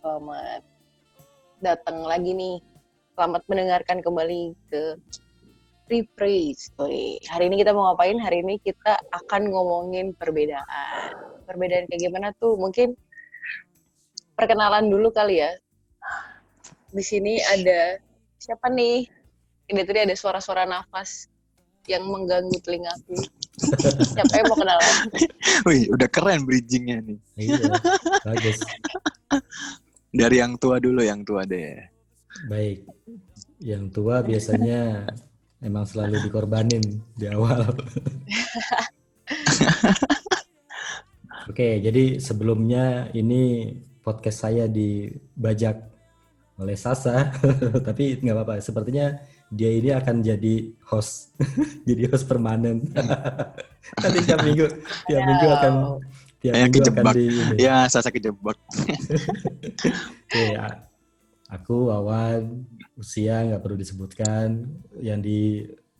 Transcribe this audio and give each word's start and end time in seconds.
Selamat 0.00 0.64
datang 1.60 2.08
lagi 2.08 2.32
nih. 2.32 2.56
Selamat 3.12 3.44
mendengarkan 3.52 4.00
kembali 4.00 4.56
ke 4.72 4.96
Reprise. 5.92 6.72
Hari 7.28 7.52
ini 7.52 7.60
kita 7.60 7.76
mau 7.76 7.92
ngapain? 7.92 8.16
Hari 8.16 8.40
ini 8.40 8.56
kita 8.64 8.96
akan 9.12 9.52
ngomongin 9.52 10.16
perbedaan. 10.16 11.20
Perbedaan 11.44 11.84
kayak 11.92 12.00
gimana 12.00 12.32
tuh? 12.40 12.56
Mungkin 12.56 12.96
perkenalan 14.40 14.88
dulu 14.88 15.12
kali 15.12 15.44
ya. 15.44 15.52
Di 16.96 17.04
sini 17.04 17.36
ada 17.52 18.00
siapa 18.40 18.72
nih? 18.72 19.04
Ini 19.68 19.84
tadi 19.84 20.00
ada 20.00 20.16
suara-suara 20.16 20.64
nafas 20.64 21.28
yang 21.84 22.08
mengganggu 22.08 22.56
telingaku. 22.64 23.20
Siapa 24.16 24.32
yang 24.32 24.48
mau 24.48 24.56
kenalan? 24.56 24.94
Wih, 25.68 25.92
udah 25.92 26.08
keren 26.08 26.48
bridgingnya 26.48 27.04
nih. 27.04 27.18
Iya, 27.36 27.68
bagus. 28.24 28.64
Dari 30.10 30.42
yang 30.42 30.58
tua 30.58 30.82
dulu, 30.82 31.06
yang 31.06 31.22
tua 31.22 31.46
deh. 31.46 31.78
Baik. 32.50 32.82
Yang 33.62 33.84
tua 33.94 34.26
biasanya 34.26 35.06
emang 35.62 35.86
selalu 35.86 36.18
dikorbanin 36.26 36.82
di 37.14 37.30
awal. 37.30 37.70
Oke, 41.50 41.78
jadi 41.78 42.18
sebelumnya 42.18 43.10
ini 43.14 43.74
podcast 44.02 44.46
saya 44.46 44.66
dibajak 44.66 45.78
oleh 46.60 46.76
Sasa, 46.76 47.30
tapi 47.86 48.18
nggak 48.18 48.36
apa-apa. 48.36 48.58
Sepertinya 48.58 49.14
dia 49.50 49.70
ini 49.70 49.90
akan 49.90 50.22
jadi 50.22 50.74
host, 50.90 51.34
jadi 51.88 52.10
host 52.10 52.26
permanen. 52.26 52.86
Nanti 53.98 54.18
tiap 54.26 54.42
minggu, 54.42 54.66
tiap 55.06 55.22
minggu 55.22 55.46
akan 55.50 55.74
tiap 56.40 56.52
akan 56.54 56.70
kejebak. 56.70 57.14
di. 57.14 57.26
Ya, 57.56 57.84
Sasa 57.86 58.08
kejebak. 58.08 58.56
Oke, 60.26 60.44
a- 60.56 60.80
aku 61.50 61.90
Wawan, 61.90 62.64
usia 62.96 63.44
nggak 63.44 63.60
perlu 63.60 63.76
disebutkan. 63.76 64.66
Yang 64.96 65.18
di 65.20 65.38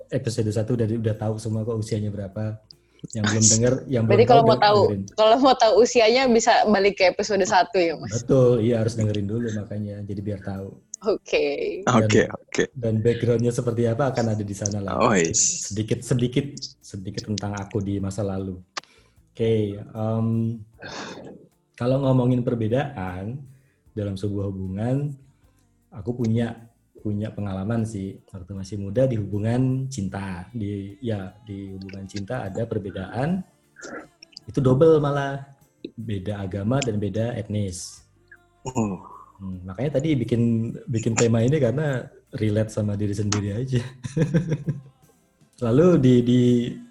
episode 0.08 0.48
1 0.48 0.64
udah 0.66 0.86
udah 0.90 1.14
tahu 1.16 1.34
semua 1.36 1.62
kok 1.62 1.76
usianya 1.76 2.10
berapa. 2.10 2.58
Yang 3.10 3.24
belum 3.26 3.44
denger, 3.48 3.74
yang 3.88 4.02
belum 4.04 4.12
Berarti 4.12 4.26
kalau 4.28 4.42
mau 4.42 4.52
denger- 4.52 4.66
tahu, 4.66 4.80
dengerin. 4.84 5.02
kalau 5.16 5.34
mau 5.40 5.54
tahu 5.56 5.72
usianya 5.80 6.22
bisa 6.28 6.52
balik 6.66 6.94
ke 6.96 7.04
episode 7.08 7.40
1 7.40 7.48
ya, 7.80 7.94
Mas. 7.96 8.12
Betul, 8.14 8.60
iya 8.60 8.76
harus 8.76 8.92
dengerin 8.92 9.24
dulu 9.24 9.48
makanya, 9.56 10.04
jadi 10.04 10.20
biar 10.20 10.40
tahu. 10.40 10.68
Oke. 11.00 11.80
Oke, 11.88 12.28
oke. 12.28 12.68
Dan 12.76 13.00
backgroundnya 13.00 13.48
seperti 13.48 13.88
apa 13.88 14.12
akan 14.12 14.36
ada 14.36 14.44
di 14.44 14.52
sana 14.52 14.84
lah. 14.84 15.00
Oh, 15.00 15.16
is. 15.16 15.72
sedikit 15.72 16.04
sedikit 16.04 16.44
sedikit 16.78 17.24
tentang 17.24 17.56
aku 17.56 17.80
di 17.80 17.96
masa 17.96 18.20
lalu. 18.20 18.60
Oke, 19.30 19.78
em, 19.78 20.26
kalau 21.78 21.96
ngomongin 22.02 22.42
perbedaan 22.44 23.40
dalam 23.94 24.18
sebuah 24.18 24.50
hubungan, 24.50 25.14
aku 25.90 26.22
punya 26.22 26.68
punya 27.00 27.32
pengalaman 27.32 27.88
sih 27.88 28.20
waktu 28.28 28.52
masih 28.52 28.76
muda 28.76 29.08
di 29.08 29.16
hubungan 29.16 29.88
cinta. 29.88 30.44
Di 30.52 31.00
ya 31.00 31.32
di 31.48 31.72
hubungan 31.72 32.04
cinta 32.04 32.44
ada 32.44 32.68
perbedaan 32.68 33.40
itu 34.44 34.58
double 34.60 35.00
malah 35.00 35.46
beda 35.96 36.44
agama 36.44 36.82
dan 36.84 37.00
beda 37.00 37.32
etnis. 37.38 38.04
Oh, 38.68 39.00
Hmm, 39.40 39.64
makanya 39.64 39.96
tadi 39.96 40.12
bikin 40.20 40.76
bikin 40.84 41.16
tema 41.16 41.40
ini 41.40 41.56
karena 41.56 42.04
relate 42.36 42.68
sama 42.68 42.92
diri 42.92 43.16
sendiri 43.16 43.56
aja. 43.56 43.80
Lalu 45.64 45.88
di 45.96 46.14
di 46.20 46.42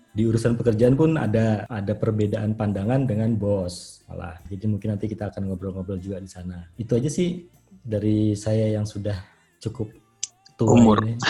di 0.09 0.25
urusan 0.25 0.57
pekerjaan 0.57 0.97
pun 0.97 1.15
ada 1.15 1.69
ada 1.69 1.93
perbedaan 1.93 2.57
pandangan 2.57 3.05
dengan 3.05 3.33
bos 3.37 4.01
malah. 4.09 4.41
Jadi 4.49 4.65
mungkin 4.65 4.97
nanti 4.97 5.05
kita 5.05 5.29
akan 5.29 5.47
ngobrol-ngobrol 5.47 6.01
juga 6.01 6.17
di 6.17 6.29
sana. 6.29 6.65
Itu 6.75 6.97
aja 6.97 7.07
sih 7.07 7.45
dari 7.79 8.33
saya 8.33 8.73
yang 8.73 8.89
sudah 8.89 9.15
cukup 9.61 9.93
tua 10.57 10.73
Umur. 10.75 10.97
ini. 11.05 11.15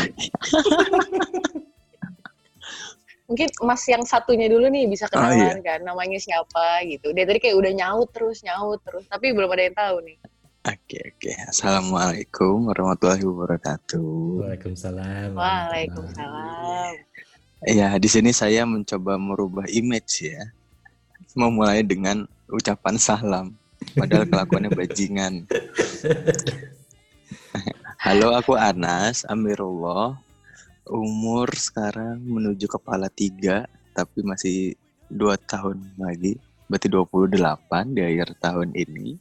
Mungkin 3.30 3.46
Mas 3.62 3.86
yang 3.86 4.02
satunya 4.10 4.50
dulu 4.50 4.74
nih 4.74 4.90
bisa 4.90 5.06
Oh, 5.14 5.22
iya. 5.22 5.54
kenalan 5.54 5.62
kan, 5.62 5.80
namanya 5.86 6.18
siapa 6.18 6.82
gitu. 6.90 7.14
Dia 7.14 7.30
tadi 7.30 7.38
kayak 7.38 7.62
udah 7.62 7.72
nyaut 7.78 8.10
terus, 8.10 8.42
nyaut 8.42 8.82
terus, 8.82 9.06
tapi 9.06 9.38
belum 9.38 9.54
ada 9.54 9.64
yang 9.70 9.78
tahu 9.78 10.02
nih. 10.02 10.18
Oke, 10.66 10.98
oke. 11.14 11.32
Assalamualaikum 11.46 12.74
warahmatullahi 12.74 13.22
wabarakatuh. 13.22 14.44
Waalaikumsalam. 14.44 15.38
Waalaikumsalam. 15.38 16.94
Ya, 17.60 17.92
di 18.00 18.08
sini 18.08 18.32
saya 18.32 18.64
mencoba 18.64 19.20
merubah 19.20 19.68
image 19.68 20.32
ya. 20.32 20.48
Memulai 21.36 21.84
dengan 21.84 22.24
ucapan 22.48 22.96
salam. 22.96 23.52
Padahal 24.00 24.24
kelakuannya 24.32 24.72
bajingan. 24.72 25.44
Halo, 28.04 28.32
aku 28.32 28.56
Anas 28.56 29.28
Amirullah. 29.28 30.16
Umur 30.88 31.52
sekarang 31.52 32.24
menuju 32.24 32.64
kepala 32.72 33.12
tiga, 33.12 33.68
tapi 33.92 34.24
masih 34.24 34.80
dua 35.12 35.36
tahun 35.36 35.84
lagi. 36.00 36.40
Berarti 36.72 36.88
28 36.88 37.92
di 37.92 38.02
akhir 38.08 38.40
tahun 38.40 38.72
ini. 38.72 39.20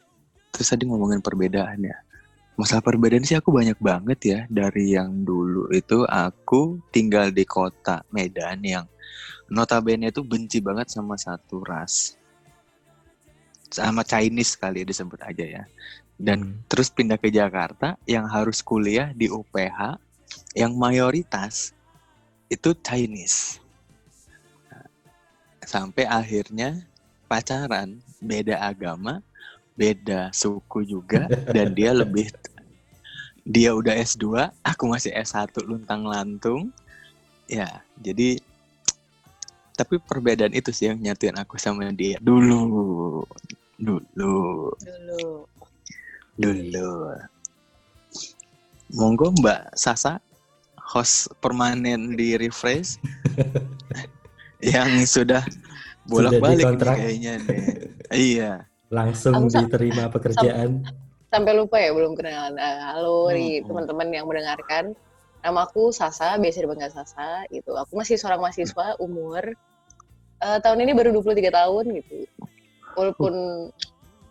Terus 0.55 0.70
tadi 0.70 0.87
ngomongin 0.87 1.19
perbedaan 1.19 1.82
ya. 1.82 1.99
Masalah 2.59 2.83
perbedaan 2.83 3.23
sih 3.23 3.39
aku 3.39 3.55
banyak 3.55 3.79
banget 3.79 4.19
ya. 4.27 4.39
Dari 4.51 4.99
yang 4.99 5.23
dulu 5.23 5.71
itu 5.71 6.03
aku 6.03 6.83
tinggal 6.91 7.31
di 7.31 7.47
kota 7.47 8.03
Medan 8.11 8.59
yang 8.67 8.87
notabene 9.47 10.11
itu 10.11 10.27
benci 10.27 10.59
banget 10.59 10.91
sama 10.91 11.15
satu 11.15 11.63
ras. 11.63 12.19
Sama 13.71 14.03
Chinese 14.03 14.59
kali 14.59 14.83
ya 14.83 14.87
disebut 14.91 15.23
aja 15.23 15.45
ya. 15.47 15.63
Dan 16.19 16.39
Hmm. 16.43 16.67
terus 16.67 16.91
pindah 16.91 17.15
ke 17.15 17.31
Jakarta 17.31 17.95
yang 18.03 18.27
harus 18.27 18.59
kuliah 18.59 19.15
di 19.15 19.31
UPH 19.31 19.95
yang 20.59 20.75
mayoritas 20.75 21.71
itu 22.51 22.75
Chinese. 22.83 23.63
Nah, 24.67 24.83
Sampai 25.63 26.11
akhirnya 26.11 26.83
pacaran 27.31 28.03
beda 28.19 28.59
agama, 28.59 29.23
beda 29.78 30.34
suku 30.34 30.83
juga 30.83 31.31
dan 31.55 31.71
dia 31.71 31.94
lebih 31.94 32.27
dia 33.49 33.72
udah 33.72 33.97
S2, 33.97 34.50
aku 34.61 34.84
masih 34.93 35.15
S1 35.16 35.49
luntang-lantung. 35.65 36.69
Ya, 37.49 37.81
jadi 37.97 38.37
tapi 39.72 39.97
perbedaan 40.03 40.53
itu 40.53 40.69
sih 40.69 40.93
yang 40.93 41.00
nyatuin 41.00 41.38
aku 41.38 41.56
sama 41.56 41.88
dia 41.94 42.21
dulu. 42.21 43.25
Dulu 43.78 44.34
Dulu. 44.84 45.47
dulu. 46.37 46.91
Monggo 48.93 49.33
Mbak 49.41 49.78
Sasa, 49.81 50.21
host 50.77 51.33
permanen 51.41 52.19
di 52.19 52.37
Refresh, 52.37 53.00
yang 54.77 55.09
sudah 55.09 55.44
bolak-balik 56.05 56.77
kayaknya 56.77 57.41
deh. 57.49 57.65
Iya. 58.12 58.68
Langsung 58.88 59.37
Aku 59.37 59.53
diterima 59.53 60.09
pekerjaan. 60.09 60.81
Sampai 61.28 61.53
lupa 61.53 61.76
ya 61.76 61.93
belum 61.93 62.16
kenalan. 62.16 62.56
Ah, 62.56 62.97
halo 62.97 63.28
nih 63.28 63.60
Hmm. 63.60 63.69
teman-teman 63.69 64.09
yang 64.09 64.25
mendengarkan. 64.25 64.97
Nama 65.44 65.60
aku 65.69 65.93
Sasa, 65.93 66.41
biasa 66.41 66.65
dipanggil 66.65 66.88
Sasa 66.88 67.44
gitu. 67.53 67.76
Aku 67.76 67.93
masih 68.00 68.16
seorang 68.16 68.41
mahasiswa 68.41 68.97
umur 68.97 69.44
eh, 70.38 70.59
tahun 70.65 70.88
ini 70.88 70.93
baru 70.97 71.12
23 71.21 71.53
tahun 71.53 71.84
gitu. 72.00 72.25
Walaupun 72.97 73.34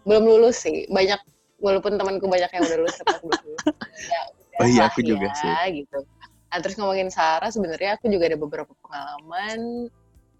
belum 0.09 0.23
lulus 0.25 0.65
sih. 0.65 0.89
Banyak 0.89 1.21
walaupun 1.61 2.01
temanku 2.01 2.25
banyak 2.25 2.49
yang 2.49 2.63
udah 2.65 2.77
lulus 2.81 2.97
tapi 2.97 3.13
aku 3.13 3.25
belum 3.29 3.41
lulus. 3.45 3.65
Ya, 4.07 4.21
Oh 4.57 4.65
iya, 4.65 4.89
aku 4.89 5.05
juga 5.05 5.29
ya, 5.29 5.37
sih. 5.37 5.83
gitu. 5.85 5.99
Nah, 6.49 6.57
terus 6.63 6.75
ngomongin 6.81 7.13
Sarah, 7.13 7.53
sebenarnya 7.53 7.99
aku 7.99 8.09
juga 8.09 8.25
ada 8.25 8.37
beberapa 8.41 8.73
pengalaman 8.81 9.91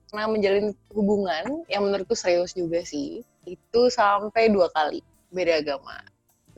pernah 0.08 0.28
menjalin 0.32 0.72
hubungan 0.96 1.68
yang 1.68 1.86
menurutku 1.86 2.16
serius 2.18 2.56
juga 2.58 2.82
sih. 2.82 3.22
Itu 3.48 3.88
sampai 3.88 4.52
dua 4.52 4.68
kali 4.76 5.00
beda 5.32 5.64
agama, 5.64 5.96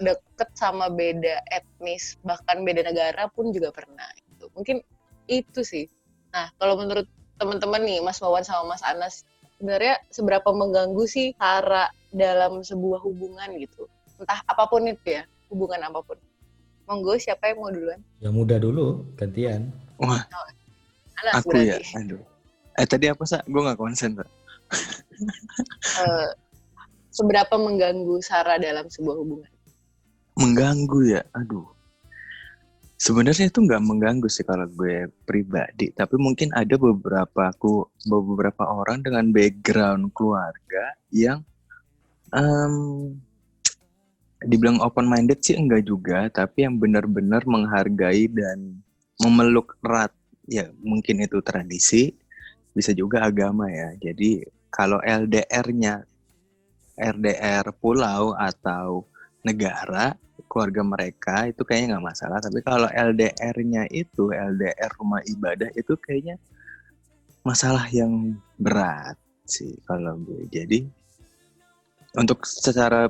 deket 0.02 0.50
sama 0.58 0.90
beda 0.90 1.38
etnis, 1.54 2.18
bahkan 2.26 2.66
beda 2.66 2.90
negara 2.90 3.30
pun 3.30 3.54
juga 3.54 3.70
pernah. 3.70 4.10
Gitu. 4.18 4.50
Mungkin 4.58 4.82
itu 5.30 5.62
sih. 5.62 5.86
Nah, 6.34 6.50
kalau 6.58 6.74
menurut 6.82 7.06
teman-teman 7.38 7.86
nih, 7.86 8.02
Mas 8.02 8.18
Wawan 8.18 8.42
sama 8.42 8.74
Mas 8.74 8.82
Anas, 8.82 9.22
sebenarnya 9.62 10.02
seberapa 10.10 10.50
mengganggu 10.50 11.06
sih 11.06 11.38
cara 11.38 11.94
dalam 12.10 12.66
sebuah 12.66 13.06
hubungan 13.06 13.54
gitu? 13.62 13.86
Entah 14.18 14.42
apa 14.50 14.66
pun 14.66 14.90
itu 14.90 15.22
ya, 15.22 15.30
hubungan 15.54 15.86
apa 15.86 16.02
pun. 16.02 16.18
Monggo, 16.90 17.14
siapa 17.22 17.54
yang 17.54 17.62
mau 17.62 17.70
duluan? 17.70 18.02
Yang 18.18 18.34
muda 18.34 18.58
dulu, 18.58 19.06
gantian. 19.14 19.70
Wah, 20.02 20.26
Anas 21.22 21.38
aku 21.38 21.54
berarti. 21.54 21.86
ya. 21.86 22.02
Aduh. 22.02 22.26
Eh 22.80 22.88
tadi 22.88 23.12
apa 23.12 23.28
sih? 23.30 23.38
Gue 23.46 23.62
nggak 23.62 23.78
konsen. 23.78 24.18
Eh, 24.18 24.26
seberapa 27.10 27.56
mengganggu 27.58 28.22
Sarah 28.22 28.62
dalam 28.62 28.88
sebuah 28.88 29.16
hubungan? 29.20 29.52
Mengganggu 30.40 31.00
ya. 31.20 31.22
Aduh. 31.36 31.68
Sebenarnya 33.00 33.48
itu 33.48 33.64
nggak 33.64 33.80
mengganggu 33.80 34.28
sih 34.28 34.44
kalau 34.44 34.68
gue 34.68 35.08
pribadi, 35.24 35.88
tapi 35.96 36.20
mungkin 36.20 36.52
ada 36.52 36.76
beberapa 36.76 37.48
aku 37.48 37.88
beberapa 38.04 38.68
orang 38.68 39.00
dengan 39.00 39.32
background 39.32 40.12
keluarga 40.12 41.00
yang 41.08 41.40
em, 42.36 43.16
dibilang 44.44 44.84
open 44.84 45.08
minded 45.08 45.40
sih 45.40 45.56
enggak 45.56 45.88
juga, 45.88 46.28
tapi 46.28 46.68
yang 46.68 46.76
benar-benar 46.76 47.48
menghargai 47.48 48.28
dan 48.28 48.84
memeluk 49.24 49.80
erat. 49.80 50.12
Ya, 50.50 50.68
mungkin 50.84 51.24
itu 51.24 51.40
tradisi, 51.40 52.20
bisa 52.76 52.92
juga 52.92 53.24
agama 53.24 53.72
ya. 53.72 53.96
Jadi 53.96 54.44
kalau 54.74 54.98
LDR-nya 55.00 56.09
RDR 57.00 57.72
pulau 57.80 58.36
atau 58.36 59.08
negara, 59.48 60.14
keluarga 60.52 60.84
mereka 60.84 61.48
itu 61.48 61.64
kayaknya 61.64 61.96
nggak 61.96 62.08
masalah. 62.12 62.38
Tapi 62.44 62.60
kalau 62.60 62.92
LDR-nya 62.92 63.88
itu 63.90 64.36
LDR 64.36 64.92
rumah 65.00 65.24
ibadah 65.24 65.72
itu 65.74 65.96
kayaknya 65.96 66.36
masalah 67.48 67.88
yang 67.96 68.36
berat 68.60 69.16
sih 69.48 69.80
kalau 69.88 70.20
gue. 70.20 70.44
Jadi 70.52 70.84
untuk 72.20 72.44
secara 72.44 73.08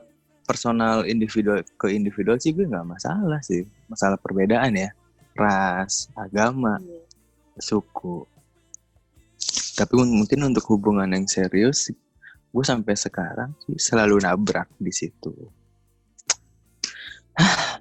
personal 0.50 1.06
individual 1.06 1.62
ke 1.78 1.94
individual 1.94 2.42
sih 2.42 2.58
gue 2.58 2.66
nggak 2.66 2.90
masalah 2.90 3.38
sih 3.46 3.70
masalah 3.86 4.18
perbedaan 4.18 4.74
ya 4.74 4.90
ras 5.38 6.10
agama 6.18 6.82
Iya. 6.82 7.06
suku 7.62 8.26
tapi 9.78 9.94
mungkin 9.94 10.50
untuk 10.50 10.66
hubungan 10.74 11.06
yang 11.14 11.30
serius 11.30 11.94
gue 12.50 12.66
sampai 12.66 12.98
sekarang 12.98 13.54
sih 13.66 13.78
selalu 13.78 14.26
nabrak 14.26 14.70
di 14.82 14.90
situ 14.90 15.34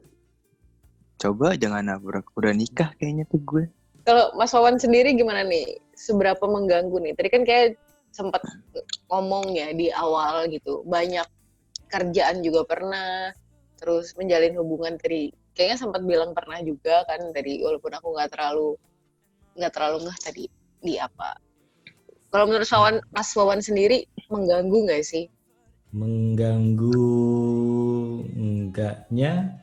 coba 1.22 1.56
jangan 1.56 1.82
nabrak 1.88 2.28
udah 2.36 2.52
nikah 2.52 2.92
kayaknya 3.00 3.24
tuh 3.28 3.40
gue 3.42 3.64
Kalau 4.08 4.32
Mas 4.40 4.56
Wawan 4.56 4.80
sendiri 4.80 5.12
gimana 5.12 5.44
nih? 5.44 5.76
Seberapa 5.92 6.40
mengganggu 6.48 6.96
nih? 6.96 7.12
Tadi 7.12 7.28
kan 7.28 7.44
kayak 7.44 7.76
sempat 8.08 8.40
ngomong 9.12 9.52
ya 9.52 9.68
di 9.76 9.92
awal 9.92 10.48
gitu. 10.48 10.80
Banyak 10.88 11.28
kerjaan 11.92 12.40
juga 12.40 12.64
pernah. 12.64 13.36
Terus 13.76 14.16
menjalin 14.16 14.56
hubungan 14.56 14.96
tadi. 14.96 15.28
Kayaknya 15.52 15.76
sempat 15.76 16.08
bilang 16.08 16.32
pernah 16.32 16.56
juga 16.64 17.04
kan 17.04 17.20
tadi 17.36 17.60
walaupun 17.60 18.00
aku 18.00 18.16
nggak 18.16 18.32
terlalu 18.32 18.80
nggak 19.60 19.72
terlalu 19.76 19.96
ngeh 20.08 20.18
tadi 20.24 20.44
di 20.80 20.94
apa. 20.96 21.36
Kalau 22.28 22.44
menurut 22.44 22.68
Wawan, 22.68 22.96
Mas 23.10 23.32
Wawan 23.32 23.60
sendiri 23.64 24.04
mengganggu 24.28 24.78
nggak 24.88 25.04
sih? 25.04 25.26
mengganggu 25.88 27.00
enggaknya 28.36 29.56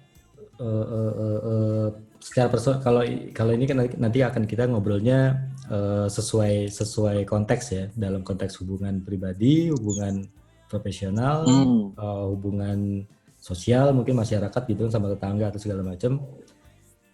eh, 0.58 0.86
eh, 0.90 1.14
eh, 1.22 1.40
eh, 1.46 1.88
secara 2.18 2.50
personal 2.50 2.82
kalau 2.82 3.02
kalau 3.30 3.52
ini 3.54 3.66
kan 3.70 3.78
nanti 4.02 4.26
akan 4.26 4.50
kita 4.50 4.66
ngobrolnya 4.66 5.38
eh, 5.70 6.08
sesuai 6.10 6.74
sesuai 6.74 7.30
konteks 7.30 7.66
ya 7.70 7.84
dalam 7.94 8.26
konteks 8.26 8.58
hubungan 8.66 9.06
pribadi 9.06 9.70
hubungan 9.70 10.26
profesional 10.66 11.46
Hmm. 11.46 11.94
eh, 11.94 12.26
hubungan 12.34 13.06
sosial 13.38 13.94
mungkin 13.94 14.18
masyarakat 14.18 14.62
gitu 14.66 14.90
sama 14.90 15.14
tetangga 15.14 15.54
atau 15.54 15.62
segala 15.62 15.86
macam 15.86 16.18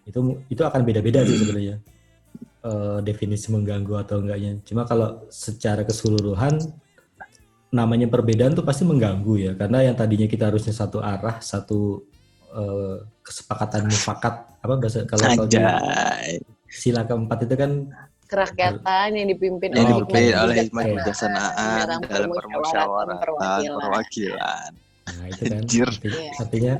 itu 0.08 0.40
itu 0.48 0.62
akan 0.64 0.80
beda-beda 0.88 1.20
sih 1.28 1.36
sebenarnya 1.36 1.76
eh, 2.62 2.98
definisi 3.00 3.50
mengganggu 3.50 3.94
atau 3.98 4.18
enggaknya 4.18 4.58
cuma 4.62 4.82
kalau 4.82 5.26
secara 5.28 5.82
keseluruhan 5.82 6.58
namanya 7.70 8.04
perbedaan 8.06 8.52
tuh 8.52 8.62
pasti 8.62 8.84
mengganggu 8.84 9.34
ya 9.38 9.52
karena 9.54 9.80
yang 9.82 9.96
tadinya 9.96 10.28
kita 10.28 10.46
harusnya 10.46 10.70
satu 10.70 11.00
arah 11.00 11.40
satu 11.40 12.04
eh, 12.52 12.96
kesepakatan 13.20 13.86
mufakat 13.86 14.34
apa 14.60 14.74
bahasa 14.76 15.02
kalau 15.04 15.24
kalau 15.24 15.46
di 15.46 15.56
Anjay. 15.56 16.38
sila 16.68 17.02
keempat 17.02 17.38
itu 17.44 17.56
kan 17.56 17.72
Kerakyatan 18.32 19.12
yang 19.12 19.28
dipimpin 19.28 19.68
Yang 19.70 19.84
Oh, 19.84 19.88
dipimpin 20.08 20.32
oleh 20.32 20.56
Oke. 20.64 20.72
kebijaksanaan 20.72 21.84
dalam 21.84 22.00
dalam 22.00 22.28
permusyawaratan 22.32 23.16
perwakilan. 23.20 23.76
perwakilan. 23.76 24.70
nah 25.12 25.24
itu 25.28 25.42
kan 25.44 25.60
Anjir. 25.60 25.84
arti- 25.84 26.08
Iya. 26.08 26.30
artinya 26.40 26.74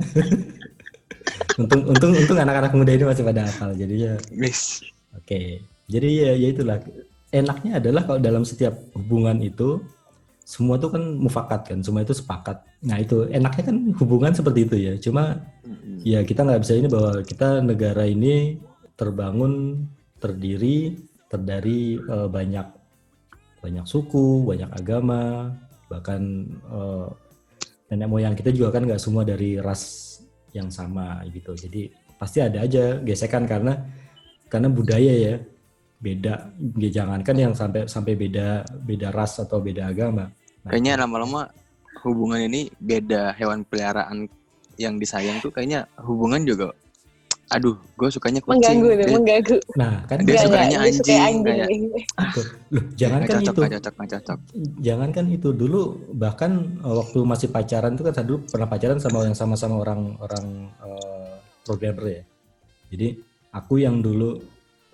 untung 1.61 1.81
untung 1.85 2.11
untung 2.11 2.37
anak-anak 2.37 2.71
muda 2.73 2.91
ini 2.91 3.05
masih 3.05 3.23
pada 3.23 3.45
hafal 3.45 3.69
jadinya 3.73 4.17
Miss. 4.31 4.81
Oke, 5.13 5.61
jadi 5.87 6.07
ya, 6.07 6.31
ya 6.39 6.47
itulah. 6.55 6.77
Enaknya 7.33 7.81
adalah 7.81 8.05
kalau 8.05 8.19
dalam 8.21 8.43
setiap 8.45 8.77
hubungan 8.93 9.41
itu 9.41 9.81
semua 10.43 10.77
tuh 10.77 10.93
kan 10.93 11.03
mufakat 11.17 11.61
kan, 11.65 11.79
semua 11.81 12.05
itu 12.05 12.13
sepakat. 12.13 12.61
Nah 12.85 12.99
itu 12.99 13.25
enaknya 13.31 13.63
kan 13.73 13.77
hubungan 13.97 14.31
seperti 14.35 14.59
itu 14.69 14.75
ya. 14.77 14.93
Cuma 14.99 15.41
ya 16.03 16.21
kita 16.21 16.45
nggak 16.45 16.61
bisa 16.61 16.73
ini 16.77 16.87
bahwa 16.91 17.23
kita 17.25 17.63
negara 17.63 18.03
ini 18.05 18.59
terbangun, 18.99 19.85
terdiri, 20.21 20.99
terdari 21.31 21.97
eh, 21.97 22.27
banyak 22.29 22.67
banyak 23.63 23.85
suku, 23.87 24.43
banyak 24.45 24.69
agama, 24.69 25.55
bahkan 25.89 26.21
eh, 26.69 27.07
nenek 27.89 28.09
moyang 28.11 28.35
kita 28.37 28.53
juga 28.53 28.77
kan 28.77 28.85
nggak 28.85 29.01
semua 29.01 29.25
dari 29.25 29.57
ras 29.57 30.13
yang 30.53 30.69
sama 30.69 31.23
gitu. 31.33 31.57
Jadi 31.57 31.89
pasti 32.19 32.45
ada 32.45 32.61
aja 32.61 33.01
gesekan 33.01 33.49
karena 33.49 33.79
karena 34.51 34.69
budaya 34.69 35.13
ya 35.17 35.33
beda 36.03 36.51
ya 36.75 36.89
jangankan 36.91 37.35
yang 37.39 37.53
sampai 37.55 37.87
sampai 37.87 38.19
beda 38.19 38.67
beda 38.83 39.07
ras 39.15 39.39
atau 39.39 39.63
beda 39.63 39.87
agama. 39.87 40.27
Nah, 40.27 40.69
Kayaknya 40.69 40.93
lama-lama 40.99 41.47
hubungan 42.03 42.43
ini 42.43 42.67
beda 42.75 43.31
hewan 43.39 43.63
peliharaan 43.63 44.27
yang 44.75 44.99
disayang 44.99 45.39
tuh 45.39 45.47
kayaknya 45.49 45.87
hubungan 46.03 46.43
juga 46.43 46.75
aduh 47.51 47.75
gue 47.99 48.09
sukanya 48.09 48.41
kucing. 48.41 48.57
Mengganggu 48.57 48.87
Dia- 48.97 49.13
mengganggu. 49.13 49.57
nah 49.77 49.93
kan 50.09 50.17
Dia 50.25 50.41
sukanya 50.41 50.77
dia 50.81 50.89
suka 50.89 51.13
anjing, 51.13 51.21
anjing. 51.21 51.43
kayak- 51.45 52.49
loh 52.73 52.83
jangan 52.97 53.19
kan 53.21 53.35
cocok 53.37 53.53
itu. 53.53 53.61
cocok 53.77 53.93
nggak 53.93 54.09
cocok. 54.17 54.39
Jangan 54.81 55.09
kan 55.13 55.25
itu. 55.29 55.49
Dulu 55.53 55.81
bahkan 56.17 56.51
eh, 56.81 56.95
waktu 56.97 57.19
masih 57.21 57.47
pacaran 57.53 57.93
tuh 57.93 58.09
kan 58.09 58.13
saya 58.17 58.25
dulu 58.25 58.39
pernah 58.49 58.65
pacaran 58.65 58.97
sama 58.97 59.17
yang 59.21 59.37
sama-sama 59.37 59.75
orang 59.77 60.01
orang 60.17 60.45
eh, 60.81 61.33
programmer 61.61 62.05
ya. 62.09 62.21
Jadi 62.89 63.07
aku 63.53 63.73
yang 63.77 64.01
dulu 64.01 64.41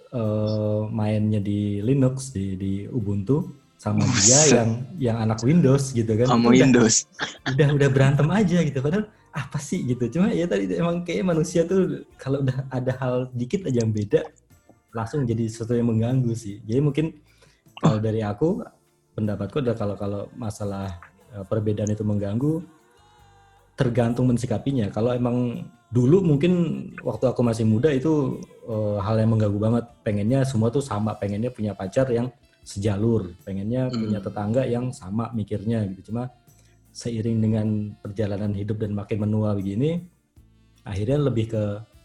eh, 0.10 0.82
mainnya 0.90 1.40
di 1.40 1.80
Linux 1.80 2.32
di 2.32 2.56
di 2.56 2.72
Ubuntu 2.86 3.46
sama 3.80 4.04
dia 4.04 4.36
Buset. 4.36 4.52
yang 4.52 4.70
yang 5.00 5.18
anak 5.24 5.40
Windows 5.40 5.94
gitu 5.94 6.12
kan. 6.14 6.28
Sama 6.28 6.52
Itu 6.52 6.52
udah- 6.52 6.60
Windows. 6.68 6.96
udah 7.48 7.68
udah 7.80 7.90
berantem 7.90 8.28
aja 8.28 8.58
gitu. 8.60 8.80
Padahal 8.80 9.08
apa 9.32 9.58
sih 9.58 9.86
gitu? 9.86 10.10
Cuma 10.12 10.34
ya 10.34 10.50
tadi 10.50 10.68
emang 10.74 11.06
kayak 11.06 11.24
manusia 11.24 11.64
tuh 11.64 12.04
kalau 12.18 12.44
udah 12.44 12.68
ada 12.68 12.92
hal 13.00 13.14
dikit 13.32 13.64
aja 13.64 13.80
yang 13.80 13.94
beda 13.94 14.26
langsung 14.92 15.24
jadi 15.24 15.46
sesuatu 15.48 15.78
yang 15.78 15.88
mengganggu 15.88 16.34
sih. 16.34 16.60
Jadi 16.66 16.80
mungkin 16.82 17.06
kalau 17.78 18.02
dari 18.02 18.20
aku 18.20 18.66
pendapatku 19.16 19.62
adalah 19.62 19.78
kalau 19.78 19.96
kalau 19.96 20.22
masalah 20.36 21.00
eh, 21.32 21.46
perbedaan 21.48 21.88
itu 21.88 22.04
mengganggu 22.04 22.60
tergantung 23.78 24.28
mensikapinya. 24.28 24.92
Kalau 24.92 25.16
emang 25.16 25.64
dulu 25.90 26.22
mungkin 26.22 26.54
waktu 27.02 27.26
aku 27.34 27.42
masih 27.42 27.66
muda 27.66 27.90
itu 27.90 28.38
eh, 28.70 28.98
hal 29.02 29.18
yang 29.18 29.34
mengganggu 29.34 29.60
banget. 29.60 29.86
Pengennya 30.06 30.46
semua 30.46 30.70
tuh 30.70 30.82
sama 30.86 31.18
pengennya 31.18 31.50
punya 31.50 31.74
pacar 31.74 32.06
yang 32.14 32.30
sejalur 32.62 33.34
pengennya 33.42 33.90
punya 33.90 34.22
Hmm. 34.22 34.28
tetangga 34.30 34.62
yang 34.70 34.94
sama 34.94 35.34
mikirnya 35.34 35.90
gitu. 35.90 36.14
Cuma 36.14 36.30
seiring 36.94 37.38
dengan 37.42 37.68
perjalanan 37.98 38.54
hidup 38.54 38.78
dan 38.82 38.94
makin 38.94 39.26
menua 39.26 39.58
begini 39.58 40.06
akhirnya 40.86 41.18
lebih 41.18 41.50
ke 41.50 41.64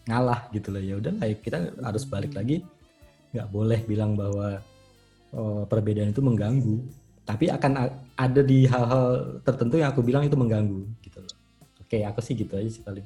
ngalah 0.09 0.49
gitu 0.49 0.73
loh. 0.73 0.81
Ya 0.81 0.95
udah 0.97 1.13
kita 1.37 1.77
harus 1.85 2.03
balik 2.09 2.33
lagi. 2.33 2.65
Nggak 3.33 3.47
boleh 3.53 3.79
bilang 3.85 4.17
bahwa 4.17 4.57
eh, 5.33 5.63
perbedaan 5.69 6.09
itu 6.09 6.21
mengganggu. 6.25 6.77
Tapi 7.25 7.49
akan 7.49 7.71
ada 8.17 8.41
di 8.45 8.69
hal-hal 8.69 9.37
tertentu 9.41 9.81
yang 9.81 9.89
aku 9.93 10.01
bilang 10.05 10.25
itu 10.25 10.37
mengganggu 10.37 10.81
gitu 11.05 11.21
loh. 11.21 11.35
Oke 11.81 12.01
aku 12.01 12.21
sih 12.25 12.33
gitu 12.33 12.57
aja 12.57 12.69
sih 12.69 12.81
paling 12.81 13.05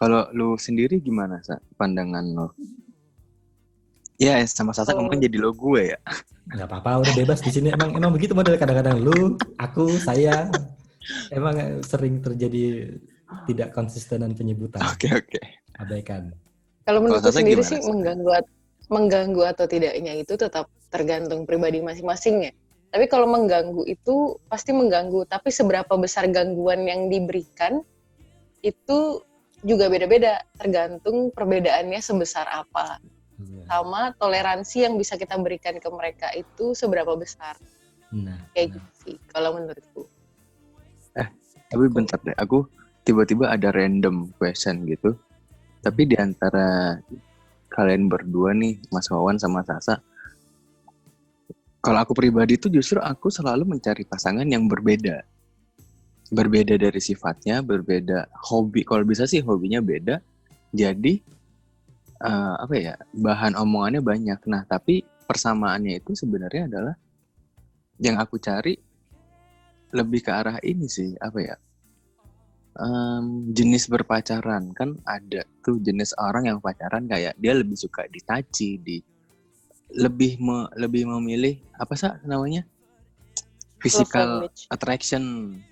kalau 0.00 0.24
lu 0.32 0.56
sendiri 0.56 0.96
gimana 1.04 1.44
sa? 1.44 1.60
Pandangan 1.76 2.24
lo 2.32 2.56
ya 4.20 4.36
sama 4.44 4.76
Sasa 4.76 4.92
Oh. 4.92 5.00
kemarin 5.00 5.24
jadi 5.24 5.36
lo 5.40 5.52
gue 5.52 5.96
ya. 5.96 5.98
Nggak 6.52 6.68
apa-apa 6.68 7.04
udah 7.04 7.14
bebas 7.16 7.40
di 7.40 7.50
sini. 7.52 7.68
Emang 7.72 7.92
emang 7.96 8.12
begitu 8.12 8.32
model 8.36 8.56
kadang-kadang. 8.56 9.00
Lu 9.00 9.36
aku 9.56 9.96
saya 9.96 10.48
emang 11.32 11.80
sering 11.84 12.20
terjadi 12.20 12.96
tidak 13.48 13.72
konsistenan 13.72 14.36
penyebutan. 14.36 14.84
Oke 14.92 15.08
oke. 15.12 15.40
Abaikan. 15.80 16.32
Kalau 16.84 17.00
menurutku 17.00 17.32
Sasa 17.32 17.40
sendiri 17.40 17.64
gimana, 17.64 17.70
sih 17.72 17.80
mengganggu 17.80 18.30
mengganggu 18.90 19.42
atau 19.56 19.64
tidaknya 19.70 20.12
itu 20.18 20.34
tetap 20.36 20.68
tergantung 20.92 21.48
pribadi 21.48 21.80
masing-masing 21.80 22.50
ya. 22.50 22.52
Tapi 22.90 23.06
kalau 23.06 23.30
mengganggu 23.30 23.86
itu 23.86 24.34
pasti 24.50 24.74
mengganggu, 24.74 25.22
tapi 25.30 25.54
seberapa 25.54 25.94
besar 25.94 26.26
gangguan 26.26 26.82
yang 26.90 27.06
diberikan 27.06 27.86
itu 28.66 29.22
juga 29.60 29.92
beda-beda, 29.92 30.40
tergantung 30.56 31.32
perbedaannya 31.32 32.00
sebesar 32.00 32.48
apa. 32.48 33.00
Sama 33.68 34.12
toleransi 34.20 34.84
yang 34.84 35.00
bisa 35.00 35.16
kita 35.16 35.36
berikan 35.40 35.80
ke 35.80 35.88
mereka 35.88 36.28
itu 36.36 36.76
seberapa 36.76 37.16
besar. 37.16 37.56
nah, 38.12 38.36
Kayak 38.52 38.66
nah. 38.66 38.74
gitu 38.76 38.90
sih 39.06 39.16
kalau 39.30 39.56
menurutku. 39.56 40.04
tapi 41.70 41.86
bentar 41.86 42.18
deh 42.26 42.34
aku 42.34 42.66
tiba-tiba 43.06 43.46
ada 43.46 43.70
random 43.70 44.34
question 44.42 44.82
gitu 44.90 45.14
tapi 45.80 46.02
di 46.10 46.18
antara 46.18 46.98
kalian 47.70 48.10
berdua 48.10 48.52
nih 48.52 48.82
Mas 48.90 49.06
Wawan 49.06 49.38
sama 49.38 49.62
Sasa 49.62 50.02
kalau 51.80 52.02
aku 52.02 52.12
pribadi 52.12 52.60
tuh 52.60 52.68
justru 52.68 53.00
aku 53.00 53.32
selalu 53.32 53.64
mencari 53.64 54.04
pasangan 54.04 54.44
yang 54.44 54.68
berbeda 54.68 55.24
berbeda 56.30 56.78
dari 56.78 57.00
sifatnya, 57.02 57.60
berbeda 57.60 58.30
hobi. 58.48 58.86
Kalau 58.86 59.02
bisa 59.02 59.26
sih 59.26 59.42
hobinya 59.42 59.82
beda. 59.82 60.22
Jadi 60.70 61.18
eh, 62.22 62.54
apa 62.62 62.74
ya? 62.78 62.94
Bahan 63.12 63.58
omongannya 63.58 64.00
banyak. 64.00 64.40
Nah, 64.46 64.62
tapi 64.64 65.02
persamaannya 65.26 65.98
itu 66.00 66.14
sebenarnya 66.14 66.70
adalah 66.70 66.94
yang 68.00 68.16
aku 68.16 68.40
cari 68.40 68.74
lebih 69.90 70.20
ke 70.22 70.30
arah 70.30 70.58
ini 70.62 70.86
sih, 70.86 71.18
apa 71.18 71.38
ya? 71.42 71.56
Em, 72.80 73.50
jenis 73.50 73.90
berpacaran 73.90 74.70
kan 74.72 74.94
ada 75.02 75.42
tuh 75.58 75.82
jenis 75.82 76.14
orang 76.14 76.46
yang 76.46 76.58
pacaran 76.62 77.04
kayak 77.10 77.34
dia 77.34 77.52
lebih 77.52 77.74
suka 77.74 78.06
ditaci, 78.06 78.78
di 78.78 78.96
lebih 79.98 80.38
me- 80.38 80.70
lebih 80.78 81.02
memilih 81.10 81.58
apa 81.74 81.98
sih 81.98 82.14
namanya? 82.22 82.62
Physical 83.80 84.44
language. 84.46 84.68
attraction, 84.68 85.22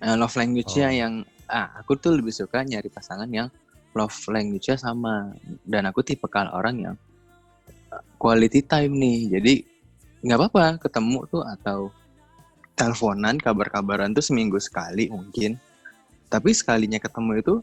eh, 0.00 0.16
love 0.16 0.34
language-nya 0.34 0.88
Oh. 0.88 0.98
yang 1.04 1.12
ah 1.48 1.68
aku 1.80 1.96
tuh 1.96 2.16
lebih 2.16 2.32
suka 2.32 2.60
nyari 2.64 2.88
pasangan 2.88 3.28
yang 3.28 3.48
love 3.92 4.16
language-nya 4.28 4.76
sama 4.76 5.32
dan 5.64 5.88
aku 5.88 6.00
tipe 6.04 6.24
kal 6.28 6.48
orang 6.52 6.76
yang 6.80 6.96
eh, 7.92 8.02
quality 8.16 8.64
time 8.64 8.92
nih. 8.96 9.18
Jadi 9.38 9.54
nggak 10.24 10.38
apa-apa 10.40 10.82
ketemu 10.82 11.20
tuh 11.28 11.42
atau 11.44 11.92
teleponan 12.74 13.36
kabar-kabaran 13.38 14.14
tuh 14.14 14.24
seminggu 14.24 14.56
sekali 14.58 15.10
mungkin. 15.12 15.58
Tapi 16.28 16.52
sekalinya 16.52 17.00
ketemu 17.00 17.40
itu 17.40 17.54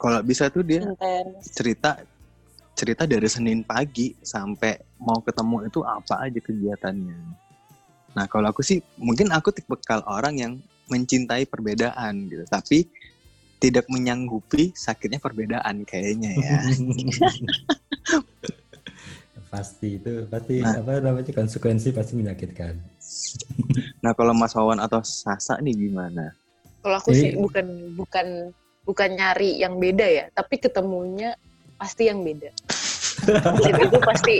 kalau 0.00 0.20
bisa 0.24 0.48
tuh 0.50 0.64
dia 0.66 0.82
Intens. 0.82 1.52
cerita 1.54 2.00
cerita 2.76 3.08
dari 3.08 3.24
Senin 3.24 3.64
pagi 3.64 4.12
sampai 4.20 4.76
mau 5.00 5.22
ketemu 5.24 5.64
itu 5.64 5.80
apa 5.80 6.28
aja 6.28 6.40
kegiatannya. 6.42 7.45
Nah 8.16 8.24
kalau 8.26 8.48
aku 8.48 8.64
sih 8.64 8.80
mungkin 8.96 9.28
aku 9.28 9.52
tipikal 9.52 10.00
orang 10.08 10.40
yang 10.40 10.52
mencintai 10.88 11.44
perbedaan 11.44 12.26
gitu, 12.26 12.48
tapi 12.48 12.88
tidak 13.56 13.84
menyanggupi 13.86 14.72
sakitnya 14.72 15.20
perbedaan 15.20 15.84
kayaknya 15.84 16.32
ya. 16.32 16.58
pasti 19.46 19.96
itu 19.96 20.26
pasti 20.26 20.58
Nah. 20.60 20.82
apa 20.82 20.98
namanya 20.98 21.32
konsekuensi 21.32 21.92
pasti 21.92 22.12
menyakitkan. 22.16 22.74
Nah 24.04 24.12
kalau 24.14 24.30
Mas 24.32 24.54
Wawan 24.54 24.78
atau 24.78 25.02
Sasa 25.02 25.58
nih 25.58 25.74
gimana? 25.88 26.30
Kalau 26.82 26.96
aku 26.96 27.10
Jadi- 27.10 27.20
sih 27.20 27.30
bukan 27.34 27.66
bukan 27.98 28.26
bukan 28.86 29.10
nyari 29.12 29.58
yang 29.58 29.82
beda 29.82 30.06
ya, 30.06 30.24
tapi 30.30 30.62
ketemunya 30.62 31.34
pasti 31.74 32.06
yang 32.06 32.22
beda. 32.22 32.54
Dan 33.24 33.74
itu 33.80 33.98
pasti 34.04 34.36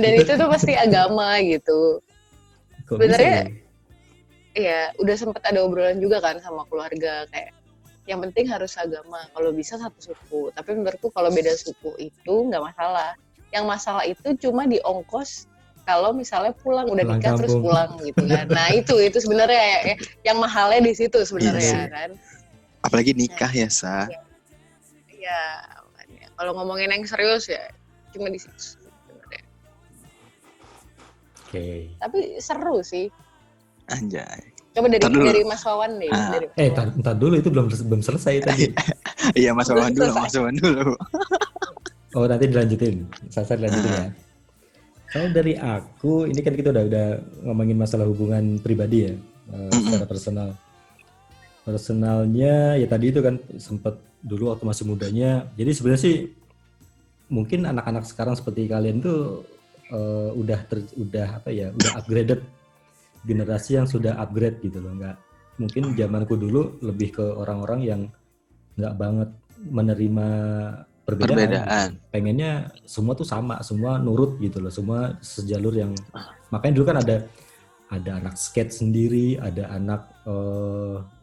dan 0.00 0.12
itu 0.16 0.32
tuh 0.38 0.48
pasti 0.48 0.72
agama 0.74 1.38
gitu. 1.44 2.00
Sebenarnya- 2.88 3.44
ya? 3.44 3.66
Iya, 4.58 4.82
udah 4.98 5.14
sempet 5.14 5.42
ada 5.46 5.62
obrolan 5.62 6.02
juga 6.02 6.18
kan 6.18 6.40
sama 6.42 6.66
keluarga 6.66 7.28
kayak 7.30 7.54
yang 8.08 8.24
penting 8.24 8.48
harus 8.48 8.74
agama. 8.74 9.22
Kalau 9.36 9.52
bisa 9.52 9.76
satu 9.76 10.00
suku. 10.00 10.50
Tapi 10.56 10.72
menurutku 10.74 11.12
kalau 11.12 11.28
beda 11.28 11.52
suku 11.54 11.94
itu 12.00 12.34
nggak 12.48 12.64
masalah. 12.64 13.14
Yang 13.52 13.64
masalah 13.68 14.04
itu 14.08 14.28
cuma 14.48 14.64
di 14.64 14.80
ongkos 14.82 15.46
kalau 15.84 16.12
misalnya 16.16 16.52
pulang 16.58 16.88
udah 16.88 17.04
Pulang 17.04 17.20
nikah 17.20 17.32
terus 17.36 17.54
pulang 17.56 17.90
gitu 18.02 18.24
kan. 18.28 18.44
Nah 18.48 18.68
itu 18.72 18.96
itu 18.98 19.18
sebenarnya 19.20 19.60
ya, 19.60 19.78
ya, 19.84 19.96
yang 20.32 20.36
mahalnya 20.40 20.80
di 20.84 20.92
situ 20.96 21.16
Iya 21.20 21.28
sebenarnya 21.28 21.60
sih. 21.64 21.84
kan. 21.92 22.10
Apalagi 22.82 23.12
nikah 23.14 23.52
ya 23.52 23.68
Sa. 23.68 24.08
Iya, 24.08 24.18
makanya. 24.18 25.38
Kalau 26.38 26.54
ngomongin 26.54 26.88
yang 26.88 27.02
serius 27.02 27.50
ya 27.50 27.66
cuma 28.08 28.30
di 28.30 28.38
situ. 28.38 28.78
sebenarnya. 28.78 29.42
Oke. 31.42 31.66
Tapi 31.98 32.18
seru 32.38 32.78
sih. 32.80 33.06
Anjay. 33.88 34.40
Coba 34.70 34.86
dari 34.86 35.00
Ntar 35.00 35.10
dulu. 35.10 35.26
dari 35.26 35.42
Mas 35.42 35.62
Wawan 35.62 35.90
deh. 35.98 36.08
Ah. 36.08 36.30
Dari 36.30 36.46
Mas 36.46 36.54
Eh, 36.54 36.62
Wawan. 36.64 36.76
tar, 36.76 36.86
ntar 37.02 37.14
dulu 37.16 37.34
itu 37.34 37.48
belum 37.48 37.66
belum 37.68 38.00
selesai 38.00 38.34
tadi. 38.46 38.64
Iya 39.34 39.50
Mas 39.52 39.68
Wawan 39.68 39.92
dulu. 39.92 40.12
Mas 40.14 40.34
Wawan 40.34 40.54
dulu. 40.56 40.92
Oh 42.16 42.24
nanti 42.24 42.48
dilanjutin, 42.48 43.04
Sasa 43.28 43.52
dilanjutin 43.52 43.92
ya. 43.92 44.08
Kalau 45.12 45.28
dari 45.28 45.52
aku, 45.54 46.24
ini 46.24 46.40
kan 46.40 46.56
kita 46.56 46.72
udah 46.72 46.84
udah 46.88 47.06
ngomongin 47.44 47.76
masalah 47.76 48.08
hubungan 48.08 48.56
pribadi 48.56 49.04
ya, 49.04 49.14
Mm-mm. 49.52 49.68
secara 49.68 50.08
personal. 50.08 50.48
Personalnya 51.62 52.80
ya 52.80 52.88
tadi 52.88 53.12
itu 53.12 53.20
kan 53.20 53.36
sempat 53.60 54.00
dulu 54.22 54.54
waktu 54.54 54.64
masih 54.66 54.84
mudanya. 54.88 55.46
Jadi 55.54 55.70
sebenarnya 55.74 56.02
sih 56.02 56.16
mungkin 57.28 57.68
anak-anak 57.68 58.08
sekarang 58.08 58.34
seperti 58.34 58.66
kalian 58.66 59.04
tuh 59.04 59.44
eh, 59.92 60.30
udah 60.34 60.60
ter- 60.66 60.94
udah 60.96 61.42
apa 61.42 61.50
ya, 61.52 61.70
udah 61.72 61.90
upgraded 62.00 62.40
generasi 63.26 63.76
yang 63.76 63.86
sudah 63.86 64.16
upgrade 64.18 64.62
gitu 64.62 64.78
loh. 64.80 64.94
Nggak 64.94 65.16
mungkin 65.58 65.92
zamanku 65.98 66.38
dulu 66.38 66.78
lebih 66.80 67.18
ke 67.18 67.24
orang-orang 67.24 67.80
yang 67.82 68.00
nggak 68.78 68.94
banget 68.94 69.30
menerima 69.58 70.28
perbedaan. 71.02 71.34
Perbedaan. 71.34 71.88
pengennya 72.14 72.52
semua 72.86 73.18
tuh 73.18 73.26
sama, 73.26 73.58
semua 73.66 73.98
nurut 73.98 74.38
gitu 74.38 74.62
loh, 74.62 74.70
semua 74.70 75.18
sejalur 75.18 75.74
yang 75.74 75.92
makanya 76.54 76.74
dulu 76.78 76.86
kan 76.86 76.98
ada 77.02 77.16
ada 77.88 78.10
anak 78.20 78.36
skate 78.36 78.70
sendiri, 78.70 79.40
ada 79.40 79.72
anak 79.72 80.06
eh 80.28 81.17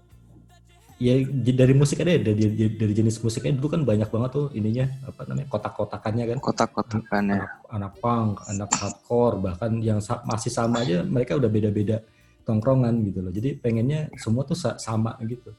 ya 0.96 1.14
dari 1.52 1.76
musik 1.76 2.00
ada 2.00 2.16
ya, 2.16 2.22
dari, 2.24 2.72
dari, 2.72 2.94
jenis 2.96 3.20
musiknya 3.20 3.60
dulu 3.60 3.68
kan 3.76 3.82
banyak 3.84 4.08
banget 4.08 4.32
tuh 4.32 4.48
ininya 4.56 4.88
apa 5.04 5.28
namanya 5.28 5.48
kotak-kotakannya 5.52 6.24
kan 6.32 6.38
Kotak-kotakannya. 6.40 7.36
anak, 7.36 7.52
anak 7.68 7.94
punk, 8.00 8.34
anak 8.48 8.70
hardcore 8.72 9.36
bahkan 9.44 9.72
yang 9.84 10.00
sa- 10.00 10.24
masih 10.24 10.48
sama 10.48 10.88
aja 10.88 11.04
mereka 11.04 11.36
udah 11.36 11.52
beda-beda 11.52 12.00
tongkrongan 12.48 13.04
gitu 13.12 13.20
loh. 13.26 13.34
Jadi 13.34 13.60
pengennya 13.60 14.08
semua 14.16 14.48
tuh 14.48 14.56
sa- 14.56 14.80
sama 14.80 15.20
gitu. 15.28 15.52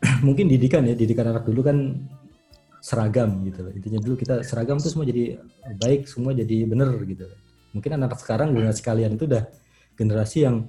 Mungkin 0.26 0.48
didikan 0.48 0.80
ya, 0.88 0.96
didikan 0.96 1.28
anak 1.28 1.44
dulu 1.44 1.60
kan 1.60 2.00
seragam 2.80 3.44
gitu 3.44 3.68
loh. 3.68 3.72
Intinya 3.72 4.00
dulu 4.00 4.14
kita 4.16 4.40
seragam 4.44 4.80
tuh 4.80 4.88
semua 4.88 5.04
jadi 5.04 5.40
baik, 5.76 6.08
semua 6.08 6.32
jadi 6.32 6.64
bener 6.64 6.88
gitu. 7.04 7.28
Mungkin 7.76 8.00
anak 8.00 8.16
sekarang 8.16 8.56
generasi 8.56 8.80
kalian 8.80 9.20
itu 9.20 9.28
udah 9.28 9.44
generasi 9.98 10.48
yang 10.48 10.68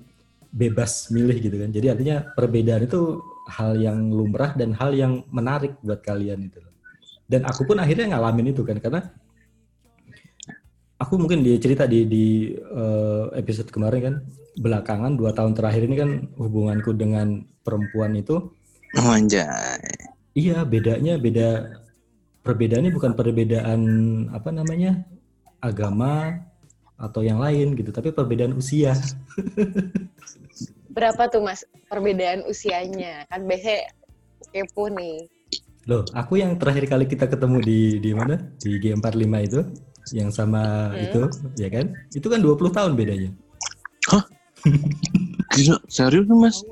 bebas 0.51 1.11
milih 1.11 1.37
gitu 1.39 1.55
kan. 1.59 1.69
Jadi 1.71 1.87
artinya 1.91 2.23
perbedaan 2.35 2.87
itu 2.87 3.19
hal 3.45 3.77
yang 3.77 4.09
lumrah 4.09 4.53
dan 4.57 4.73
hal 4.73 4.91
yang 4.93 5.21
menarik 5.29 5.77
buat 5.85 6.01
kalian 6.01 6.49
itu. 6.49 6.59
Dan 7.25 7.45
aku 7.45 7.65
pun 7.65 7.77
akhirnya 7.81 8.13
ngalamin 8.17 8.53
itu 8.53 8.61
kan 8.61 8.77
karena 8.77 9.01
aku 10.95 11.19
mungkin 11.19 11.41
dia 11.43 11.57
cerita 11.59 11.85
di 11.85 12.05
di 12.05 12.25
eh, 12.55 13.25
episode 13.35 13.69
kemarin 13.69 14.01
kan 14.01 14.15
belakangan 14.55 15.13
dua 15.19 15.35
tahun 15.35 15.51
terakhir 15.51 15.83
ini 15.85 15.95
kan 15.99 16.09
hubunganku 16.39 16.95
dengan 16.95 17.43
perempuan 17.61 18.15
itu 18.15 18.39
Oh, 18.95 19.11
anjay. 19.11 19.75
iya 20.31 20.63
bedanya 20.63 21.19
beda 21.19 21.67
perbedaannya 22.47 22.95
bukan 22.95 23.11
perbedaan 23.11 23.81
apa 24.31 24.55
namanya 24.55 25.03
agama 25.59 26.39
atau 26.95 27.19
yang 27.19 27.43
lain 27.43 27.75
gitu 27.75 27.91
tapi 27.91 28.15
perbedaan 28.15 28.55
usia 28.55 28.95
Berapa 30.95 31.27
tuh 31.27 31.43
Mas 31.43 31.61
perbedaan 31.85 32.47
usianya? 32.47 33.27
Kan 33.27 33.43
biasanya 33.45 33.91
kepo 34.49 34.87
nih. 34.87 35.27
loh 35.85 36.01
aku 36.17 36.41
yang 36.41 36.57
terakhir 36.57 36.89
kali 36.89 37.05
kita 37.05 37.29
ketemu 37.29 37.61
di 37.61 37.79
di 38.01 38.09
mana 38.09 38.41
di 38.57 38.81
G45 38.81 39.33
itu 39.45 39.59
yang 40.17 40.33
sama 40.33 40.89
Hmm. 40.89 40.97
itu 40.97 41.21
ya 41.61 41.69
kan 41.69 41.93
itu 42.09 42.25
kan 42.25 42.41
20 42.41 42.73
tahun 42.73 42.97
bedanya 42.97 43.29
Gila, 45.53 45.77
serius 45.85 46.25
lu, 46.25 46.41
Mas? 46.41 46.65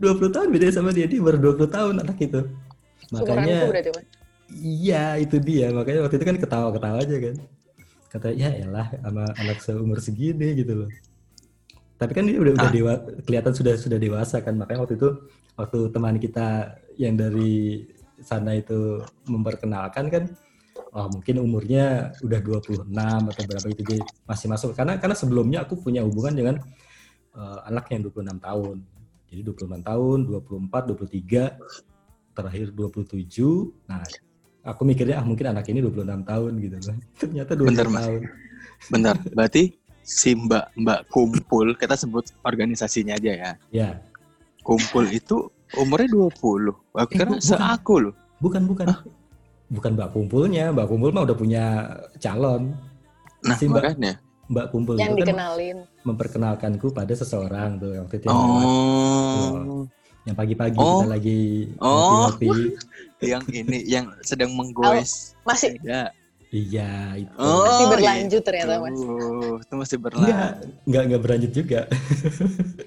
20 0.00 0.32
tahun 0.32 0.48
bedanya 0.48 0.72
sama 0.72 0.96
dia 0.96 1.04
dia 1.04 1.20
baru 1.20 1.52
20 1.52 1.68
tahun 1.68 1.94
anak 2.00 2.16
itu 2.16 2.40
makanya 3.12 3.68
berarti 3.68 3.90
Mas. 3.92 4.06
Iya 4.56 5.04
itu 5.20 5.36
dia 5.36 5.68
makanya 5.68 6.08
waktu 6.08 6.16
itu 6.16 6.24
kan 6.24 6.36
ketawa-ketawa 6.40 6.96
aja 7.04 7.16
kan 7.20 7.36
kata 8.08 8.28
ya 8.32 8.50
elah 8.56 8.88
sama 9.04 9.24
anak 9.36 9.58
seumur 9.60 10.00
segini 10.00 10.56
gitu 10.56 10.72
loh 10.80 10.90
tapi 11.94 12.12
kan 12.12 12.24
dia 12.26 12.38
udah 12.42 12.52
udah 12.58 12.68
Ah. 12.68 12.74
dewa 12.74 12.92
kelihatan 13.22 13.52
sudah 13.54 13.74
sudah 13.78 13.98
dewasa 13.98 14.42
kan. 14.42 14.58
Makanya 14.58 14.80
waktu 14.82 14.94
itu 14.98 15.08
waktu 15.54 15.78
teman 15.94 16.16
kita 16.18 16.46
yang 16.98 17.14
dari 17.14 17.86
sana 18.22 18.54
itu 18.54 19.02
memperkenalkan 19.26 20.06
kan 20.10 20.24
oh 20.94 21.06
mungkin 21.10 21.42
umurnya 21.42 22.14
udah 22.22 22.38
26 22.42 22.86
atau 23.30 23.42
berapa 23.46 23.66
gitu 23.70 23.82
jadi 23.82 24.02
masih 24.26 24.46
masuk. 24.50 24.70
Karena 24.74 24.98
karena 24.98 25.14
sebelumnya 25.14 25.62
aku 25.62 25.78
punya 25.78 26.02
hubungan 26.02 26.34
dengan 26.34 26.54
eh, 27.34 27.58
anak 27.66 27.90
yang 27.90 28.06
26 28.06 28.38
tahun. 28.38 28.76
Jadi 29.30 29.40
26 29.42 29.82
tahun 29.82 30.18
24 30.30 30.82
23 30.94 31.58
terakhir 32.34 32.66
27 32.70 33.86
nah 33.86 34.02
aku 34.64 34.82
mikirnya 34.82 35.18
ah 35.22 35.26
mungkin 35.26 35.50
anak 35.50 35.66
ini 35.70 35.78
26 35.82 36.22
tahun 36.26 36.52
gitu 36.58 36.76
kan. 36.82 36.96
Ternyata 37.22 37.52
20 37.54 37.66
Bentar, 37.70 37.86
Mas. 37.90 38.02
tahun. 38.06 38.22
Bentar, 38.90 39.16
berarti 39.30 39.62
si 40.04 40.36
Mbak 40.36 40.76
Mbak 40.76 41.00
kumpul, 41.08 41.72
kita 41.72 41.96
sebut 41.96 42.28
organisasinya 42.40 43.16
aja 43.16 43.32
ya. 43.32 43.50
ya 43.72 43.88
Kumpul 44.60 45.08
itu 45.08 45.48
umurnya 45.74 46.08
20. 46.08 46.30
Aku 46.94 47.02
Eh, 47.02 47.06
kira 47.10 47.26
bukan. 47.26 47.40
seaku 47.40 47.94
loh. 48.00 48.14
bukan 48.36 48.62
bukan 48.62 48.84
bukan 49.66 49.90
mbak 49.94 50.12
kumpulnya 50.12 50.68
mbak 50.68 50.84
kumpul 50.84 51.08
mah 51.08 51.24
udah 51.24 51.32
punya 51.34 51.64
calon 52.18 52.76
Nah, 53.40 53.56
Si 53.56 53.64
Mbak- 53.64 53.76
makanya. 53.94 54.12
Mbak 54.44 54.66
Kumpul 54.68 54.94
yang 54.96 55.12
itu 55.12 55.20
kan 55.20 55.28
dikenalin. 55.32 55.78
memperkenalkanku 56.00 56.86
pada 56.90 57.12
seseorang 57.12 57.76
tuh 57.76 57.96
waktu 57.98 58.14
itu 58.14 58.26
yang, 58.26 58.36
Oh, 58.36 59.84
yang 60.22 60.32
pagi-pagi 60.34 60.76
Oh. 60.76 61.00
kita 61.00 61.08
lagi 61.08 61.40
Oh. 61.76 62.28
ngopi-ngopi. 62.28 62.76
yang 63.24 63.42
ini 63.48 63.78
yang 63.84 64.06
sedang 64.20 64.52
menggoes. 64.52 65.32
Masih 65.42 65.80
Ya. 65.80 66.12
Iya, 66.54 67.18
itu. 67.18 67.34
Oh, 67.34 67.66
masih 67.66 67.82
iya. 67.82 67.90
berlanjut 67.90 68.42
ternyata 68.46 68.74
mas. 68.78 68.94
Uh, 68.94 69.58
itu 69.58 69.74
masih 69.74 69.96
Enggak, 69.98 70.06
berlanjut. 70.06 70.54
enggak 70.86 71.02
enggak 71.02 71.22
berlanjut 71.26 71.52
juga. 71.52 71.80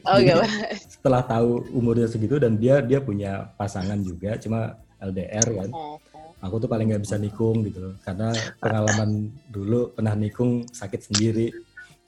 Oh 0.07 0.15
Jadi, 0.15 0.23
enggak. 0.23 0.47
Setelah 0.87 1.21
tahu 1.27 1.49
umurnya 1.75 2.07
segitu 2.07 2.39
dan 2.39 2.55
dia 2.55 2.79
dia 2.79 3.03
punya 3.03 3.51
pasangan 3.59 3.99
juga, 3.99 4.39
cuma 4.39 4.79
LDR 5.03 5.43
kan. 5.51 5.69
Oh, 5.75 5.99
Aku 6.39 6.63
tuh 6.63 6.69
paling 6.71 6.93
nggak 6.93 7.03
bisa 7.03 7.19
nikung 7.19 7.65
gitu 7.67 7.91
loh, 7.91 7.93
karena 8.07 8.31
pengalaman 8.61 9.35
dulu 9.51 9.91
pernah 9.91 10.15
nikung 10.15 10.63
sakit 10.69 11.11
sendiri. 11.11 11.51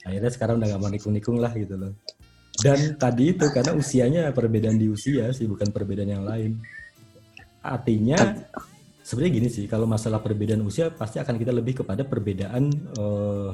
Akhirnya 0.06 0.30
sekarang 0.32 0.62
udah 0.62 0.68
nggak 0.70 0.80
mau 0.80 0.88
nikung-nikung 0.88 1.36
lah 1.42 1.52
gitu 1.52 1.76
loh. 1.76 1.92
Dan 2.56 2.96
tadi 2.96 3.36
itu 3.36 3.52
karena 3.52 3.76
usianya 3.76 4.22
perbedaan 4.32 4.80
di 4.80 4.88
usia 4.88 5.28
sih, 5.36 5.44
bukan 5.44 5.68
perbedaan 5.74 6.08
yang 6.08 6.24
lain. 6.24 6.56
Artinya 7.60 8.16
sebenarnya 9.10 9.34
gini 9.34 9.48
sih, 9.50 9.66
kalau 9.66 9.90
masalah 9.90 10.22
perbedaan 10.22 10.62
usia 10.62 10.94
pasti 10.94 11.18
akan 11.18 11.34
kita 11.34 11.50
lebih 11.50 11.82
kepada 11.82 12.06
perbedaan 12.06 12.70
eh, 12.94 13.50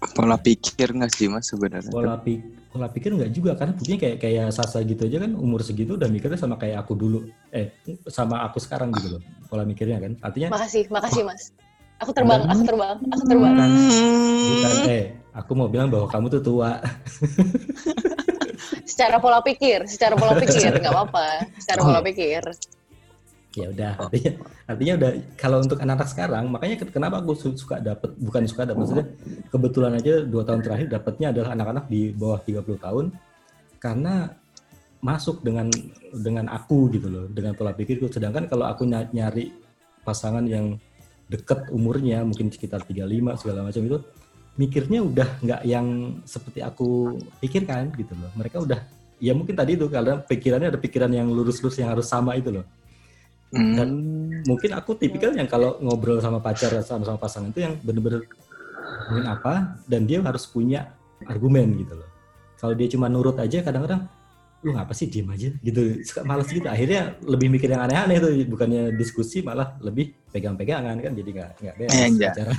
Pola 0.00 0.40
pikir 0.40 0.96
nggak 0.96 1.12
sih 1.12 1.28
mas 1.28 1.44
sebenarnya? 1.46 1.92
pola 1.92 2.16
pik 2.16 2.40
pola 2.72 2.88
pikir 2.88 3.12
nggak 3.12 3.30
juga 3.36 3.52
karena 3.52 3.76
buktinya 3.76 3.98
kayak 4.00 4.16
kayak 4.16 4.46
Sasa 4.48 4.80
gitu 4.80 5.04
aja 5.04 5.20
kan 5.20 5.36
umur 5.36 5.60
segitu 5.60 5.92
udah 6.00 6.08
mikirnya 6.08 6.40
sama 6.40 6.56
kayak 6.56 6.80
aku 6.82 6.96
dulu 6.96 7.28
eh 7.52 7.68
sama 8.08 8.40
aku 8.48 8.56
sekarang 8.58 8.96
gitu 8.96 9.18
loh 9.18 9.22
pola 9.46 9.62
mikirnya 9.62 10.00
kan 10.00 10.16
artinya 10.24 10.56
makasih, 10.56 10.88
makasih 10.88 11.22
mas. 11.22 11.52
Aku 12.00 12.16
terbang, 12.16 12.40
aku 12.48 12.64
terbang, 12.64 12.96
aku 13.12 13.22
terbang. 13.28 13.52
bukan 13.60 13.70
bukan 14.48 14.72
eh 14.88 15.04
aku 15.36 15.52
mau 15.52 15.68
bilang 15.68 15.92
bahwa 15.92 16.08
kamu 16.08 16.26
tuh 16.32 16.42
tua 16.42 16.80
Secara 18.88 19.16
pola 19.20 19.40
pikir, 19.40 19.84
secara 19.88 20.12
pola 20.16 20.36
pikir 20.36 20.80
nggak 20.80 20.92
apa-apa. 20.92 21.44
Secara 21.56 21.80
Oh. 21.80 21.86
pola 21.92 22.00
pikir. 22.04 22.42
Ya 23.60 23.68
udah 23.70 23.92
artinya 24.08 24.32
artinya 24.64 24.94
udah 24.98 25.10
kalau 25.36 25.58
untuk 25.60 25.78
anak-anak 25.78 26.08
sekarang 26.08 26.44
makanya 26.48 26.76
ke- 26.80 26.92
kenapa 26.92 27.20
aku 27.20 27.32
su- 27.36 27.58
suka 27.58 27.76
dapet 27.78 28.10
bukan 28.16 28.42
suka 28.48 28.62
dapet 28.64 28.80
maksudnya 28.80 29.06
kebetulan 29.52 29.92
aja 30.00 30.14
dua 30.24 30.42
tahun 30.48 30.60
terakhir 30.64 30.86
dapetnya 30.88 31.26
adalah 31.32 31.48
anak-anak 31.52 31.84
di 31.92 32.10
bawah 32.16 32.40
30 32.40 32.80
tahun 32.80 33.04
karena 33.80 34.40
masuk 35.00 35.40
dengan 35.40 35.72
dengan 36.12 36.46
aku 36.52 36.92
gitu 36.92 37.08
loh 37.08 37.24
dengan 37.32 37.56
pola 37.56 37.72
pikirku. 37.72 38.12
Sedangkan 38.12 38.44
kalau 38.46 38.68
aku 38.68 38.84
ny- 38.84 39.08
nyari 39.16 39.48
pasangan 40.04 40.44
yang 40.44 40.76
deket 41.32 41.72
umurnya 41.72 42.20
mungkin 42.20 42.52
sekitar 42.52 42.84
35 42.84 43.40
segala 43.40 43.64
macam 43.64 43.80
itu 43.80 43.98
mikirnya 44.60 45.00
udah 45.00 45.28
nggak 45.40 45.62
yang 45.64 46.20
seperti 46.28 46.60
aku 46.60 47.16
pikirkan 47.40 47.96
gitu 47.96 48.12
loh. 48.12 48.28
Mereka 48.36 48.60
udah 48.60 48.80
ya 49.20 49.32
mungkin 49.32 49.56
tadi 49.56 49.76
itu 49.76 49.88
karena 49.88 50.20
pikirannya 50.20 50.68
ada 50.76 50.80
pikiran 50.80 51.12
yang 51.12 51.28
lurus-lurus 51.32 51.76
yang 51.80 51.92
harus 51.92 52.08
sama 52.08 52.36
itu 52.36 52.48
loh 52.48 52.64
Hmm. 53.50 53.74
dan 53.74 53.88
mungkin 54.46 54.70
aku 54.78 54.94
tipikal 54.94 55.34
yang 55.34 55.50
kalau 55.50 55.74
ngobrol 55.82 56.22
sama 56.22 56.38
pacar 56.38 56.70
sama 56.86 57.02
sama 57.02 57.18
pasangan 57.18 57.50
itu 57.50 57.66
yang 57.66 57.74
bener-bener 57.82 58.22
ngomongin 59.10 59.26
apa 59.26 59.74
dan 59.90 60.06
dia 60.06 60.22
harus 60.22 60.46
punya 60.46 60.94
argumen 61.26 61.74
gitu 61.74 61.98
loh. 61.98 62.08
Kalau 62.62 62.78
dia 62.78 62.86
cuma 62.92 63.10
nurut 63.10 63.34
aja 63.42 63.58
kadang-kadang 63.64 64.06
lu 64.60 64.76
ngapa 64.76 64.92
sih 64.92 65.08
diem 65.08 65.26
aja? 65.32 65.50
gitu. 65.64 66.04
Suka 66.04 66.22
males 66.22 66.46
gitu. 66.46 66.68
Akhirnya 66.68 67.16
lebih 67.24 67.48
mikir 67.48 67.72
yang 67.72 67.82
aneh-aneh 67.88 68.16
tuh 68.20 68.32
bukannya 68.46 68.94
diskusi 68.94 69.40
malah 69.40 69.74
lebih 69.80 70.12
pegang-pegangan 70.30 71.00
kan 71.00 71.12
jadi 71.16 71.30
nggak 71.32 71.50
nggak 71.58 71.74
beres 71.74 71.94
Eh. 71.96 72.58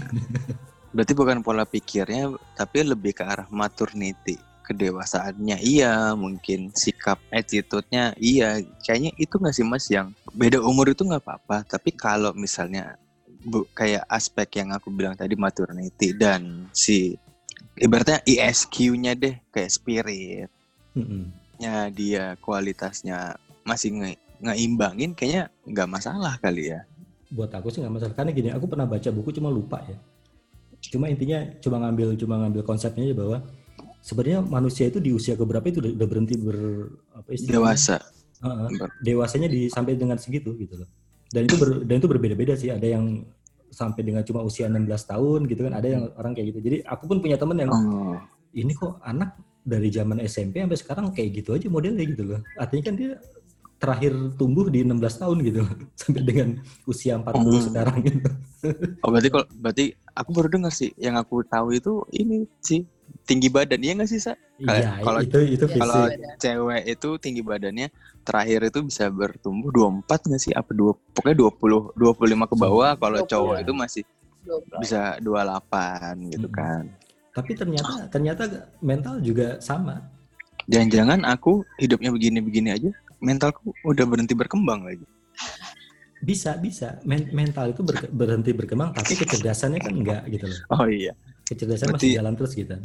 Berarti 0.92 1.14
bukan 1.16 1.40
pola 1.40 1.64
pikirnya, 1.64 2.36
tapi 2.60 2.84
lebih 2.84 3.16
ke 3.16 3.24
arah 3.24 3.48
maternity, 3.48 4.36
kedewasaannya. 4.66 5.58
Iya, 5.60 6.14
mungkin 6.16 6.72
sikap 6.74 7.18
attitude-nya 7.34 8.14
iya. 8.22 8.62
Kayaknya 8.86 9.12
itu 9.18 9.36
nggak 9.36 9.56
sih 9.56 9.66
mas 9.66 9.88
yang 9.90 10.14
beda 10.32 10.62
umur 10.62 10.90
itu 10.94 11.04
nggak 11.04 11.24
apa-apa, 11.24 11.68
tapi 11.68 11.92
kalau 11.92 12.32
misalnya 12.38 12.96
bu, 13.46 13.66
kayak 13.74 14.06
aspek 14.08 14.62
yang 14.62 14.72
aku 14.72 14.94
bilang 14.94 15.18
tadi 15.18 15.34
maternity 15.36 16.14
dan 16.14 16.70
si 16.72 17.18
ibaratnya 17.78 18.22
ISQ-nya 18.24 19.18
deh 19.18 19.36
kayak 19.50 19.72
spirit 19.74 20.50
nya 21.62 21.88
dia 21.94 22.36
kualitasnya 22.42 23.38
masih 23.62 23.94
nge 23.94 24.12
ngeimbangin 24.42 25.14
kayaknya 25.14 25.54
nggak 25.70 25.90
masalah 25.90 26.34
kali 26.42 26.74
ya. 26.74 26.82
buat 27.32 27.48
aku 27.48 27.72
sih 27.72 27.80
nggak 27.80 27.96
masalah. 27.96 28.14
Karena 28.18 28.32
gini 28.36 28.50
aku 28.52 28.66
pernah 28.68 28.84
baca 28.84 29.08
buku 29.14 29.32
cuma 29.32 29.48
lupa 29.48 29.80
ya. 29.88 29.96
Cuma 30.92 31.08
intinya 31.08 31.40
cuma 31.64 31.80
ngambil 31.80 32.18
cuma 32.20 32.36
ngambil 32.44 32.66
konsepnya 32.68 33.08
aja 33.08 33.16
bahwa 33.16 33.38
sebenarnya 34.02 34.42
manusia 34.42 34.90
itu 34.90 34.98
di 34.98 35.14
usia 35.14 35.34
keberapa 35.34 35.64
itu 35.64 35.80
udah, 35.80 35.92
udah 35.96 36.08
berhenti 36.10 36.36
ber 36.36 36.58
apa 37.14 37.28
istilahnya? 37.32 37.56
Dewasa. 37.58 37.98
Heeh. 38.42 38.68
Ber- 38.76 38.96
dewasanya 39.00 39.48
di 39.48 39.70
sampai 39.70 39.94
dengan 39.96 40.18
segitu 40.18 40.58
gitu 40.58 40.82
loh. 40.82 40.90
Dan 41.30 41.48
itu 41.48 41.56
ber- 41.56 41.86
dan 41.86 41.96
itu 41.98 42.08
berbeda-beda 42.10 42.54
sih. 42.54 42.70
Ada 42.70 42.98
yang 42.98 43.24
sampai 43.72 44.02
dengan 44.04 44.26
cuma 44.26 44.44
usia 44.44 44.68
16 44.68 44.84
tahun 45.08 45.48
gitu 45.48 45.62
kan. 45.64 45.74
Ada 45.78 45.88
yang 45.88 46.04
orang 46.18 46.34
kayak 46.34 46.48
gitu. 46.52 46.60
Jadi 46.60 46.78
aku 46.84 47.04
pun 47.08 47.18
punya 47.22 47.38
temen 47.38 47.56
yang 47.56 47.72
Oh. 47.72 48.18
ini 48.52 48.74
kok 48.74 49.00
anak 49.02 49.32
dari 49.62 49.88
zaman 49.88 50.18
SMP 50.20 50.60
sampai 50.60 50.76
sekarang 50.76 51.06
kayak 51.14 51.40
gitu 51.40 51.54
aja 51.54 51.70
modelnya 51.70 52.04
gitu 52.04 52.26
loh. 52.26 52.42
Artinya 52.58 52.84
kan 52.90 52.96
dia 52.98 53.12
terakhir 53.78 54.14
tumbuh 54.36 54.70
di 54.70 54.84
16 54.84 55.18
tahun 55.18 55.38
gitu 55.42 55.60
loh. 55.64 55.74
Sampai 56.02 56.22
dengan 56.22 56.50
usia 56.86 57.18
40 57.18 57.34
Hmm. 57.48 57.66
sekarang 57.66 57.98
gitu. 58.02 58.30
Oh 59.02 59.10
berarti 59.10 59.30
kalau 59.30 59.46
berarti 59.56 59.86
aku 60.12 60.30
baru 60.34 60.48
dengar 60.50 60.74
sih. 60.74 60.92
Yang 60.98 61.16
aku 61.22 61.36
tahu 61.46 61.68
itu 61.74 61.94
ini 62.12 62.46
sih 62.60 62.86
tinggi 63.22 63.48
badan 63.48 63.80
iya 63.80 63.94
nggak 63.94 64.08
sih 64.08 64.18
sa? 64.18 64.34
Iya, 64.58 65.00
kalau- 65.00 65.22
itu 65.22 65.40
itu 65.48 65.66
Ya, 65.66 65.78
Kalau 65.78 65.96
fisik. 66.06 66.20
cewek 66.38 66.82
itu 66.88 67.10
tinggi 67.18 67.42
badannya 67.42 67.88
terakhir 68.22 68.60
itu 68.66 68.80
bisa 68.82 69.08
bertumbuh 69.08 69.70
24 69.70 70.28
nggak 70.28 70.42
sih? 70.42 70.52
Apa 70.52 70.72
dua 70.72 70.92
pokoknya 71.12 71.38
20 71.38 71.94
25 71.94 72.46
ke 72.46 72.56
bawah. 72.56 72.92
Kalau 72.96 73.20
20. 73.20 73.30
cowok 73.30 73.56
itu 73.60 73.74
masih 73.74 74.04
12. 74.42 74.80
bisa 74.80 75.02
28 75.18 76.14
gitu 76.30 76.48
Hmm. 76.48 76.56
kan. 76.56 76.84
Tapi 77.32 77.52
ternyata 77.54 77.94
ternyata 78.08 78.44
mental 78.80 79.18
juga 79.20 79.56
sama. 79.58 80.02
Jangan-jangan 80.64 81.26
aku 81.26 81.64
hidupnya 81.76 82.12
begini-begini 82.12 82.70
aja, 82.70 82.90
mentalku 83.18 83.72
udah 83.82 84.06
berhenti 84.06 84.34
berkembang 84.34 84.84
lagi. 84.84 85.06
Bisa 86.22 86.54
bisa 86.56 87.02
Men- 87.02 87.32
mental 87.32 87.72
itu 87.72 87.82
ber- 87.82 88.12
berhenti 88.12 88.54
berkembang 88.54 88.94
tapi 88.94 89.16
kecerdasannya 89.16 89.80
kan 89.80 89.90
enggak 89.92 90.22
gitu 90.30 90.46
loh. 90.46 90.60
Oh 90.72 90.86
iya. 90.86 91.18
Kecerdasan 91.44 91.90
Berarti- 91.90 92.08
masih 92.08 92.18
jalan 92.22 92.34
terus 92.36 92.52
gitu. 92.54 92.76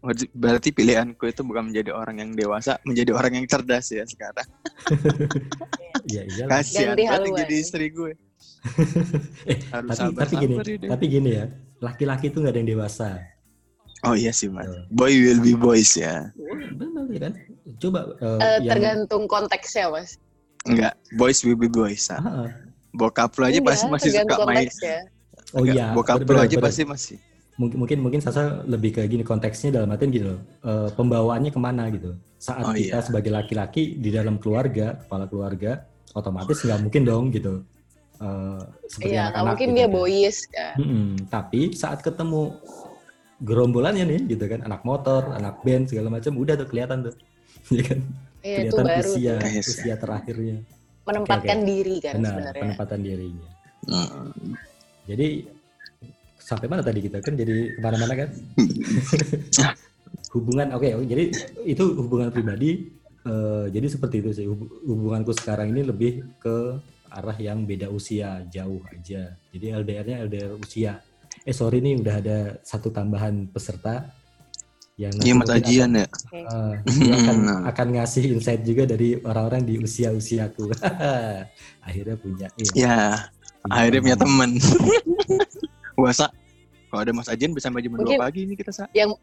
Berarti, 0.00 0.26
berarti 0.32 0.68
pilihanku 0.70 1.24
itu 1.24 1.44
bukan 1.44 1.68
menjadi 1.68 1.92
orang 1.92 2.16
yang 2.18 2.30
dewasa, 2.32 2.80
menjadi 2.82 3.12
orang 3.12 3.32
yang 3.36 3.46
cerdas 3.46 3.88
ya 3.90 4.04
sekarang. 4.04 4.48
Iya 6.00 6.22
iya. 6.24 6.44
Kasihan 6.48 6.96
haluan. 6.96 7.44
jadi 7.44 7.54
istri 7.60 7.92
gue. 7.92 8.16
Eh, 9.44 9.58
Harus 9.74 9.92
tapi 9.92 10.00
sabar 10.00 10.24
tapi 10.24 10.34
gini, 10.38 10.54
sabar 10.56 10.88
tapi 10.88 11.04
gini 11.06 11.30
ya. 11.36 11.44
Laki-laki 11.78 12.32
itu 12.32 12.40
nggak 12.40 12.52
ada 12.52 12.60
yang 12.60 12.70
dewasa. 12.72 13.08
Oh 14.00 14.16
iya 14.16 14.32
sih 14.32 14.48
mas. 14.48 14.64
Boy 14.88 15.12
will 15.20 15.44
be 15.44 15.52
boys 15.52 15.92
ya. 15.92 16.32
Benar 16.72 17.04
ya 17.12 17.20
kan? 17.28 17.32
Coba 17.76 18.16
eh, 18.16 18.24
Eh, 18.24 18.56
yang 18.64 18.70
tergantung 18.70 19.28
konteksnya 19.28 19.92
mas. 19.92 20.16
Enggak, 20.64 20.96
boys 21.14 21.44
will 21.44 21.56
be 21.56 21.68
boys. 21.68 22.08
ah. 22.08 22.16
Ah. 22.18 22.48
Bokap 22.90 23.36
lu 23.36 23.44
aja 23.44 23.60
Enggak, 23.60 23.68
pasti 23.70 23.86
masih 23.86 24.10
suka 24.10 24.24
main. 24.24 24.40
konteksnya. 24.40 24.98
Oh 25.52 25.64
iya, 25.68 25.92
Bokap 25.92 26.16
lu 26.18 26.32
aja 26.34 26.48
bener. 26.48 26.64
pasti 26.64 26.82
masih. 26.82 27.18
Mungkin 27.60 27.76
mungkin 27.76 27.98
mungkin 28.00 28.20
Sasa 28.20 28.64
lebih 28.64 28.96
ke 28.96 29.04
gini 29.04 29.20
konteksnya 29.20 29.68
dalam 29.70 29.92
artian 29.92 30.08
gini 30.08 30.24
loh 30.26 30.40
eh, 30.64 30.88
pembawaannya 30.96 31.52
ke 31.52 31.60
mana 31.60 31.92
gitu 31.92 32.10
saat 32.36 32.64
Oh, 32.64 32.72
kita 32.72 32.98
iya. 32.98 33.04
sebagai 33.04 33.28
laki-laki 33.28 33.94
di 33.94 34.08
dalam 34.08 34.40
keluarga 34.40 34.96
kepala 34.96 35.28
keluarga 35.28 35.84
otomatis 36.10 36.56
nggak 36.58 36.80
mungkin 36.80 37.02
dong 37.04 37.26
gitu 37.30 37.60
Eh, 38.20 38.60
seperti 38.86 39.12
Iya, 39.12 39.20
anak-anak 39.26 39.44
mungkin 39.48 39.66
gitu 39.66 39.76
dia 39.76 39.86
kan. 39.86 39.96
boys 39.96 40.38
kan. 40.46 40.74
Mm-mm, 40.76 41.08
tapi 41.28 41.60
saat 41.72 41.98
ketemu 42.00 42.42
gerombolannya 43.40 44.04
nih 44.06 44.20
gitu 44.28 44.44
kan 44.44 44.60
anak 44.60 44.84
motor 44.84 45.32
anak 45.32 45.64
band 45.64 45.88
segala 45.88 46.12
macam 46.12 46.36
udah 46.36 46.54
tuh 46.54 46.68
kelihatan 46.68 47.08
tuh 47.08 47.14
ya 47.76 47.82
kan 47.82 48.00
Iya, 48.40 48.56
itu 48.62 48.72
kelihatan 48.72 48.84
baru 48.86 49.08
usia 49.10 49.34
tuh. 49.36 49.60
Usia 49.62 49.94
terakhirnya 49.96 50.56
menempatkan 51.02 51.56
Oke, 51.56 51.64
oke. 51.64 51.68
diri 51.72 51.96
kan 51.98 52.12
benar 52.14 52.28
sebenarnya. 52.30 52.60
penempatan 52.60 53.00
dirinya 53.00 53.48
Hmm. 53.80 54.52
jadi 55.04 55.28
sampai 56.50 56.66
mana 56.66 56.82
tadi 56.82 56.98
kita? 56.98 57.22
Kan 57.22 57.38
jadi 57.38 57.78
ke 57.78 57.78
mana-mana 57.78 58.26
kan? 58.26 58.28
Hubungan 60.34 60.74
oke 60.74 60.98
oke, 60.98 61.06
jadi 61.06 61.24
itu 61.66 61.84
hubungan 61.98 62.30
pribadi 62.30 62.90
eh, 63.26 63.66
jadi 63.70 63.86
seperti 63.86 64.22
itu 64.22 64.30
sih. 64.34 64.46
Hub- 64.50 64.82
hubunganku 64.86 65.30
sekarang 65.30 65.70
ini 65.70 65.86
lebih 65.86 66.26
ke 66.42 66.78
arah 67.10 67.38
yang 67.38 67.66
beda 67.66 67.90
usia 67.90 68.42
jauh 68.50 68.82
aja. 68.90 69.34
Jadi 69.50 69.66
LDR-nya 69.74 70.16
LDR 70.26 70.54
usia. 70.58 71.02
Eh 71.46 71.54
sorry 71.54 71.82
nih 71.82 71.98
udah 71.98 72.14
ada 72.18 72.38
satu 72.62 72.94
tambahan 72.94 73.50
peserta 73.50 74.06
yang 74.94 75.10
nanti 75.16 75.26
Iya 75.26 75.34
mas 75.34 75.50
Ajian 75.50 75.90
ya. 75.98 76.06
akan, 76.06 76.42
eh, 76.46 76.74
dia 76.94 77.14
akan 77.26 77.36
akan 77.74 77.86
ngasih 77.98 78.24
insight 78.38 78.62
juga 78.62 78.86
dari 78.86 79.18
orang-orang 79.18 79.66
di 79.66 79.74
usia 79.82 80.14
usiaku 80.14 80.70
akhirnya 81.86 82.16
punya 82.20 82.46
ini. 82.54 82.86
Ya, 82.86 83.26
akhirnya 83.66 84.00
punya 84.02 84.18
temen. 84.18 84.50
Wasa 85.98 86.30
Kalau 86.90 87.00
ada 87.00 87.12
Mas 87.14 87.30
Ajen 87.30 87.54
bisa 87.54 87.70
sampai 87.70 87.80
jam 87.80 87.94
Mungkin- 87.94 88.18
2 88.18 88.20
pagi 88.20 88.42
nih 88.44 88.56
kita 88.58 88.74
sa. 88.74 88.84
yang 88.92 89.14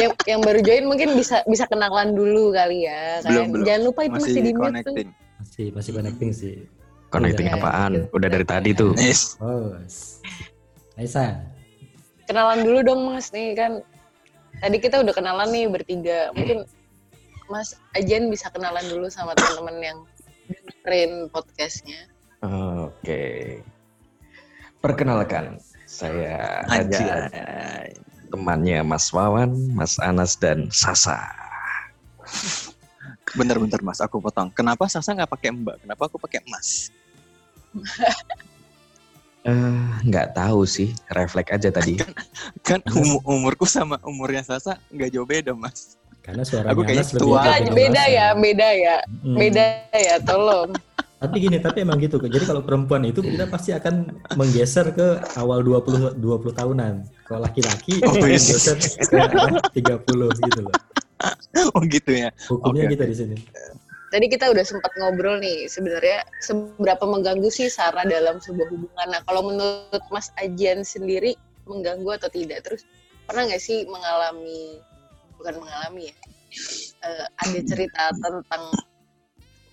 yang 0.00 0.12
yang 0.24 0.40
baru 0.40 0.58
join 0.62 0.84
mungkin 0.86 1.12
bisa 1.14 1.44
bisa 1.44 1.66
kenalan 1.66 2.14
dulu 2.14 2.50
kali 2.50 2.86
ya. 2.86 3.20
Belum, 3.22 3.34
Kan? 3.44 3.50
belum. 3.52 3.64
Jangan 3.66 3.82
lupa 3.84 4.00
itu 4.02 4.12
masih, 4.12 4.22
Masih 4.24 4.40
di 4.40 4.40
mute 4.40 4.54
tuh. 4.54 4.64
connecting. 4.64 5.08
Masih 5.40 5.66
masih 5.74 5.90
connecting 5.92 6.30
sih. 6.32 6.54
Connecting 7.10 7.46
Udah. 7.50 7.58
apaan? 7.58 7.92
Udah 8.10 8.28
dari 8.30 8.46
tadi 8.46 8.70
tuh. 8.70 8.94
Yes. 8.96 9.34
Oh. 9.42 9.74
Aisan. 10.94 11.42
Kenalan 12.24 12.62
dulu 12.62 12.78
dong 12.86 13.00
Mas 13.10 13.34
nih 13.34 13.58
kan. 13.58 13.82
Tadi 14.60 14.76
kita 14.78 15.02
udah 15.02 15.10
kenalan 15.10 15.48
nih 15.50 15.66
bertiga. 15.66 16.30
Mungkin 16.32 16.62
Mas 17.50 17.74
Ajen 17.92 18.30
bisa 18.30 18.46
kenalan 18.48 18.86
dulu 18.86 19.10
sama 19.10 19.34
teman-teman 19.34 19.76
yang 19.82 19.98
dengerin 20.46 21.26
podcastnya. 21.28 22.06
Oke. 22.86 23.58
Perkenalkan, 24.80 25.60
saya 25.84 26.64
Anjay. 26.64 27.92
temannya 28.32 28.80
Mas 28.80 29.12
Wawan, 29.12 29.52
Mas 29.76 30.00
Anas, 30.00 30.40
dan 30.40 30.72
Sasa. 30.72 31.20
Bentar-bentar 33.36 33.84
Mas, 33.84 34.00
aku 34.00 34.16
potong. 34.18 34.48
Kenapa 34.50 34.88
Sasa 34.88 35.12
nggak 35.12 35.28
pakai 35.28 35.52
Mbak? 35.52 35.84
Kenapa 35.84 36.02
aku 36.08 36.16
pakai 36.16 36.40
Mas? 36.48 36.88
Eh, 39.40 39.88
nggak 40.04 40.36
tahu 40.36 40.68
sih, 40.68 40.92
refleks 41.16 41.48
aja 41.48 41.72
tadi. 41.72 41.96
Kan 42.60 42.84
umu- 42.92 43.24
umurku 43.24 43.64
sama 43.64 43.96
umurnya 44.04 44.44
Sasa 44.44 44.76
nggak 44.92 45.08
jauh 45.08 45.24
beda 45.24 45.56
Mas. 45.56 45.96
Karena 46.20 46.44
suaranya 46.44 46.76
Aku 46.76 46.84
kayaknya 46.84 47.00
Anas 47.00 47.12
lebih 47.16 47.24
tua. 47.24 47.40
Enggak, 47.40 47.56
beda 47.72 47.72
dewasa. 48.04 48.12
ya, 48.12 48.26
beda 48.36 48.68
ya, 48.76 48.96
Hmm. 49.24 49.36
beda 49.40 49.64
ya, 49.96 50.14
tolong. 50.20 50.70
Tapi 51.20 51.36
gini, 51.36 51.60
tapi 51.60 51.84
emang 51.84 52.00
gitu. 52.00 52.16
Jadi 52.16 52.48
kalau 52.48 52.64
perempuan 52.64 53.04
itu 53.04 53.20
kita 53.20 53.44
pasti 53.44 53.76
akan 53.76 54.24
menggeser 54.40 54.96
ke 54.96 55.20
awal 55.36 55.60
20 55.60 56.16
20 56.16 56.56
tahunan. 56.56 57.04
Kalau 57.28 57.40
laki-laki 57.44 58.00
Oh, 58.08 58.16
yes. 58.24 58.48
menggeser 58.48 58.76
ke 59.04 59.16
arah 59.20 59.60
30 59.76 60.00
gitu 60.48 60.60
loh. 60.64 60.74
Oh 61.76 61.84
gitu 61.84 62.10
ya. 62.16 62.32
Hukumnya 62.48 62.88
Oke, 62.88 62.92
gitu 62.96 63.04
di 63.04 63.16
sini. 63.16 63.36
Tadi 64.10 64.26
kita 64.32 64.48
udah 64.48 64.64
sempat 64.64 64.90
ngobrol 64.96 65.38
nih, 65.38 65.68
sebenarnya 65.68 66.24
seberapa 66.40 67.04
mengganggu 67.04 67.52
sih 67.52 67.68
Sarah 67.68 68.02
dalam 68.08 68.40
sebuah 68.40 68.66
hubungan. 68.72 69.06
Nah, 69.12 69.20
kalau 69.28 69.52
menurut 69.52 70.02
Mas 70.08 70.32
Ajian 70.40 70.82
sendiri 70.82 71.36
mengganggu 71.68 72.16
atau 72.16 72.32
tidak? 72.32 72.64
Terus 72.64 72.82
pernah 73.28 73.46
nggak 73.46 73.62
sih 73.62 73.86
mengalami, 73.86 74.80
bukan 75.38 75.62
mengalami 75.62 76.10
ya, 76.10 76.16
eh, 77.06 77.26
ada 77.28 77.60
cerita 77.62 78.10
tentang 78.18 78.62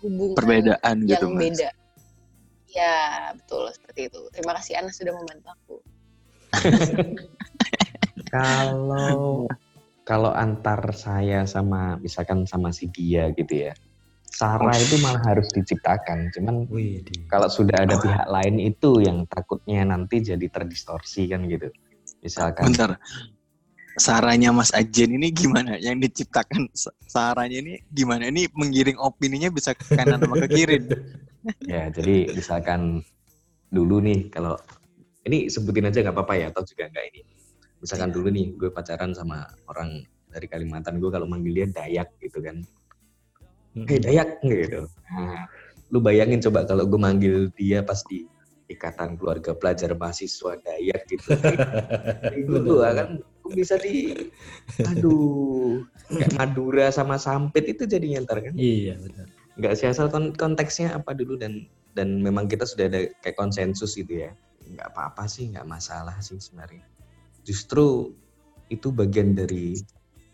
hubungan 0.02 0.38
Perbedaan 0.38 0.96
gitu 1.06 1.26
yang 1.28 1.34
Mas. 1.34 1.42
beda? 1.42 1.70
Ya, 2.68 2.98
betul 3.34 3.64
seperti 3.74 4.12
itu. 4.12 4.22
Terima 4.36 4.52
kasih 4.60 4.74
Ana 4.78 4.92
sudah 4.92 5.14
membantu 5.16 5.48
aku. 5.50 5.76
Kalau 8.28 9.48
kalau 10.08 10.32
antar 10.32 10.80
saya 10.96 11.44
sama 11.44 12.00
misalkan 12.00 12.48
sama 12.48 12.72
si 12.72 12.88
dia 12.92 13.28
gitu 13.36 13.68
ya. 13.68 13.74
Sarah 14.28 14.76
itu 14.78 14.96
malah 15.02 15.24
harus 15.34 15.50
diciptakan. 15.52 16.30
Cuman 16.32 16.68
Wih, 16.72 17.02
kalau 17.28 17.50
sudah 17.50 17.84
ada 17.84 17.98
pihak 17.98 18.28
lain 18.30 18.62
itu 18.62 19.02
yang 19.04 19.26
takutnya 19.26 19.84
nanti 19.84 20.22
jadi 20.22 20.48
terdistorsi 20.48 21.28
kan 21.32 21.48
gitu. 21.50 21.68
Misalkan 22.22 22.72
Bentar. 22.72 23.02
Saranya 23.98 24.54
Mas 24.54 24.70
Ajen 24.78 25.18
ini 25.18 25.34
gimana? 25.34 25.76
Yang 25.82 26.10
diciptakan 26.10 26.70
sa- 26.72 26.94
saranya 27.10 27.58
ini 27.58 27.74
gimana? 27.90 28.30
Ini 28.30 28.46
menggiring 28.54 29.02
opininya 29.02 29.50
bisa 29.50 29.74
ke 29.74 29.98
kanan 29.98 30.22
sama 30.22 30.38
ke 30.46 30.48
kiri. 30.54 30.78
ya 31.72 31.90
jadi 31.90 32.30
misalkan 32.38 33.02
dulu 33.74 33.98
nih 34.00 34.30
kalau 34.30 34.54
ini 35.26 35.50
sebutin 35.50 35.90
aja 35.90 36.06
nggak 36.06 36.16
apa-apa 36.16 36.34
ya 36.38 36.46
atau 36.54 36.62
juga 36.62 36.88
nggak 36.94 37.06
ini. 37.10 37.22
Misalkan 37.82 38.10
dulu 38.14 38.30
nih 38.30 38.46
gue 38.54 38.70
pacaran 38.70 39.12
sama 39.18 39.44
orang 39.70 40.06
dari 40.30 40.46
Kalimantan 40.46 41.02
gue 41.02 41.10
kalau 41.10 41.26
manggil 41.26 41.66
dia 41.66 41.68
Dayak 41.68 42.14
gitu 42.22 42.38
kan. 42.46 42.62
Hei 43.86 43.98
Dayak 43.98 44.46
gitu. 44.46 44.86
Nah, 45.10 45.46
lu 45.90 46.00
bayangin 46.02 46.42
coba 46.46 46.70
kalau 46.70 46.86
gue 46.86 47.00
manggil 47.02 47.50
dia 47.58 47.82
pas 47.82 48.02
di 48.06 48.26
ikatan 48.68 49.16
keluarga 49.16 49.56
pelajar 49.56 49.96
mahasiswa 49.96 50.60
Dayak 50.62 51.02
gitu. 51.10 51.30
Itu 52.46 52.56
tuh 52.62 52.78
kan 52.84 53.10
bisa 53.50 53.76
di 53.78 54.14
aduh 54.84 55.82
kayak 56.10 56.34
Madura 56.34 56.88
sama 56.90 57.16
Sampit 57.16 57.68
itu 57.68 57.84
jadinya 57.84 58.24
ntar 58.24 58.40
kan? 58.42 58.54
Iya, 58.54 58.96
benar. 58.98 59.28
nggak 59.58 59.74
sih 59.74 59.90
asal 59.90 60.08
kon- 60.08 60.32
konteksnya 60.32 60.94
apa 60.94 61.12
dulu 61.12 61.34
dan 61.36 61.66
dan 61.92 62.22
memang 62.22 62.46
kita 62.46 62.62
sudah 62.62 62.86
ada 62.86 63.00
kayak 63.20 63.34
konsensus 63.36 63.94
gitu 63.94 64.22
ya. 64.22 64.32
Nggak 64.64 64.94
apa-apa 64.94 65.26
sih 65.26 65.50
nggak 65.50 65.66
masalah 65.66 66.14
sih 66.20 66.38
sebenarnya. 66.38 66.86
Justru 67.42 68.14
itu 68.68 68.92
bagian 68.92 69.34
dari 69.34 69.80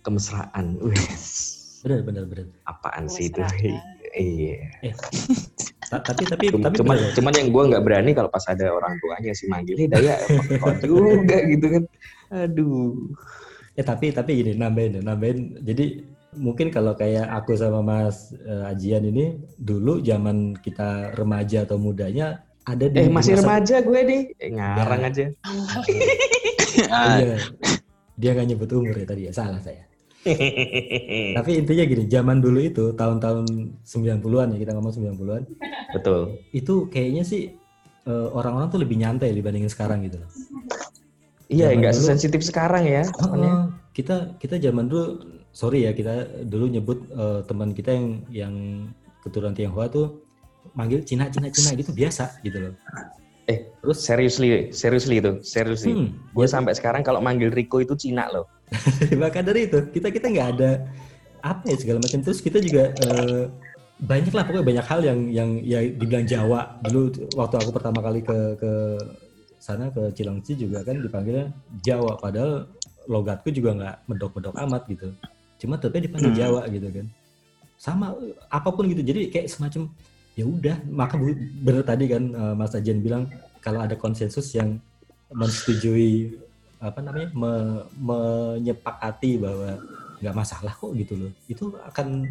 kemesraan. 0.02 0.76
Wes, 0.84 1.56
Benar, 1.84 2.00
benar, 2.02 2.24
benar. 2.26 2.48
apaan 2.64 3.08
sih 3.08 3.28
itu? 3.28 3.40
Mesraan. 3.40 3.80
iya. 4.20 4.60
Ta- 5.88 6.02
Tapi 6.02 6.24
tapi 6.26 6.46
Cuma- 6.50 6.68
tapi 6.68 6.76
cuman 6.80 6.98
cuman 7.14 7.34
yang 7.34 7.48
gue 7.50 7.64
nggak 7.72 7.84
berani 7.84 8.12
kalau 8.12 8.28
pas 8.28 8.44
ada 8.48 8.72
orang 8.72 8.98
tuanya 9.00 9.32
sih 9.32 9.48
manggilnya 9.48 9.88
daya 9.94 10.16
kok 10.58 10.80
juga? 10.82 11.38
Gitu 11.52 11.66
kan 11.70 11.84
aduh 12.34 12.98
Eh 13.74 13.82
tapi 13.82 14.10
tapi 14.10 14.38
gini 14.38 14.54
nambahin 14.54 14.98
ya, 14.98 15.02
nambahin. 15.02 15.58
Jadi 15.60 16.06
mungkin 16.36 16.70
kalau 16.70 16.94
kayak 16.94 17.26
aku 17.28 17.54
sama 17.54 17.82
Mas 17.82 18.30
eh, 18.36 18.70
Ajian 18.70 19.02
ini 19.02 19.34
dulu 19.58 19.98
zaman 20.00 20.54
kita 20.56 21.14
remaja 21.14 21.66
atau 21.66 21.78
mudanya 21.78 22.38
ada 22.64 22.86
di 22.86 22.96
eh 22.96 23.10
masih 23.10 23.34
masa- 23.34 23.42
remaja 23.42 23.76
gue 23.82 24.00
nih 24.04 24.22
Eh, 24.38 24.50
ngarang 24.52 25.02
Ya. 25.02 25.10
aja 25.10 25.26
Iya. 27.18 27.36
Dia 28.14 28.30
nggak 28.32 28.48
nyebut 28.48 28.70
umur 28.72 28.94
ya 28.94 29.06
tadi 29.06 29.22
ya, 29.26 29.34
salah 29.34 29.58
saya. 29.58 29.90
Tapi 31.38 31.52
intinya 31.58 31.84
gini, 31.84 32.04
zaman 32.06 32.38
dulu 32.40 32.62
itu 32.62 32.94
tahun-tahun 32.94 33.46
90-an 33.84 34.54
ya 34.54 34.58
kita 34.62 34.72
ngomong 34.72 34.94
90-an, 34.94 35.44
betul 35.92 36.20
itu 36.52 36.88
kayaknya 36.88 37.26
sih 37.26 37.58
eh, 38.06 38.28
orang-orang 38.30 38.70
tuh 38.70 38.80
lebih 38.80 39.02
nyantai 39.02 39.34
dibandingin 39.34 39.68
sekarang 39.68 40.06
gitu 40.06 40.22
loh. 40.22 40.30
Iya 41.50 41.72
nggak 41.74 41.96
sesensitif 41.96 42.44
sekarang 42.44 42.88
ya. 42.88 43.04
Heeh, 43.08 43.72
kita 43.96 44.38
kita 44.40 44.56
zaman 44.60 44.88
dulu 44.88 45.22
sorry 45.54 45.86
ya 45.86 45.92
kita 45.94 46.44
dulu 46.48 46.66
nyebut 46.70 47.00
eh, 47.14 47.42
teman 47.46 47.72
kita 47.72 47.94
yang 47.94 48.08
yang 48.30 48.56
keturunan 49.24 49.56
Tionghoa 49.56 49.88
tuh 49.88 50.24
manggil 50.76 51.04
Cina 51.04 51.28
Cina 51.30 51.52
Cina 51.52 51.76
gitu 51.76 51.92
biasa 51.92 52.40
gitu 52.44 52.70
loh. 52.70 52.74
Eh, 53.52 53.68
terus 53.84 54.00
seriously, 54.00 54.72
seriously 54.72 55.20
itu, 55.20 55.44
seriously. 55.44 55.92
Hmm, 55.92 56.16
Gue 56.32 56.48
ya, 56.48 56.56
sampai 56.56 56.80
sekarang 56.80 57.04
kalau 57.04 57.20
manggil 57.20 57.52
Riko 57.52 57.84
itu 57.84 57.92
Cina 58.00 58.32
loh. 58.32 58.48
maka 59.22 59.44
dari 59.44 59.70
itu 59.70 59.84
kita 59.92 60.10
kita 60.10 60.32
nggak 60.32 60.50
ada 60.58 60.72
apa 61.44 61.68
ya 61.68 61.76
segala 61.76 62.00
macam 62.00 62.24
terus 62.24 62.40
kita 62.40 62.58
juga 62.64 62.96
eh, 63.04 63.52
banyak 64.00 64.34
lah 64.34 64.44
pokoknya 64.48 64.66
banyak 64.66 64.86
hal 64.88 65.00
yang 65.04 65.20
yang 65.30 65.50
ya 65.62 65.80
dibilang 65.84 66.26
Jawa 66.26 66.80
dulu 66.88 67.14
waktu 67.36 67.56
aku 67.60 67.72
pertama 67.76 68.00
kali 68.02 68.24
ke 68.24 68.38
ke 68.58 68.72
sana 69.64 69.88
ke 69.88 70.12
Cilengsi 70.12 70.60
juga 70.60 70.84
kan 70.84 71.00
dipanggilnya 71.00 71.48
Jawa 71.80 72.20
padahal 72.20 72.68
logatku 73.08 73.48
juga 73.48 73.72
nggak 73.72 73.96
medok-medok 74.12 74.56
amat 74.60 74.84
gitu. 74.92 75.08
Cuma 75.56 75.80
tetap 75.80 76.04
dipanggil 76.04 76.36
Hmm. 76.36 76.40
Jawa 76.44 76.62
gitu 76.68 76.88
kan. 76.92 77.08
Sama 77.80 78.12
apa 78.52 78.70
pun 78.76 78.92
gitu. 78.92 79.00
Jadi 79.00 79.32
kayak 79.32 79.48
semacam 79.48 79.88
ya 80.36 80.44
udah 80.44 80.76
maka 80.92 81.16
bener 81.64 81.84
tadi 81.88 82.12
kan 82.12 82.24
eh, 82.28 82.56
Mas 82.60 82.76
Ajen 82.76 83.00
bilang 83.00 83.32
kalau 83.64 83.80
ada 83.80 83.96
konsensus 83.96 84.52
yang 84.52 84.76
menyetujui 85.32 86.36
apa 86.84 87.00
namanya 87.00 87.32
me- 87.32 87.88
menyepakati 87.96 89.40
bahwa 89.40 89.80
nggak 90.20 90.36
masalah 90.36 90.76
kok 90.76 90.92
gitu 91.00 91.14
loh. 91.16 91.32
Itu 91.48 91.72
akan 91.88 92.28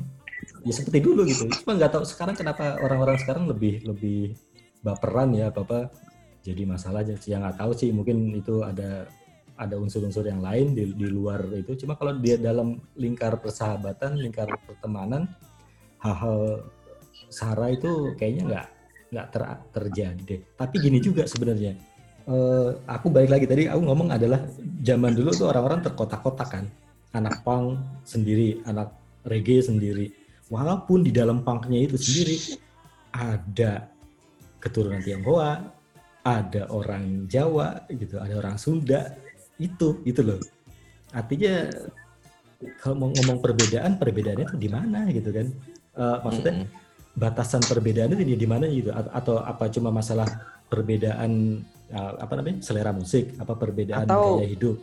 ya 0.68 0.72
seperti 0.76 1.00
dulu 1.00 1.24
gitu. 1.24 1.48
Cuma 1.64 1.80
nggak 1.80 1.96
tahu 1.96 2.04
sekarang 2.04 2.36
kenapa 2.36 2.76
orang-orang 2.76 3.16
sekarang 3.16 3.48
lebih 3.48 3.80
lebih 3.88 4.36
baperan 4.84 5.32
ya 5.32 5.48
apa 5.48 5.60
apa 5.64 5.78
jadi 6.42 6.62
masalah 6.66 7.06
yang 7.06 7.46
nggak 7.46 7.58
tahu 7.58 7.72
sih 7.74 7.94
mungkin 7.94 8.34
itu 8.34 8.66
ada 8.66 9.06
ada 9.54 9.78
unsur-unsur 9.78 10.26
yang 10.26 10.42
lain 10.42 10.74
di, 10.74 10.90
di 10.90 11.06
luar 11.06 11.46
itu. 11.54 11.86
Cuma 11.86 11.94
kalau 11.94 12.18
dia 12.18 12.34
dalam 12.34 12.82
lingkar 12.98 13.38
persahabatan 13.38 14.18
lingkar 14.18 14.50
pertemanan 14.66 15.30
hal-hal 16.02 16.66
sara 17.30 17.70
itu 17.70 18.10
kayaknya 18.18 18.42
nggak 18.48 18.66
nggak 19.14 19.26
ter- 19.30 19.62
terjadi. 19.70 20.22
Deh 20.26 20.40
tapi 20.58 20.82
gini 20.82 20.98
juga 20.98 21.30
sebenarnya 21.30 21.78
Eh, 22.22 22.70
aku 22.86 23.10
balik 23.10 23.34
lagi 23.34 23.46
tadi 23.50 23.66
aku 23.66 23.82
ngomong 23.82 24.14
adalah 24.14 24.46
zaman 24.78 25.10
dulu 25.10 25.34
tuh 25.34 25.50
orang-orang 25.50 25.82
terkotak-kotak 25.82 26.48
kan. 26.54 26.64
Anak 27.18 27.42
punk 27.42 27.82
sendiri 28.06 28.62
anak 28.62 28.94
reggae 29.26 29.58
sendiri. 29.58 30.06
Walaupun 30.46 31.02
di 31.02 31.10
dalam 31.10 31.42
punknya 31.42 31.82
itu 31.82 31.98
sendiri 31.98 32.36
ada 33.10 33.90
keturunan 34.62 35.02
Tionghoa 35.02 35.81
ada 36.22 36.70
orang 36.70 37.26
Jawa 37.26 37.86
gitu 37.90 38.18
ada 38.22 38.34
orang 38.38 38.56
Sunda 38.56 39.14
itu 39.58 40.00
gitu 40.02 40.22
loh 40.22 40.40
artinya 41.10 41.66
kalau 42.78 42.94
mau 42.94 43.10
ngomong 43.10 43.42
perbedaan 43.42 43.98
perbedaannya 43.98 44.46
tuh 44.54 44.60
di 44.60 44.70
mana 44.70 45.10
gitu 45.10 45.30
kan 45.30 45.48
Eh, 45.92 46.18
maksudnya 46.24 46.64
Mm-mm. 46.64 47.20
batasan 47.20 47.60
perbedaan 47.68 48.16
itu 48.16 48.24
di, 48.24 48.48
mana 48.48 48.64
gitu 48.64 48.88
A- 48.96 49.12
atau 49.12 49.44
apa 49.44 49.68
cuma 49.68 49.92
masalah 49.92 50.24
perbedaan 50.72 51.60
uh, 51.92 52.16
apa 52.16 52.32
namanya 52.40 52.64
selera 52.64 52.96
musik, 52.96 53.36
apa 53.36 53.52
perbedaan 53.60 54.08
Atau- 54.08 54.40
gaya 54.40 54.48
hidup. 54.48 54.80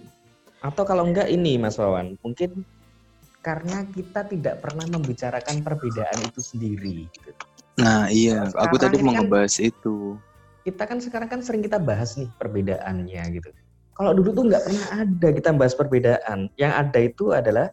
Atau 0.62 0.86
kalau 0.86 1.10
enggak 1.10 1.34
ini 1.34 1.58
Mas 1.58 1.82
Wawan, 1.82 2.14
mungkin 2.22 2.62
karena 3.42 3.90
kita 3.90 4.22
tidak 4.30 4.62
pernah 4.62 4.86
membicarakan 4.86 5.66
perbedaan 5.66 6.30
itu 6.30 6.46
sendiri. 6.46 7.10
gitu. 7.10 7.34
Nah 7.82 8.06
iya, 8.14 8.46
aku 8.54 8.78
Sekarang 8.78 8.82
tadi 8.86 8.96
ini 9.02 9.06
mau 9.10 9.14
kan- 9.18 9.20
ngebahas 9.26 9.56
itu. 9.58 9.96
Kita 10.64 10.84
kan 10.86 11.00
sekarang 11.00 11.30
kan 11.32 11.40
sering 11.40 11.64
kita 11.64 11.80
bahas 11.80 12.20
nih 12.20 12.30
perbedaannya 12.36 13.24
gitu. 13.40 13.50
Kalau 13.96 14.16
dulu 14.16 14.32
tuh 14.32 14.44
nggak 14.48 14.64
pernah 14.64 14.86
ada 14.96 15.28
kita 15.36 15.50
bahas 15.56 15.74
perbedaan. 15.76 16.48
Yang 16.56 16.74
ada 16.76 17.00
itu 17.00 17.26
adalah 17.36 17.68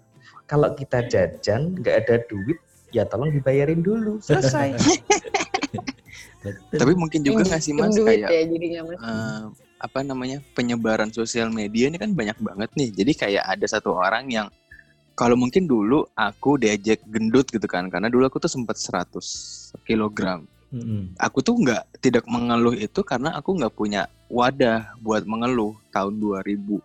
kalau 0.50 0.74
kita 0.74 1.06
jajan 1.06 1.74
nggak 1.78 2.06
ada 2.06 2.14
duit, 2.26 2.58
ya 2.90 3.06
tolong 3.06 3.30
dibayarin 3.30 3.82
dulu. 3.82 4.18
Selesai. 4.22 4.74
Tapi 6.70 6.92
mungkin 6.94 7.26
juga 7.26 7.42
nggak 7.42 7.62
sih 7.62 7.74
mas 7.74 7.94
kayak 7.98 8.30
ya 8.30 8.42
jadinya 8.46 8.80
mas. 8.86 8.98
eh, 9.02 9.42
apa 9.82 9.98
namanya 10.06 10.38
penyebaran 10.54 11.10
sosial 11.10 11.50
media 11.50 11.90
ini 11.90 11.98
kan 11.98 12.14
banyak 12.14 12.38
banget 12.38 12.70
nih. 12.78 12.90
Jadi 12.94 13.12
kayak 13.18 13.44
ada 13.46 13.66
satu 13.66 13.94
orang 13.98 14.30
yang 14.30 14.46
kalau 15.16 15.34
mungkin 15.34 15.64
dulu 15.64 16.04
aku 16.12 16.60
diajak 16.60 17.00
gendut 17.08 17.48
gitu 17.48 17.64
kan, 17.64 17.88
karena 17.88 18.12
dulu 18.12 18.28
aku 18.28 18.36
tuh 18.38 18.52
sempat 18.52 18.76
100 18.76 19.16
kilogram. 19.88 20.44
Aku 21.22 21.40
tuh 21.40 21.56
nggak 21.62 22.02
tidak 22.02 22.24
mengeluh 22.26 22.74
itu 22.74 23.00
karena 23.06 23.32
aku 23.38 23.54
nggak 23.56 23.72
punya 23.72 24.10
wadah 24.26 24.92
buat 24.98 25.22
mengeluh 25.22 25.78
tahun 25.94 26.18
2000 26.18 26.82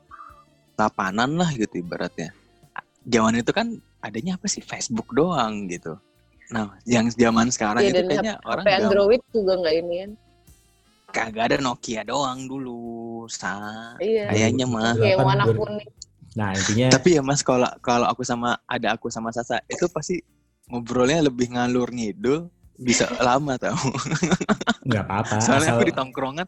tapanan 0.78 1.38
lah 1.38 1.50
gitu 1.54 1.82
ibaratnya. 1.82 2.34
Zaman 3.06 3.42
itu 3.42 3.52
kan 3.54 3.68
adanya 4.02 4.38
apa 4.38 4.46
sih 4.46 4.62
Facebook 4.62 5.10
doang 5.14 5.66
gitu. 5.70 5.98
Nah, 6.52 6.78
yang 6.84 7.08
zaman 7.10 7.48
sekarang 7.50 7.82
Iya, 7.86 7.92
itu 7.96 8.02
kayaknya 8.12 8.36
orang 8.44 8.66
HP. 8.68 8.72
Android 8.84 9.22
juga 9.32 9.54
nggak 9.62 9.76
ini 9.82 9.96
kan. 10.06 10.12
kagak 11.12 11.44
ada 11.52 11.58
Nokia 11.60 12.08
doang 12.08 12.48
dulu 12.48 13.28
sa 13.28 13.60
Iya. 14.00 14.32
kayaknya 14.32 14.64
mah 14.64 14.96
Kayak 14.96 15.20
Delapan, 15.20 15.28
warna 15.28 15.46
kuning. 15.52 15.90
Nah 16.40 16.50
intinya 16.56 16.88
tapi 16.96 17.10
ya 17.20 17.22
mas 17.22 17.44
kalau 17.44 17.68
kalau 17.84 18.08
aku 18.08 18.24
sama 18.24 18.56
ada 18.64 18.96
aku 18.96 19.12
sama 19.12 19.28
Sasa 19.36 19.60
itu 19.68 19.92
pasti 19.92 20.24
ngobrolnya 20.72 21.28
lebih 21.28 21.52
ngalur 21.52 21.92
ngidul 21.92 22.48
bisa 22.82 23.06
lama 23.22 23.54
tau 23.62 23.78
nggak 24.90 25.04
apa-apa. 25.06 25.38
soalnya 25.38 25.70
asal 25.70 25.78
aku 25.78 25.86
di 25.86 25.94
tongkrongan 25.94 26.48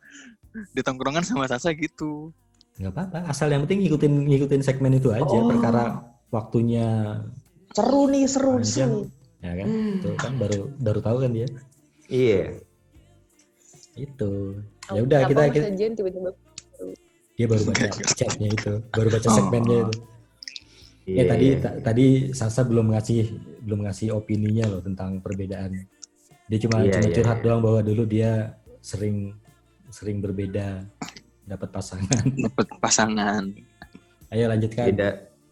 di 0.74 0.82
tongkrongan 0.82 1.22
sama 1.22 1.46
Sasa 1.46 1.70
gitu 1.74 2.34
nggak 2.74 2.90
apa-apa. 2.90 3.18
Asal 3.30 3.54
yang 3.54 3.70
penting 3.70 3.86
ngikutin 3.86 4.14
ngikutin 4.34 4.62
segmen 4.66 4.98
itu 4.98 5.14
aja. 5.14 5.22
Oh. 5.30 5.46
Perkara 5.46 6.10
waktunya 6.34 7.22
seru 7.70 8.10
nih, 8.10 8.26
seru, 8.26 8.58
Panjang. 8.58 9.14
ya 9.46 9.54
kan. 9.62 9.68
Tuh 10.02 10.14
kan 10.18 10.34
baru 10.42 10.74
baru 10.82 11.00
tahu 11.06 11.18
kan 11.22 11.32
dia. 11.38 11.46
Iya. 12.10 12.58
Itu. 13.94 14.58
Ya 14.90 15.00
udah 15.06 15.20
Kenapa 15.30 15.54
kita, 15.54 15.54
kita 15.54 15.68
Ajian 15.70 15.94
tiba-tiba 15.94 16.30
dia 17.34 17.46
baru 17.50 17.62
baca 17.66 17.86
chatnya 18.14 18.48
itu, 18.50 18.74
baru 18.90 19.08
baca 19.10 19.28
Oh. 19.30 19.36
segmennya 19.38 19.78
itu. 19.86 19.94
Iya. 21.04 21.18
Eh 21.22 21.26
tadi 21.30 21.48
ta- 21.62 21.78
tadi 21.78 22.06
Sasa 22.34 22.62
belum 22.66 22.90
ngasih 22.90 23.22
belum 23.62 23.86
ngasih 23.86 24.18
opininya 24.18 24.66
loh 24.66 24.82
tentang 24.82 25.22
perbedaan. 25.22 25.78
Dia 26.54 26.60
cuma 26.62 26.86
Iya, 26.86 26.94
cuma 26.94 27.08
iya, 27.10 27.16
curhat 27.18 27.38
iya. 27.40 27.44
doang 27.44 27.62
bahwa 27.66 27.80
dulu 27.82 28.04
dia 28.06 28.32
sering 28.78 29.34
sering 29.90 30.22
berbeda 30.22 30.86
dapat 31.44 31.70
pasangan. 31.74 32.22
dapet 32.46 32.68
pasangan 32.78 33.44
Ayo 34.30 34.46
lanjutkan. 34.46 34.86
beda 34.86 35.10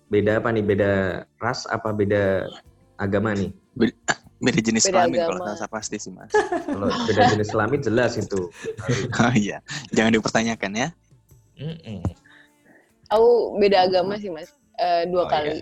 beda 0.08 0.32
apa 0.38 0.50
nih? 0.52 0.62
Beda 0.62 0.92
ras 1.38 1.66
apa 1.66 1.90
beda 1.90 2.46
agama 2.96 3.34
nih? 3.34 3.50
beda 4.46 4.60
jenis 4.60 4.86
Beda 4.86 4.94
kelamin 5.10 5.18
kalau 5.20 5.42
agama. 5.42 5.54
Sasa 5.54 5.66
pasti 5.66 5.98
sih 5.98 6.14
mas 6.14 6.30
Kalau 6.70 6.86
beda 6.86 7.22
jenis 7.30 7.50
kelamin 7.50 7.82
jelas 7.82 8.12
itu. 8.16 8.54
oh 9.18 9.34
iya 9.34 9.58
jangan 9.90 10.14
dipertanyakan 10.14 10.72
ya 10.76 10.90
Mm-mm. 11.58 12.02
Aku 13.08 13.30
beda 13.58 13.86
agama 13.86 14.18
sih 14.18 14.30
mas. 14.30 14.54
Eh, 14.78 15.06
Oh, 15.06 15.14
dua 15.14 15.24
kali. 15.28 15.62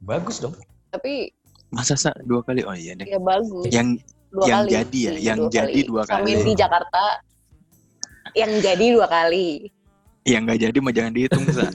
Bagus 0.00 0.38
dong. 0.38 0.54
Tapi 0.90 1.30
masa 1.70 1.94
Sa 1.94 2.10
dua 2.20 2.42
kali 2.42 2.62
oh 2.62 2.74
iya 2.74 2.94
deh 2.94 3.06
ya 3.06 3.18
bagus. 3.18 3.70
yang 3.70 3.94
dua 4.30 4.44
yang 4.46 4.62
kali. 4.62 4.70
jadi 4.72 5.00
ya, 5.00 5.10
sih, 5.10 5.22
yang 5.22 5.40
jadi 5.48 5.80
dua 5.82 6.02
Sama 6.04 6.22
kali. 6.22 6.28
yang 6.30 6.42
di 6.42 6.54
Jakarta. 6.54 7.04
Yang 8.32 8.52
jadi 8.62 8.86
dua 8.94 9.06
kali. 9.06 9.48
yang 10.22 10.44
nggak 10.44 10.60
jadi 10.60 10.76
mah 10.78 10.92
jangan 10.92 11.12
dihitung 11.16 11.42
Sa 11.48 11.64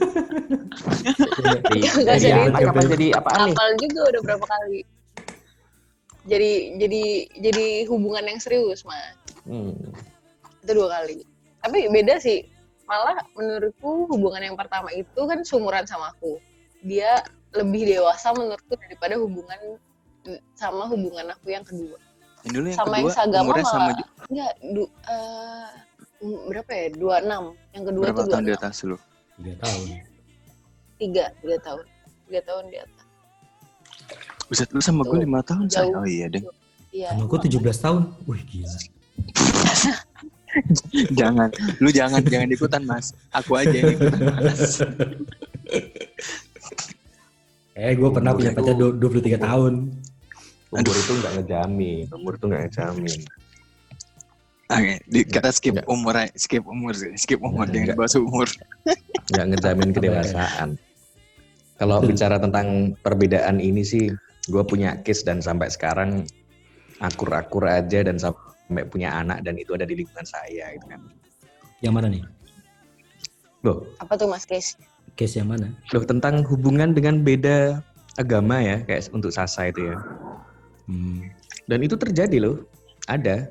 Di, 1.66 1.80
Nggak 1.82 2.18
jadi 2.22 2.46
jadi 2.46 2.48
itu. 2.48 2.64
apa 2.64 2.80
jadi 2.86 3.06
apaan 3.12 3.38
nih? 3.42 3.52
Kapal 3.52 3.68
juga 3.76 4.00
udah 4.06 4.20
berapa 4.22 4.46
kali. 4.46 4.80
Jadi 6.26 6.50
jadi 6.78 7.02
jadi 7.42 7.66
hubungan 7.86 8.24
yang 8.24 8.38
serius 8.38 8.82
mas. 8.82 9.14
Hmm. 9.44 9.74
Itu 10.62 10.72
dua 10.72 10.88
kali. 10.94 11.26
Tapi 11.60 11.90
beda 11.90 12.18
sih. 12.18 12.46
Malah 12.86 13.18
menurutku 13.34 14.06
hubungan 14.14 14.42
yang 14.46 14.54
pertama 14.54 14.94
itu 14.94 15.18
kan 15.26 15.42
seumuran 15.42 15.82
sama 15.90 16.14
aku. 16.14 16.38
Dia 16.86 17.18
lebih 17.50 17.98
dewasa 17.98 18.30
menurutku 18.30 18.78
daripada 18.78 19.18
hubungan 19.18 19.58
sama 20.54 20.86
hubungan 20.86 21.34
aku 21.34 21.50
yang 21.50 21.66
kedua. 21.66 21.98
Yang 22.46 22.54
dulu 22.54 22.66
yang 22.66 22.78
sama 22.78 22.94
yang 22.94 23.10
kedua 23.10 23.42
umurnya 23.42 23.66
sama 23.66 23.80
malah 23.82 24.06
enggak 24.26 24.52
du, 24.64 24.82
um, 26.22 26.36
berapa 26.46 26.70
ya 26.72 26.86
26 26.94 27.02
yang 27.74 27.84
kedua 27.84 28.02
berapa 28.06 28.20
tuh 28.20 28.30
tahun 28.30 28.42
di 28.42 28.52
26 28.52 28.56
atas 28.56 28.76
lu 28.82 28.96
Tiga 29.36 29.52
tahun. 29.60 29.86
tiga 30.96 31.24
tiga 31.36 31.56
tahun 31.60 31.84
tiga 32.24 32.40
tahun 32.42 32.64
di 32.66 32.78
atas 32.78 33.02
Buset 34.46 34.70
lu 34.70 34.78
sama 34.78 35.02
gue 35.02 35.10
Tuh, 35.10 35.20
lima 35.20 35.42
tahun 35.42 35.66
say. 35.66 35.82
jauh. 35.82 35.98
Oh 35.98 36.06
iya 36.06 36.30
deh. 36.30 36.38
iya 36.88 37.10
Sama 37.10 37.26
aku 37.26 37.34
17 37.36 37.50
tahun. 37.76 38.02
Wih 38.24 38.42
gila. 38.46 38.78
jangan, 41.18 41.48
lu 41.76 41.90
jangan 41.90 42.22
jangan 42.22 42.46
ikutan 42.48 42.82
mas. 42.86 43.10
Aku 43.34 43.58
aja 43.58 43.74
yang 43.74 43.92
ikutan 43.92 44.22
mas. 44.22 44.78
Eh 47.76 47.92
gue 47.92 48.08
pernah 48.08 48.32
punya 48.32 48.54
pacar 48.54 48.72
itu- 48.72 48.94
du- 48.94 49.10
23 49.12 49.36
tahun. 49.36 49.72
Umur 50.74 50.96
itu 50.98 51.12
nggak 51.22 51.32
ngejamin. 51.40 52.04
Umur 52.10 52.32
itu 52.34 52.44
nggak 52.50 52.62
ngejamin. 52.66 53.20
Oke, 54.66 54.98
di, 55.06 55.22
kita 55.22 55.54
skip 55.54 55.78
Enggak. 55.78 55.86
umur 55.86 56.14
aja. 56.18 56.32
skip 56.34 56.64
umur 56.66 56.92
sih, 56.98 57.14
skip 57.14 57.38
umur 57.38 57.70
jangan 57.70 57.94
bahas 57.94 58.18
umur. 58.18 58.50
Nggak 59.30 59.46
ngejamin 59.54 59.90
kedewasaan. 59.94 60.68
Kalau 61.78 62.02
bicara 62.02 62.42
tentang 62.42 62.98
perbedaan 62.98 63.62
ini 63.62 63.86
sih, 63.86 64.10
gue 64.50 64.62
punya 64.66 64.98
case 65.06 65.22
dan 65.22 65.38
sampai 65.38 65.70
sekarang 65.70 66.26
akur-akur 66.98 67.62
aja 67.68 68.02
dan 68.02 68.18
sampai 68.18 68.82
punya 68.90 69.14
anak 69.14 69.46
dan 69.46 69.54
itu 69.54 69.70
ada 69.78 69.86
di 69.86 70.02
lingkungan 70.02 70.26
saya 70.26 70.74
gitu 70.74 70.86
kan. 70.90 71.00
Yang 71.78 71.94
mana 71.94 72.06
nih? 72.10 72.22
Loh, 73.62 73.86
apa 74.02 74.18
tuh 74.18 74.26
mas 74.30 74.46
Kes 74.46 74.74
Case 75.14 75.38
yang 75.38 75.48
mana? 75.48 75.70
loh 75.94 76.04
tentang 76.04 76.42
hubungan 76.42 76.90
dengan 76.90 77.22
beda 77.22 77.80
agama 78.18 78.58
ya, 78.58 78.82
kayak 78.82 79.08
untuk 79.14 79.30
Sasa 79.30 79.70
itu 79.70 79.94
ya. 79.94 79.96
Hmm. 80.86 81.26
Dan 81.66 81.82
itu 81.82 81.94
terjadi 81.94 82.38
loh, 82.40 82.62
ada. 83.04 83.50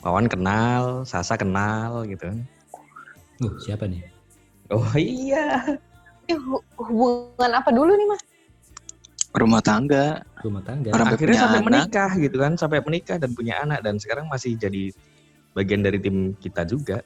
Wawan 0.00 0.26
kenal, 0.26 1.02
Sasa 1.02 1.34
kenal 1.34 2.04
gitu. 2.04 2.28
Uh, 3.38 3.52
siapa 3.58 3.86
nih? 3.86 4.02
Oh 4.68 4.86
iya, 4.94 5.60
Eh, 6.24 6.38
hu- 6.38 6.62
hubungan 6.78 7.50
apa 7.52 7.68
dulu 7.68 7.92
nih 7.92 8.06
mas 8.06 8.22
Rumah 9.32 9.60
tangga, 9.60 10.20
Rumah 10.38 10.62
tangga. 10.62 10.90
Orang 10.92 11.08
akhirnya 11.10 11.38
sampai 11.40 11.58
anak. 11.58 11.68
menikah 11.68 12.10
gitu 12.14 12.36
kan, 12.38 12.52
sampai 12.54 12.78
menikah 12.80 13.16
dan 13.16 13.32
punya 13.32 13.58
anak 13.58 13.80
dan 13.80 13.96
sekarang 13.96 14.28
masih 14.28 14.54
jadi 14.54 14.92
bagian 15.52 15.80
dari 15.80 15.98
tim 15.98 16.36
kita 16.36 16.62
juga. 16.62 17.00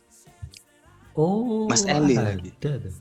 Oh, 1.17 1.65
Mas 1.65 1.87
Eli 1.87 2.13
lagi. 2.13 2.51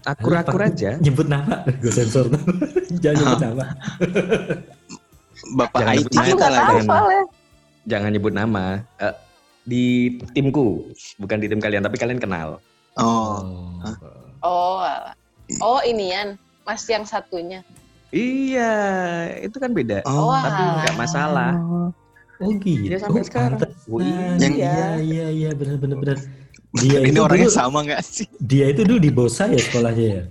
Akur-akur 0.08 0.62
aja. 0.62 0.95
Nyebut 0.97 1.27
nama, 1.27 1.67
gue 1.67 1.91
sensor. 1.91 2.31
Jangan 3.03 3.17
nyebut 3.19 3.41
nama. 3.49 3.65
bapak 5.53 5.79
Jangan 5.81 5.95
IT 5.95 6.11
Nah, 6.11 6.25
kita 6.25 6.47
kan. 6.49 6.83
soalnya 6.83 7.23
Jangan 7.85 8.09
nyebut 8.09 8.33
nama. 8.33 8.65
Eh, 8.97 9.15
di 9.63 9.85
timku, 10.31 10.89
bukan 11.17 11.37
di 11.37 11.47
tim 11.47 11.57
kalian, 11.57 11.81
tapi 11.81 11.97
kalian 11.97 12.17
kenal. 12.17 12.57
Oh, 12.95 13.41
Hah? 13.81 13.95
oh 14.41 14.79
alah. 14.79 15.13
oh 15.59 15.83
inian 15.83 16.39
mas 16.63 16.81
yang 16.85 17.03
satunya 17.03 17.59
Iya, 18.09 18.73
itu 19.43 19.57
kan 19.59 19.69
beda. 19.69 19.99
Oh. 20.07 20.31
Tapi 20.31 20.61
nggak 20.79 20.95
masalah. 20.95 21.51
Oh 22.37 22.51
gitu. 22.57 22.87
Iya 22.87 22.97
sampai 22.97 23.21
Oh, 23.21 23.27
sekarang. 23.27 23.59
Oh, 23.85 23.99
Yang- 24.39 24.55
iya, 24.55 24.79
iya, 24.97 25.25
iya, 25.29 25.49
benar, 25.51 25.75
benar, 25.75 25.97
benar. 25.99 26.17
Dia 26.83 26.99
ini 27.01 27.15
orangnya 27.15 27.47
dulu, 27.47 27.55
sama 27.55 27.79
nggak 27.83 28.03
sih? 28.03 28.27
dia 28.35 28.67
itu 28.67 28.83
dulu 28.83 28.99
di 28.99 29.07
Bosa 29.07 29.47
ya 29.47 29.55
sekolahnya 29.55 30.05
ya. 30.11 30.23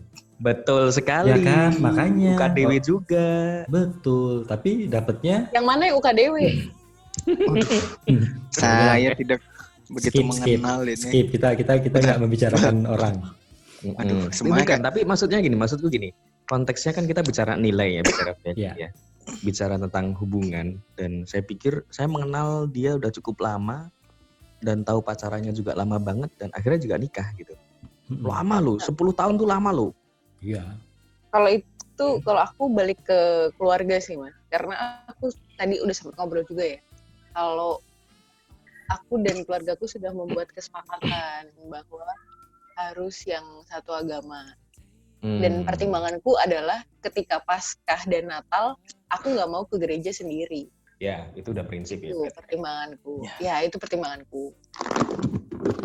Betul 0.45 0.93
sekali. 0.93 1.33
Ya 1.33 1.39
kan, 1.41 1.71
makanya. 1.81 2.37
UKDW 2.37 2.71
Oh. 2.71 2.81
juga. 2.85 3.29
Betul, 3.67 4.45
tapi 4.45 4.85
dapatnya 4.87 5.49
yang 5.51 5.65
mana 5.65 5.89
yang 5.89 5.97
UKDW 5.97 6.37
Saya 8.53 9.15
tidak 9.15 9.41
begitu 9.87 10.21
skip, 10.21 10.27
skip, 10.33 10.59
mengenal 10.61 10.81
ini. 10.85 10.97
skip. 10.97 11.27
Kita 11.33 11.49
kita 11.55 11.73
kita 11.81 11.97
nggak 11.99 12.19
membicarakan 12.21 12.77
orang. 12.95 13.15
Aduh, 13.97 14.29
semuanya 14.33 14.65
Bukan, 14.65 14.77
kan- 14.81 14.85
tapi 14.85 15.01
maksudnya 15.05 15.39
gini, 15.41 15.57
maksudku 15.57 15.89
gini. 15.89 16.13
Konteksnya 16.45 16.93
kan 16.93 17.05
kita 17.05 17.21
bicara 17.21 17.57
nilai 17.57 17.97
ya, 17.97 18.03
bicara 18.03 18.33
value 18.41 18.61
Iya. 18.61 18.73
ya. 18.79 18.89
Bicara 19.41 19.81
tentang 19.81 20.13
hubungan 20.15 20.77
dan 20.95 21.25
saya 21.25 21.41
pikir 21.41 21.89
saya 21.89 22.05
mengenal 22.05 22.69
dia 22.69 22.93
udah 22.95 23.09
cukup 23.11 23.41
lama 23.41 23.89
dan 24.61 24.85
tahu 24.85 25.01
pacarannya 25.01 25.53
juga 25.53 25.73
lama 25.73 25.97
banget 25.97 26.29
dan 26.37 26.53
akhirnya 26.53 26.77
juga 26.79 26.97
nikah 26.97 27.29
gitu. 27.35 27.57
Lama 28.21 28.61
loh, 28.61 28.77
10 28.77 28.93
tahun 28.93 29.41
tuh 29.41 29.49
lama 29.49 29.73
loh. 29.73 29.97
Iya. 30.45 30.65
Kalau 31.33 31.49
itu, 31.49 32.07
kalau 32.21 32.41
aku 32.45 32.69
balik 32.69 33.01
ke 33.03 33.21
keluarga 33.57 33.97
sih, 33.97 34.15
Mas. 34.15 34.37
Karena 34.53 35.01
aku 35.09 35.33
tadi 35.57 35.81
udah 35.81 35.95
sempat 35.97 36.15
ngobrol 36.21 36.45
juga 36.45 36.77
ya. 36.77 36.81
Kalau 37.33 37.81
aku 38.87 39.19
dan 39.25 39.41
keluargaku 39.43 39.89
sudah 39.89 40.13
membuat 40.13 40.53
kesepakatan 40.53 41.49
bahwa 41.67 42.05
harus 42.77 43.25
yang 43.25 43.43
satu 43.67 43.97
agama. 43.97 44.45
Dan 45.25 45.65
Hmm. 45.65 45.67
pertimbanganku 45.67 46.37
adalah 46.37 46.85
ketika 47.01 47.41
Paskah 47.41 48.05
dan 48.05 48.29
Natal, 48.29 48.77
aku 49.09 49.33
nggak 49.33 49.49
mau 49.49 49.65
ke 49.65 49.81
gereja 49.81 50.13
sendiri. 50.13 50.69
Ya, 51.01 51.33
itu 51.33 51.51
udah 51.51 51.65
prinsip 51.65 52.05
ya. 52.05 52.13
Itu 52.13 52.29
pertimbanganku. 52.31 53.25
Ya. 53.25 53.33
Ya, 53.41 53.57
itu 53.65 53.81
pertimbanganku. 53.81 54.53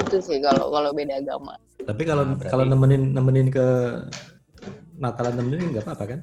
Itu 0.05 0.19
sih 0.19 0.43
kalau 0.43 0.67
kalau 0.69 0.91
beda 0.91 1.23
agama. 1.23 1.55
Tapi 1.79 2.03
kalau 2.03 2.27
Nah, 2.27 2.35
berarti- 2.35 2.51
kalau 2.51 2.65
nemenin 2.67 3.15
nemenin 3.15 3.47
ke 3.47 3.65
Natalan 4.99 5.33
nemenin 5.39 5.71
nggak 5.71 5.85
apa-apa 5.87 6.03
kan? 6.05 6.19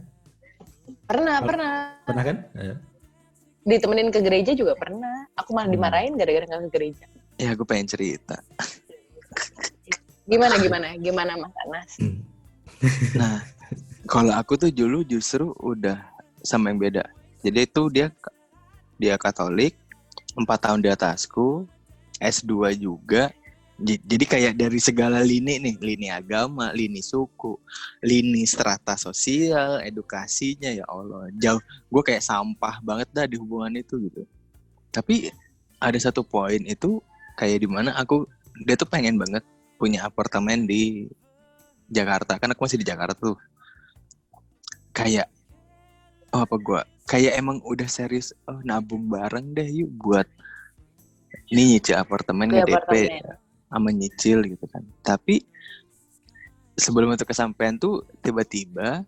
Pernah, 1.09 1.37
pernah. 1.41 1.73
Pernah 2.05 2.25
kan? 2.29 2.37
Ya. 2.53 2.75
Ditemenin 3.67 4.13
ke 4.13 4.21
gereja 4.21 4.53
juga 4.53 4.77
pernah. 4.77 5.27
Aku 5.35 5.57
malah 5.57 5.67
Hmm. 5.67 5.75
dimarahin 5.81 6.13
gara-gara 6.15 6.45
nggak 6.45 6.69
ke 6.69 6.71
gereja. 6.77 7.05
Ya, 7.41 7.57
gue 7.57 7.67
pengen 7.67 7.89
cerita. 7.89 8.37
Gimana, 10.29 10.55
gimana? 10.61 10.87
Gimana, 11.01 11.33
Mas 11.41 11.57
Anas? 11.67 11.91
Hmm. 11.99 12.19
Nah, 13.17 13.41
kalau 14.05 14.37
aku 14.37 14.61
tuh 14.61 14.69
dulu 14.69 15.01
justru 15.01 15.49
udah 15.65 15.97
sama 16.45 16.69
yang 16.69 16.77
beda. 16.79 17.09
Jadi 17.41 17.65
itu 17.65 17.83
dia 17.89 18.13
dia 19.01 19.17
Katolik, 19.17 19.73
empat 20.37 20.69
tahun 20.69 20.85
di 20.85 20.93
atasku, 20.93 21.65
S2 22.21 22.77
juga. 22.77 23.33
Jadi 23.77 24.25
kayak 24.25 24.57
dari 24.57 24.81
segala 24.81 25.21
lini 25.21 25.61
nih, 25.61 25.77
lini 25.77 26.09
agama, 26.09 26.73
lini 26.73 27.05
suku, 27.05 27.61
lini 28.01 28.49
strata 28.49 28.97
sosial, 28.97 29.85
edukasinya 29.85 30.73
ya 30.73 30.89
Allah. 30.89 31.29
Jauh, 31.37 31.61
gue 31.93 32.03
kayak 32.03 32.25
sampah 32.25 32.81
banget 32.81 33.09
dah 33.13 33.29
di 33.29 33.37
hubungan 33.37 33.77
itu 33.77 34.01
gitu. 34.09 34.25
Tapi 34.89 35.29
ada 35.77 35.99
satu 36.01 36.25
poin 36.25 36.65
itu 36.65 37.05
kayak 37.37 37.61
di 37.61 37.69
mana 37.69 37.93
aku 38.01 38.25
dia 38.65 38.81
tuh 38.81 38.89
pengen 38.89 39.21
banget 39.21 39.45
punya 39.77 40.09
apartemen 40.09 40.65
di 40.65 41.05
Jakarta 41.93 42.41
kan 42.41 42.57
aku 42.57 42.65
masih 42.65 42.81
di 42.81 42.89
Jakarta 42.89 43.13
tuh 43.13 43.37
kayak 44.97 45.29
oh 46.33 46.41
apa 46.43 46.57
gua 46.57 46.81
kayak 47.05 47.37
emang 47.37 47.61
udah 47.61 47.85
serius 47.85 48.33
oh 48.49 48.59
nabung 48.65 49.05
bareng 49.07 49.53
deh 49.53 49.69
yuk 49.69 49.93
buat 50.01 50.25
nih 51.53 51.77
nyicil 51.77 52.01
apartemen 52.01 52.49
nge 52.51 52.65
DP 52.65 52.73
apartemen. 52.73 53.46
Sama 53.67 53.91
nyicil 53.91 54.43
gitu 54.47 54.65
kan 54.71 54.83
tapi 55.03 55.43
sebelum 56.77 57.13
itu 57.17 57.25
kesampaian 57.25 57.75
tuh 57.77 58.05
tiba-tiba 58.21 59.03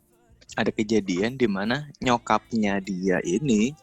ada 0.57 0.71
kejadian 0.73 1.37
di 1.37 1.47
mana 1.47 1.87
nyokapnya 2.01 2.81
dia 2.81 3.21
ini 3.23 3.77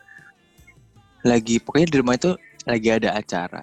lagi 1.26 1.62
pokoknya 1.62 1.88
di 1.90 1.98
rumah 2.02 2.16
itu 2.18 2.34
lagi 2.66 2.90
ada 2.90 3.14
acara 3.14 3.62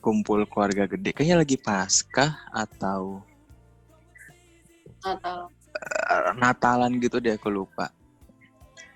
kumpul 0.00 0.42
keluarga 0.48 0.88
gede 0.90 1.14
kayaknya 1.14 1.36
lagi 1.44 1.56
Paskah 1.60 2.50
atau 2.50 3.22
Natal. 5.00 5.38
eh, 5.80 6.30
Natalan 6.36 6.92
gitu 7.00 7.16
deh 7.18 7.36
aku 7.36 7.48
lupa. 7.48 7.88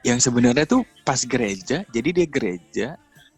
Yang 0.05 0.29
sebenarnya 0.29 0.69
tuh 0.69 0.85
pas 1.01 1.17
gereja, 1.25 1.81
jadi 1.89 2.09
dia 2.13 2.27
gereja 2.29 2.89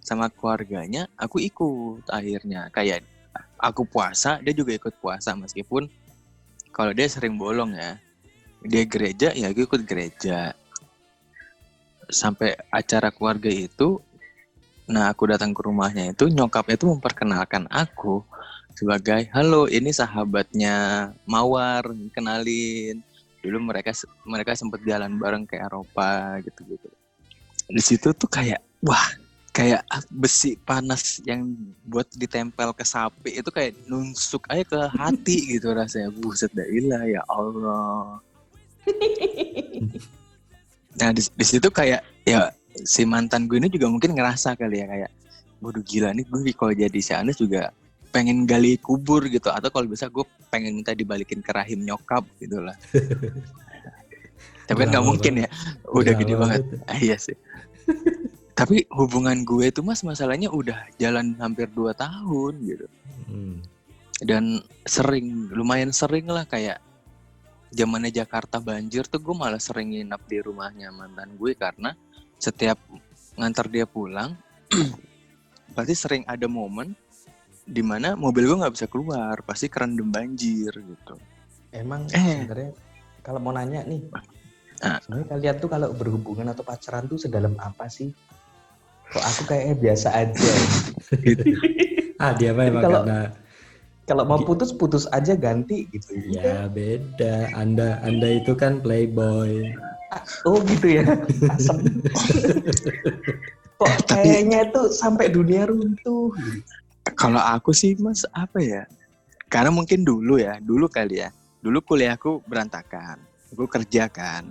sama 0.03 0.27
keluarganya, 0.27 1.07
aku 1.15 1.39
ikut 1.39 2.11
akhirnya. 2.11 2.67
Kayak 2.75 3.07
aku 3.57 3.89
puasa, 3.89 4.39
dia 4.43 4.53
juga 4.53 4.77
ikut 4.77 4.95
puasa 5.01 5.33
meskipun 5.35 5.89
kalau 6.75 6.93
dia 6.93 7.09
sering 7.09 7.41
bolong 7.41 7.73
ya. 7.73 7.97
Dia 8.67 8.83
gereja, 8.89 9.31
ya 9.33 9.53
aku 9.53 9.65
ikut 9.65 9.83
gereja. 9.87 10.53
Sampai 12.11 12.55
acara 12.71 13.15
keluarga 13.15 13.51
itu, 13.51 14.03
nah 14.87 15.11
aku 15.11 15.31
datang 15.31 15.55
ke 15.55 15.61
rumahnya 15.63 16.13
itu, 16.15 16.29
nyokapnya 16.31 16.77
tuh 16.79 16.95
memperkenalkan 16.99 17.67
aku 17.71 18.23
sebagai, 18.77 19.31
halo 19.33 19.67
ini 19.73 19.89
sahabatnya 19.89 21.11
Mawar, 21.25 21.89
kenalin 22.13 23.01
dulu 23.47 23.71
mereka 23.71 23.95
mereka 24.27 24.59
sempat 24.59 24.83
jalan 24.83 25.17
bareng 25.23 25.47
ke 25.47 25.55
Eropa 25.55 26.43
gitu-gitu. 26.43 26.91
Di 27.71 27.83
situ 27.83 28.11
tuh 28.11 28.27
kayak 28.27 28.59
wah 28.83 29.07
kayak 29.57 29.81
besi 30.13 30.61
panas 30.69 31.25
yang 31.25 31.57
buat 31.89 32.05
ditempel 32.13 32.77
ke 32.77 32.85
sapi 32.85 33.41
itu 33.41 33.49
kayak 33.49 33.73
nusuk 33.89 34.45
aja 34.53 34.61
ke 34.69 34.81
hati 34.93 35.37
gitu 35.57 35.73
rasanya. 35.73 36.13
Buset 36.13 36.53
dah 36.53 36.69
ilah 36.69 37.03
ya 37.09 37.25
Allah. 37.25 38.21
Nah 41.01 41.09
di, 41.17 41.25
di 41.25 41.45
situ 41.49 41.73
kayak 41.73 42.05
ya 42.29 42.53
si 42.85 43.09
mantan 43.09 43.49
gue 43.49 43.57
ini 43.57 43.73
juga 43.73 43.89
mungkin 43.89 44.13
ngerasa 44.13 44.61
kali 44.61 44.85
ya 44.85 44.87
kayak 44.93 45.11
waduh 45.65 45.81
gila 45.81 46.13
nih 46.13 46.29
gue 46.29 46.53
kalau 46.53 46.77
jadi 46.77 47.01
si 47.01 47.17
Anes 47.17 47.41
juga 47.41 47.73
pengen 48.13 48.45
gali 48.45 48.77
kubur 48.77 49.25
gitu. 49.25 49.49
Atau 49.49 49.73
kalau 49.73 49.89
bisa 49.89 50.13
gue 50.13 50.25
pengen 50.53 50.77
minta 50.77 50.93
dibalikin 50.93 51.41
ke 51.41 51.49
rahim 51.57 51.81
nyokap 51.81 52.29
gitu 52.45 52.61
lah. 52.61 52.77
Tapi 54.69 54.85
kan 54.85 54.89
nggak 54.93 55.07
mungkin 55.07 55.33
ya. 55.47 55.49
Udah 55.89 56.13
gede 56.13 56.35
banget 56.37 56.61
Ah, 56.91 57.01
iya 57.01 57.17
sih 57.17 57.39
tapi 58.57 58.89
hubungan 58.89 59.45
gue 59.45 59.69
itu 59.69 59.85
mas 59.85 60.01
masalahnya 60.01 60.49
udah 60.49 60.89
jalan 60.97 61.37
hampir 61.37 61.69
2 61.71 61.93
tahun 61.95 62.53
gitu 62.65 62.87
Hmm. 63.27 63.59
dan 64.23 64.45
sering 64.87 65.51
lumayan 65.51 65.91
sering 65.91 66.25
lah 66.25 66.47
kayak 66.47 66.79
zamannya 67.69 68.09
Jakarta 68.09 68.63
banjir 68.63 69.03
tuh 69.05 69.19
gue 69.19 69.35
malah 69.35 69.59
sering 69.59 69.93
nginap 69.93 70.23
di 70.25 70.39
rumahnya 70.39 70.89
mantan 70.89 71.35
gue 71.35 71.53
karena 71.53 71.91
setiap 72.39 72.79
ngantar 73.35 73.67
dia 73.67 73.83
pulang 73.85 74.39
pasti 75.77 75.93
sering 75.93 76.23
ada 76.25 76.47
momen 76.47 76.95
di 77.67 77.83
mana 77.83 78.15
mobil 78.15 78.47
gue 78.47 78.57
nggak 78.57 78.75
bisa 78.79 78.87
keluar 78.87 79.43
pasti 79.43 79.67
kerendam 79.67 80.09
banjir 80.09 80.71
gitu 80.71 81.15
Emang 81.75 82.07
Eh. 82.09 82.47
sebenarnya 82.47 82.71
kalau 83.21 83.43
mau 83.43 83.53
nanya 83.53 83.83
nih, 83.85 84.01
Ah. 84.81 85.03
sebenarnya 85.03 85.27
kalian 85.29 85.57
tuh 85.59 85.69
kalau 85.69 85.89
berhubungan 85.93 86.47
atau 86.49 86.63
pacaran 86.63 87.05
tuh 87.05 87.19
sedalam 87.19 87.53
apa 87.59 87.91
sih? 87.91 88.15
Kok 89.13 89.23
aku 89.23 89.43
kayaknya 89.47 89.75
biasa 89.79 90.09
aja. 90.13 90.53
Ah 92.17 92.33
dia 92.33 92.51
memang 92.51 92.83
Kalau- 92.83 93.05
karena 93.05 93.21
kalau 94.07 94.23
mau 94.23 94.39
putus 94.39 94.71
putus 94.71 95.05
aja 95.11 95.35
ganti 95.35 95.91
gitu. 95.91 96.15
ya 96.31 96.71
beda. 96.71 97.51
Anda 97.53 97.99
Anda 98.01 98.39
itu 98.39 98.55
kan 98.55 98.79
playboy. 98.79 99.67
Oh 100.47 100.63
gitu 100.63 101.03
ya. 101.03 101.05
Asem. 101.51 101.83
Kok 103.77 103.93
kayaknya 104.09 104.71
tuh 104.71 104.89
sampai 104.89 105.29
dunia 105.29 105.67
runtuh. 105.67 106.31
kalau 107.15 107.39
aku 107.39 107.71
sih 107.71 107.95
mas 108.03 108.27
apa 108.35 108.59
ya 108.59 108.83
karena 109.47 109.71
mungkin 109.71 110.03
dulu 110.03 110.43
ya 110.43 110.59
dulu 110.59 110.91
kali 110.91 111.23
ya 111.23 111.31
dulu 111.63 111.79
kuliahku 111.79 112.43
berantakan 112.51 113.23
aku 113.55 113.63
kerja 113.71 114.11
kan 114.11 114.43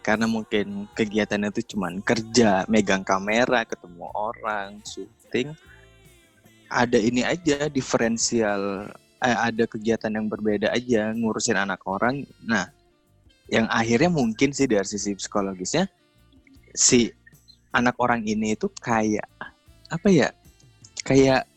karena 0.00 0.24
mungkin 0.24 0.88
kegiatannya 0.96 1.52
itu 1.52 1.76
cuman 1.76 2.00
kerja 2.00 2.64
megang 2.66 3.04
kamera 3.04 3.64
ketemu 3.68 4.08
orang 4.12 4.80
syuting 4.84 5.52
ada 6.70 6.96
ini 6.96 7.26
aja 7.26 7.68
diferensial 7.68 8.88
eh, 9.20 9.38
ada 9.38 9.64
kegiatan 9.68 10.12
yang 10.12 10.26
berbeda 10.26 10.72
aja 10.72 11.12
ngurusin 11.12 11.58
anak 11.58 11.84
orang 11.84 12.24
nah 12.44 12.72
yang 13.50 13.66
akhirnya 13.66 14.08
mungkin 14.08 14.54
sih 14.54 14.70
dari 14.70 14.86
sisi 14.86 15.12
psikologisnya 15.18 15.90
si 16.72 17.10
anak 17.74 17.98
orang 17.98 18.22
ini 18.26 18.54
itu 18.54 18.70
kayak 18.78 19.26
apa 19.90 20.08
ya 20.08 20.28
kayak 21.02 21.50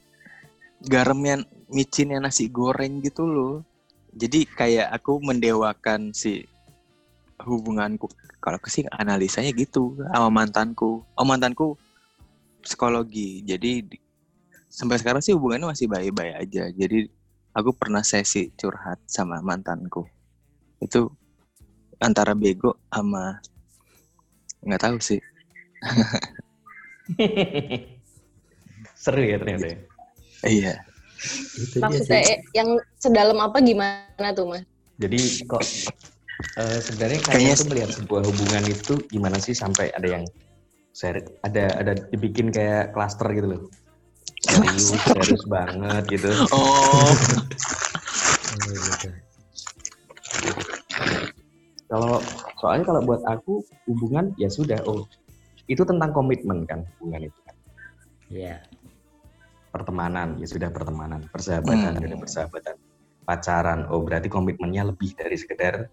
garamnya 0.83 1.45
micinnya 1.71 2.19
nasi 2.19 2.47
goreng 2.51 2.99
gitu 3.01 3.25
loh. 3.25 3.55
Jadi 4.13 4.45
kayak 4.45 4.93
aku 4.93 5.17
mendewakan 5.25 6.13
si 6.13 6.45
hubunganku. 7.45 8.07
Kalau 8.43 8.57
aku 8.59 8.67
sih 8.71 8.83
analisanya 8.89 9.51
gitu 9.55 9.99
sama 10.11 10.27
mantanku. 10.31 11.03
Oh 11.15 11.25
mantanku 11.27 11.75
psikologi. 12.63 13.43
Jadi 13.43 13.71
di- 13.87 14.01
sampai 14.71 14.97
sekarang 14.99 15.21
sih 15.21 15.35
hubungannya 15.35 15.69
masih 15.69 15.87
baik-baik 15.91 16.35
aja. 16.47 16.63
Jadi 16.73 17.07
aku 17.53 17.71
pernah 17.75 18.01
sesi 18.01 18.49
curhat 18.57 18.99
sama 19.05 19.39
mantanku. 19.43 20.07
Itu 20.81 21.11
antara 22.01 22.33
bego 22.35 22.75
sama 22.91 23.39
nggak 24.63 24.81
tahu 24.81 24.97
sih. 24.99 25.19
Seru 29.03 29.19
ya 29.23 29.35
ternyata. 29.35 29.67
ya. 29.67 29.77
Iya. 30.47 30.73
Itu 31.55 31.77
dia 31.79 31.83
Maksudnya 31.83 32.19
sih. 32.23 32.35
eh, 32.35 32.39
yang 32.55 32.69
sedalam 32.99 33.39
apa 33.43 33.59
gimana 33.59 34.29
tuh, 34.35 34.47
Mas? 34.47 34.63
Jadi 34.99 35.19
kok 35.49 35.63
eh, 36.57 36.79
sebenarnya 36.79 37.19
Kayaknya 37.23 37.55
tuh 37.57 37.67
melihat 37.71 37.89
sebuah 37.91 38.21
hubungan 38.27 38.63
itu 38.67 38.93
gimana 39.09 39.37
sih 39.39 39.55
sampai 39.55 39.89
ada 39.95 40.07
yang 40.07 40.23
seri- 40.93 41.25
ada 41.41 41.73
ada 41.81 41.93
dibikin 42.13 42.53
kayak 42.53 42.93
klaster 42.93 43.27
gitu 43.33 43.47
loh. 43.57 43.61
Serius, 44.43 45.01
serius 45.07 45.43
banget 45.49 46.03
gitu. 46.11 46.29
Oh. 46.51 47.09
Kalau 51.93 52.17
soalnya 52.57 52.83
kalau 52.89 53.01
buat 53.05 53.21
aku 53.29 53.61
hubungan 53.85 54.33
ya 54.41 54.49
sudah 54.49 54.81
oh 54.89 55.05
itu 55.69 55.85
tentang 55.85 56.09
komitmen 56.09 56.65
kan 56.65 56.81
hubungan 56.97 57.29
itu 57.29 57.39
kan. 57.45 57.55
Iya. 58.33 58.55
Pertemanan 59.69 60.37
ya 60.41 60.47
sudah 60.49 60.69
pertemanan, 60.69 61.25
persahabatan 61.29 61.97
Hmm. 61.97 62.01
sudah 62.01 62.17
persahabatan. 62.17 62.75
Pacaran 63.23 63.79
oh 63.93 64.03
berarti 64.03 64.27
komitmennya 64.27 64.89
lebih 64.89 65.15
dari 65.15 65.37
sekedar 65.37 65.87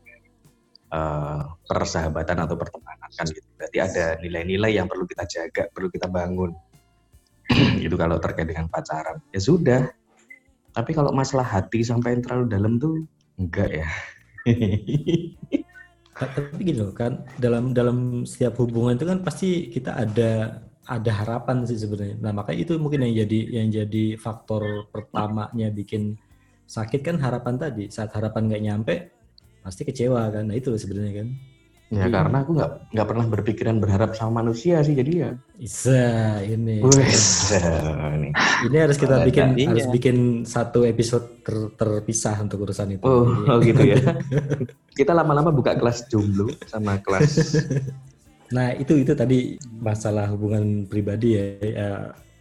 eh, 0.90 1.40
persahabatan 1.66 2.38
atau 2.46 2.56
pertemanan 2.58 3.10
kan 3.14 3.26
gitu. 3.30 3.46
Berarti 3.56 3.78
ada 3.78 4.04
nilai-nilai 4.18 4.74
yang 4.74 4.86
perlu 4.90 5.06
kita 5.06 5.24
jaga, 5.26 5.70
perlu 5.70 5.88
kita 5.90 6.10
bangun. 6.10 6.50
itu 7.86 7.94
kalau 7.98 8.18
terkait 8.22 8.46
dengan 8.46 8.66
pacaran. 8.70 9.18
Ya 9.34 9.40
sudah. 9.42 9.90
Tapi 10.70 10.90
kalau 10.94 11.10
masalah 11.10 11.46
hati 11.46 11.82
sampai 11.82 12.14
yang 12.14 12.22
terlalu 12.22 12.46
dalam 12.46 12.72
tuh 12.78 13.02
enggak 13.34 13.82
ya. 13.82 13.88
Ta- 16.20 16.30
Tapi 16.36 16.76
loh 16.76 16.92
kan 16.92 17.24
dalam 17.40 17.72
dalam 17.72 18.28
setiap 18.28 18.60
hubungan 18.60 18.94
itu 18.94 19.06
kan 19.08 19.18
pasti 19.24 19.72
kita 19.72 19.96
ada 19.96 20.62
ada 20.90 21.12
harapan 21.22 21.64
sih 21.64 21.78
sebenarnya. 21.78 22.18
Nah 22.18 22.32
makanya 22.34 22.58
itu 22.66 22.72
mungkin 22.76 23.06
yang 23.08 23.24
jadi 23.24 23.40
yang 23.62 23.68
jadi 23.72 24.04
faktor 24.18 24.90
pertamanya 24.90 25.70
bikin 25.70 26.18
sakit 26.66 27.00
kan 27.02 27.16
harapan 27.18 27.56
tadi. 27.56 27.84
Saat 27.88 28.14
harapan 28.14 28.42
nggak 28.50 28.62
nyampe 28.62 28.94
pasti 29.60 29.82
kecewa 29.84 30.28
kan. 30.32 30.48
Nah 30.48 30.56
itu 30.56 30.68
loh 30.72 30.80
sebenarnya 30.80 31.24
kan. 31.24 31.28
Ya 31.90 32.06
Jadi- 32.06 32.14
karena 32.14 32.36
aku 32.46 32.50
nggak 32.54 32.70
nggak 32.94 33.06
pernah 33.10 33.26
berpikiran 33.26 33.76
berharap 33.82 34.10
sama 34.14 34.46
manusia 34.46 34.78
sih 34.86 34.94
jadi 34.94 35.12
ya. 35.26 35.30
Bisa 35.58 35.98
ini. 36.46 36.86
Wes, 36.86 37.50
nih. 37.50 38.30
Ini 38.70 38.76
harus 38.78 38.94
kita 38.94 39.26
bikin 39.26 39.58
tadinya. 39.58 39.70
harus 39.74 39.86
bikin 39.90 40.16
satu 40.46 40.86
episode 40.86 41.42
ter- 41.42 41.74
terpisah 41.74 42.38
untuk 42.46 42.62
urusan 42.62 42.94
itu. 42.94 43.02
Oh, 43.02 43.26
Jadi- 43.26 43.50
oh 43.50 43.58
gitu 43.58 43.82
ya. 43.82 43.98
Kita 45.02 45.12
lama-lama 45.18 45.50
buka 45.50 45.74
kelas 45.74 46.06
jomblo 46.06 46.46
sama 46.70 47.00
kelas 47.02 47.58
Nah 48.54 48.74
itu 48.74 48.98
itu 48.98 49.14
tadi 49.14 49.54
masalah 49.78 50.26
hubungan 50.34 50.86
pribadi 50.90 51.38
ya, 51.38 51.44
ya, 51.62 51.90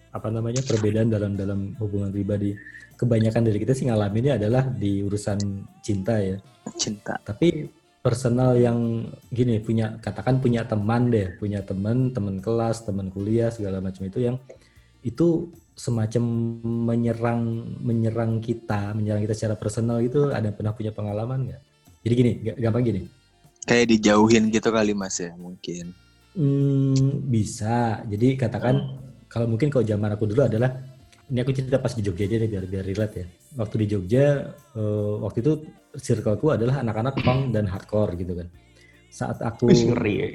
apa 0.09 0.27
namanya 0.33 0.61
perbedaan 0.65 1.09
dalam 1.13 1.37
dalam 1.37 1.73
hubungan 1.77 2.09
pribadi. 2.09 2.57
Kebanyakan 2.99 3.47
dari 3.47 3.63
kita 3.63 3.71
sih 3.71 3.87
ngalaminnya 3.87 4.35
adalah 4.35 4.67
di 4.67 4.99
urusan 4.99 5.39
cinta 5.79 6.19
ya. 6.19 6.35
Cinta. 6.75 7.15
Tapi 7.23 7.71
personal 8.03 8.59
yang 8.59 9.07
gini 9.31 9.63
punya 9.63 9.95
katakan 10.03 10.43
punya 10.43 10.67
teman 10.67 11.07
deh, 11.07 11.39
punya 11.39 11.63
teman, 11.63 12.11
teman 12.11 12.43
kelas, 12.43 12.83
teman 12.83 13.07
kuliah 13.07 13.47
segala 13.47 13.79
macam 13.79 14.03
itu 14.03 14.19
yang 14.19 14.35
itu 14.99 15.47
semacam 15.79 16.23
menyerang 16.91 17.43
menyerang 17.79 18.43
kita, 18.43 18.91
menyerang 18.91 19.23
kita 19.23 19.35
secara 19.35 19.55
personal 19.55 20.03
itu 20.03 20.27
ada 20.35 20.51
pernah 20.51 20.75
punya 20.75 20.91
pengalaman 20.91 21.47
nggak? 21.47 21.61
Jadi 22.03 22.13
gini, 22.19 22.31
gampang 22.59 22.83
gini. 22.83 23.01
Kayak 23.63 23.95
dijauhin 23.95 24.51
gitu 24.51 24.75
kali 24.75 24.91
mas 24.91 25.19
ya 25.23 25.31
mungkin. 25.39 25.95
Hmm, 26.35 27.23
bisa. 27.31 28.03
Jadi 28.07 28.35
katakan 28.35 28.75
kalau 29.31 29.47
mungkin 29.47 29.71
kalau 29.71 29.87
zaman 29.87 30.15
aku 30.15 30.27
dulu 30.27 30.47
adalah 30.47 30.71
ini 31.29 31.39
aku 31.45 31.51
cerita 31.53 31.77
pas 31.77 31.93
di 31.93 32.01
Jogja 32.01 32.25
aja 32.25 32.37
deh 32.41 32.49
biar 32.49 32.65
biar 32.65 32.83
relate 32.85 33.15
ya. 33.21 33.25
Waktu 33.57 33.75
di 33.81 33.85
Jogja 33.93 34.25
eh, 34.75 35.13
waktu 35.21 35.37
itu 35.45 35.53
circleku 35.97 36.53
adalah 36.53 36.81
anak-anak 36.81 37.21
punk 37.21 37.53
dan 37.53 37.69
hardcore 37.69 38.17
gitu 38.17 38.33
kan. 38.37 38.47
Saat 39.09 39.41
aku 39.41 39.69
ngeri. 39.69 40.15
ya. 40.17 40.27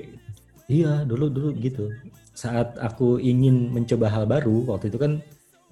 iya 0.70 0.92
dulu 1.02 1.30
dulu 1.30 1.48
gitu. 1.58 1.90
Saat 2.34 2.78
aku 2.78 3.18
ingin 3.18 3.70
mencoba 3.70 4.10
hal 4.10 4.24
baru 4.26 4.70
waktu 4.70 4.90
itu 4.90 4.98
kan 4.98 5.18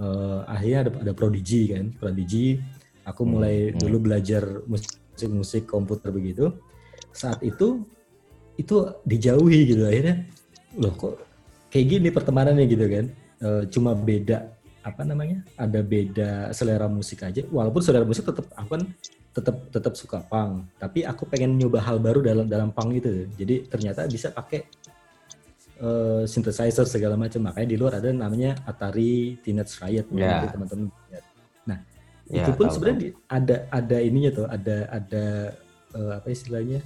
eh, 0.02 0.40
akhirnya 0.50 0.78
ada 0.86 0.90
ada 1.08 1.12
Prodigy 1.14 1.70
kan. 1.74 1.94
Prodigy 1.96 2.58
aku 3.06 3.22
mulai 3.26 3.70
Hmm, 3.70 3.78
hmm. 3.78 3.80
dulu 3.82 3.96
belajar 4.10 4.42
musik-musik 4.66 5.70
komputer 5.70 6.10
begitu. 6.10 6.50
Saat 7.14 7.42
itu 7.46 7.82
itu 8.60 8.84
dijauhi 9.08 9.64
gitu 9.64 9.88
akhirnya 9.88 10.28
loh 10.76 10.92
kok 10.92 11.16
kayak 11.72 11.86
gini 11.88 12.08
pertemanannya 12.12 12.68
gitu 12.68 12.84
kan 12.84 13.08
Eh, 13.42 13.64
cuma 13.74 13.90
beda 13.90 14.54
apa 14.82 15.06
namanya 15.06 15.46
ada 15.54 15.80
beda 15.80 16.50
selera 16.50 16.90
musik 16.90 17.22
aja. 17.22 17.42
Walaupun 17.46 17.80
selera 17.82 18.02
musik 18.02 18.26
tetap 18.26 18.50
aku 18.58 18.68
kan 18.78 18.82
tetap 19.32 19.56
tetap 19.70 19.94
suka 19.94 20.18
punk. 20.26 20.66
Tapi 20.76 21.06
aku 21.06 21.24
pengen 21.30 21.54
nyoba 21.56 21.80
hal 21.80 22.02
baru 22.02 22.20
dalam 22.20 22.46
dalam 22.50 22.74
punk 22.74 22.98
itu 22.98 23.30
jadi 23.38 23.64
ternyata 23.70 24.04
bisa 24.10 24.28
pakai 24.34 24.66
eh, 25.80 26.22
synthesizer 26.26 26.84
segala 26.84 27.14
macam. 27.14 27.40
Makanya 27.46 27.68
di 27.70 27.76
luar 27.78 28.02
ada 28.02 28.10
namanya 28.10 28.58
Atari 28.66 29.38
Teenage 29.40 29.78
Riot 29.80 30.06
Ya. 30.12 30.42
nanti 30.42 30.46
teman-teman 30.58 30.86
nah 31.62 31.78
Ya, 32.30 32.48
itu 32.48 32.54
pun 32.54 32.70
sebenarnya 32.70 33.12
ada 33.28 33.56
ada 33.70 33.96
ininya 34.02 34.30
tuh. 34.34 34.46
Ada 34.50 34.76
ada 34.90 35.24
eh, 35.94 36.12
apa 36.18 36.26
istilahnya? 36.26 36.82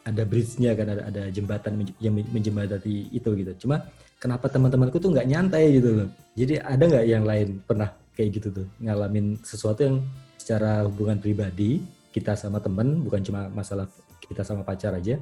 Ada 0.00 0.24
bridge-nya 0.24 0.72
kan 0.72 0.86
ada 0.96 1.02
ada 1.12 1.22
jembatan 1.28 1.84
yang 2.00 2.16
men- 2.16 2.30
menjembatani 2.32 3.12
itu 3.12 3.28
gitu. 3.36 3.52
Cuma 3.68 3.84
kenapa 4.20 4.46
teman-temanku 4.52 5.00
tuh 5.00 5.10
nggak 5.16 5.26
nyantai 5.26 5.80
gitu 5.80 6.04
loh 6.04 6.08
jadi 6.36 6.60
ada 6.62 6.84
nggak 6.84 7.06
yang 7.08 7.24
lain 7.24 7.48
pernah 7.64 7.90
kayak 8.14 8.38
gitu 8.38 8.48
tuh 8.62 8.66
ngalamin 8.78 9.40
sesuatu 9.40 9.80
yang 9.82 9.96
secara 10.36 10.84
hubungan 10.84 11.16
pribadi 11.18 11.80
kita 12.12 12.36
sama 12.36 12.60
temen 12.60 13.00
bukan 13.02 13.24
cuma 13.24 13.48
masalah 13.50 13.88
kita 14.20 14.44
sama 14.44 14.60
pacar 14.62 14.94
aja 14.94 15.16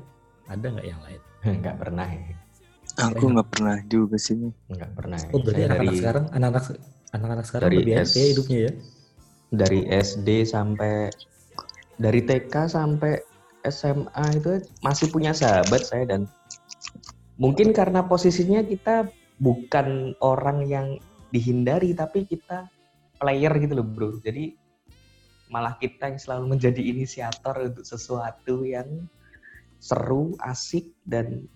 ada 0.50 0.66
nggak 0.66 0.88
yang 0.88 1.00
lain 1.06 1.22
Nggak 1.62 1.76
pernah 1.78 2.08
ya. 2.08 2.34
Aku 2.98 3.30
nggak 3.30 3.48
pernah 3.54 3.76
juga 3.86 4.16
sih. 4.18 4.34
Nggak 4.66 4.90
pernah. 4.96 5.18
ya. 5.22 5.30
oh 5.30 5.38
berarti 5.38 5.62
anak-anak 5.62 5.78
dari 5.86 5.98
sekarang 6.02 6.24
anak-anak 6.34 6.64
anak-anak 7.14 7.44
sekarang 7.46 7.66
dari 7.70 7.76
lebih 7.78 7.94
S- 7.94 8.00
happy 8.02 8.22
hidupnya 8.34 8.58
ya 8.58 8.72
dari 9.48 9.80
SD 9.88 10.28
sampai 10.44 10.94
dari 11.96 12.20
TK 12.26 12.54
sampai 12.68 13.12
SMA 13.64 14.24
itu 14.38 14.52
masih 14.84 15.06
punya 15.10 15.32
sahabat 15.32 15.82
saya 15.86 16.04
dan 16.04 16.20
mungkin 17.38 17.70
karena 17.70 18.04
posisinya 18.04 18.60
kita 18.66 19.08
bukan 19.38 20.18
orang 20.18 20.66
yang 20.66 20.86
dihindari 21.30 21.94
tapi 21.94 22.26
kita 22.26 22.66
player 23.18 23.52
gitu 23.62 23.78
loh 23.78 23.86
bro. 23.86 24.18
Jadi 24.20 24.54
malah 25.48 25.78
kita 25.80 26.12
yang 26.12 26.20
selalu 26.20 26.58
menjadi 26.58 26.82
inisiator 26.82 27.56
untuk 27.62 27.86
sesuatu 27.86 28.66
yang 28.66 29.06
seru 29.78 30.34
asik 30.42 30.90
dan 31.06 31.46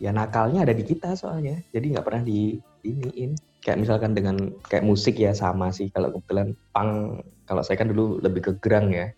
ya 0.00 0.10
nakalnya 0.10 0.64
ada 0.64 0.74
di 0.74 0.82
kita 0.82 1.12
soalnya. 1.14 1.60
Jadi 1.70 1.94
nggak 1.94 2.04
pernah 2.04 2.24
di 2.24 2.56
iniin. 2.82 3.36
Kayak 3.64 3.80
misalkan 3.80 4.12
dengan 4.12 4.36
kayak 4.68 4.84
musik 4.84 5.16
ya 5.16 5.32
sama 5.32 5.72
sih. 5.72 5.88
Kalau 5.92 6.12
kebetulan 6.12 6.56
pang 6.72 7.20
kalau 7.44 7.60
saya 7.60 7.76
kan 7.80 7.92
dulu 7.92 8.20
lebih 8.20 8.40
ke 8.48 8.52
gerang 8.64 8.92
ya. 8.92 9.12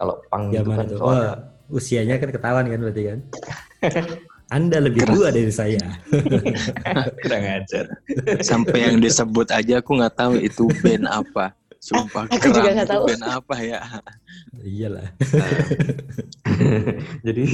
Kalau 0.00 0.20
pang 0.28 0.48
itu 0.48 0.64
zaman 0.64 0.76
kan 0.76 0.86
itu. 0.88 0.96
soalnya 0.96 1.08
wah 1.08 1.32
usianya 1.70 2.16
kan 2.18 2.30
ketahuan 2.34 2.66
kan 2.66 2.80
berarti 2.82 3.02
kan 3.06 3.18
anda 4.50 4.82
lebih 4.82 5.06
Keras. 5.06 5.14
tua 5.14 5.28
dari 5.30 5.52
saya. 5.54 5.82
Kurang 7.22 7.44
ajar. 7.46 7.86
Sampai 8.42 8.90
yang 8.90 8.98
disebut 8.98 9.46
aja 9.54 9.78
aku 9.78 9.94
nggak 10.02 10.14
tahu 10.18 10.34
itu 10.42 10.66
band 10.82 11.06
apa. 11.06 11.54
Sumpah 11.80 12.28
Aku 12.28 12.50
juga 12.52 12.74
nggak 12.76 12.90
itu 12.90 12.92
tahu. 12.98 13.04
band 13.08 13.24
apa 13.30 13.54
ya. 13.62 13.78
iyalah. 14.66 15.06
Jadi 17.26 17.44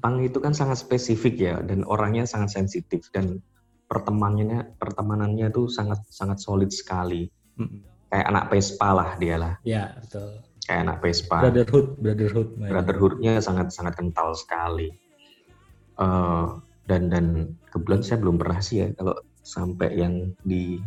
pang 0.00 0.16
itu 0.24 0.40
kan 0.40 0.56
sangat 0.56 0.80
spesifik 0.80 1.34
ya 1.38 1.54
dan 1.60 1.84
orangnya 1.84 2.24
sangat 2.24 2.56
sensitif 2.56 3.12
dan 3.12 3.38
pertemanannya 3.86 4.74
pertemanannya 4.80 5.52
tuh 5.52 5.68
sangat 5.68 6.00
sangat 6.08 6.40
solid 6.40 6.72
sekali. 6.72 7.28
Kayak 8.08 8.26
anak 8.32 8.44
Vespa 8.48 8.88
lah 8.96 9.10
dia 9.20 9.36
lah. 9.36 9.54
Ya 9.60 9.92
betul. 10.00 10.40
Kayak 10.64 10.80
anak 10.88 10.98
Vespa. 11.04 11.36
Brotherhood 11.44 11.86
brotherhood 12.00 12.48
brotherhoodnya 12.56 13.32
sangat 13.44 13.76
sangat 13.76 13.92
kental 14.00 14.32
sekali 14.32 14.88
Eh, 15.98 16.46
dan 16.86 17.10
dan 17.10 17.26
kebetulan 17.74 18.00
saya 18.06 18.22
belum 18.22 18.38
pernah 18.38 18.62
sih 18.62 18.86
ya 18.86 18.88
kalau 18.94 19.18
sampai 19.42 19.98
yang 19.98 20.14
di 20.46 20.78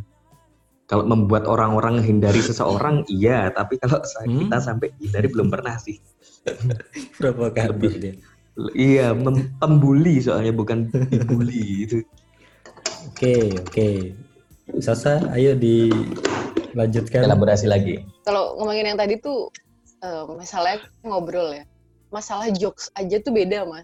kalau 0.87 1.03
membuat 1.03 1.43
orang-orang 1.51 1.99
menghindari 1.99 2.39
seseorang 2.47 3.03
iya 3.11 3.51
tapi 3.51 3.75
kalau 3.75 3.99
Hmm? 4.23 4.47
kita 4.47 4.57
sampai 4.63 4.87
hindari 5.03 5.27
belum 5.27 5.51
pernah 5.51 5.75
sih 5.77 5.99
Lebih. 7.19 7.91
dia 7.99 8.13
L- 8.55 8.71
iya 8.71 9.11
mem- 9.11 9.51
pembuli 9.59 10.23
soalnya 10.23 10.55
bukan 10.55 10.87
dibully 11.11 11.83
itu 11.85 11.99
oke 13.11 13.35
oke 13.67 13.89
Sasa 14.79 15.27
ayo 15.35 15.51
dilanjutkan 15.59 17.27
elaborasi 17.27 17.67
lagi 17.67 17.99
Kalau 18.23 18.55
ngomongin 18.55 18.95
yang 18.95 18.99
tadi 18.99 19.19
tuh 19.19 19.51
masalahnya 20.31 20.87
ngobrol 21.03 21.51
ya. 21.51 21.67
Masalah 22.07 22.47
jokes 22.55 22.87
aja 22.95 23.19
tuh 23.19 23.35
beda 23.35 23.67
mas. 23.67 23.83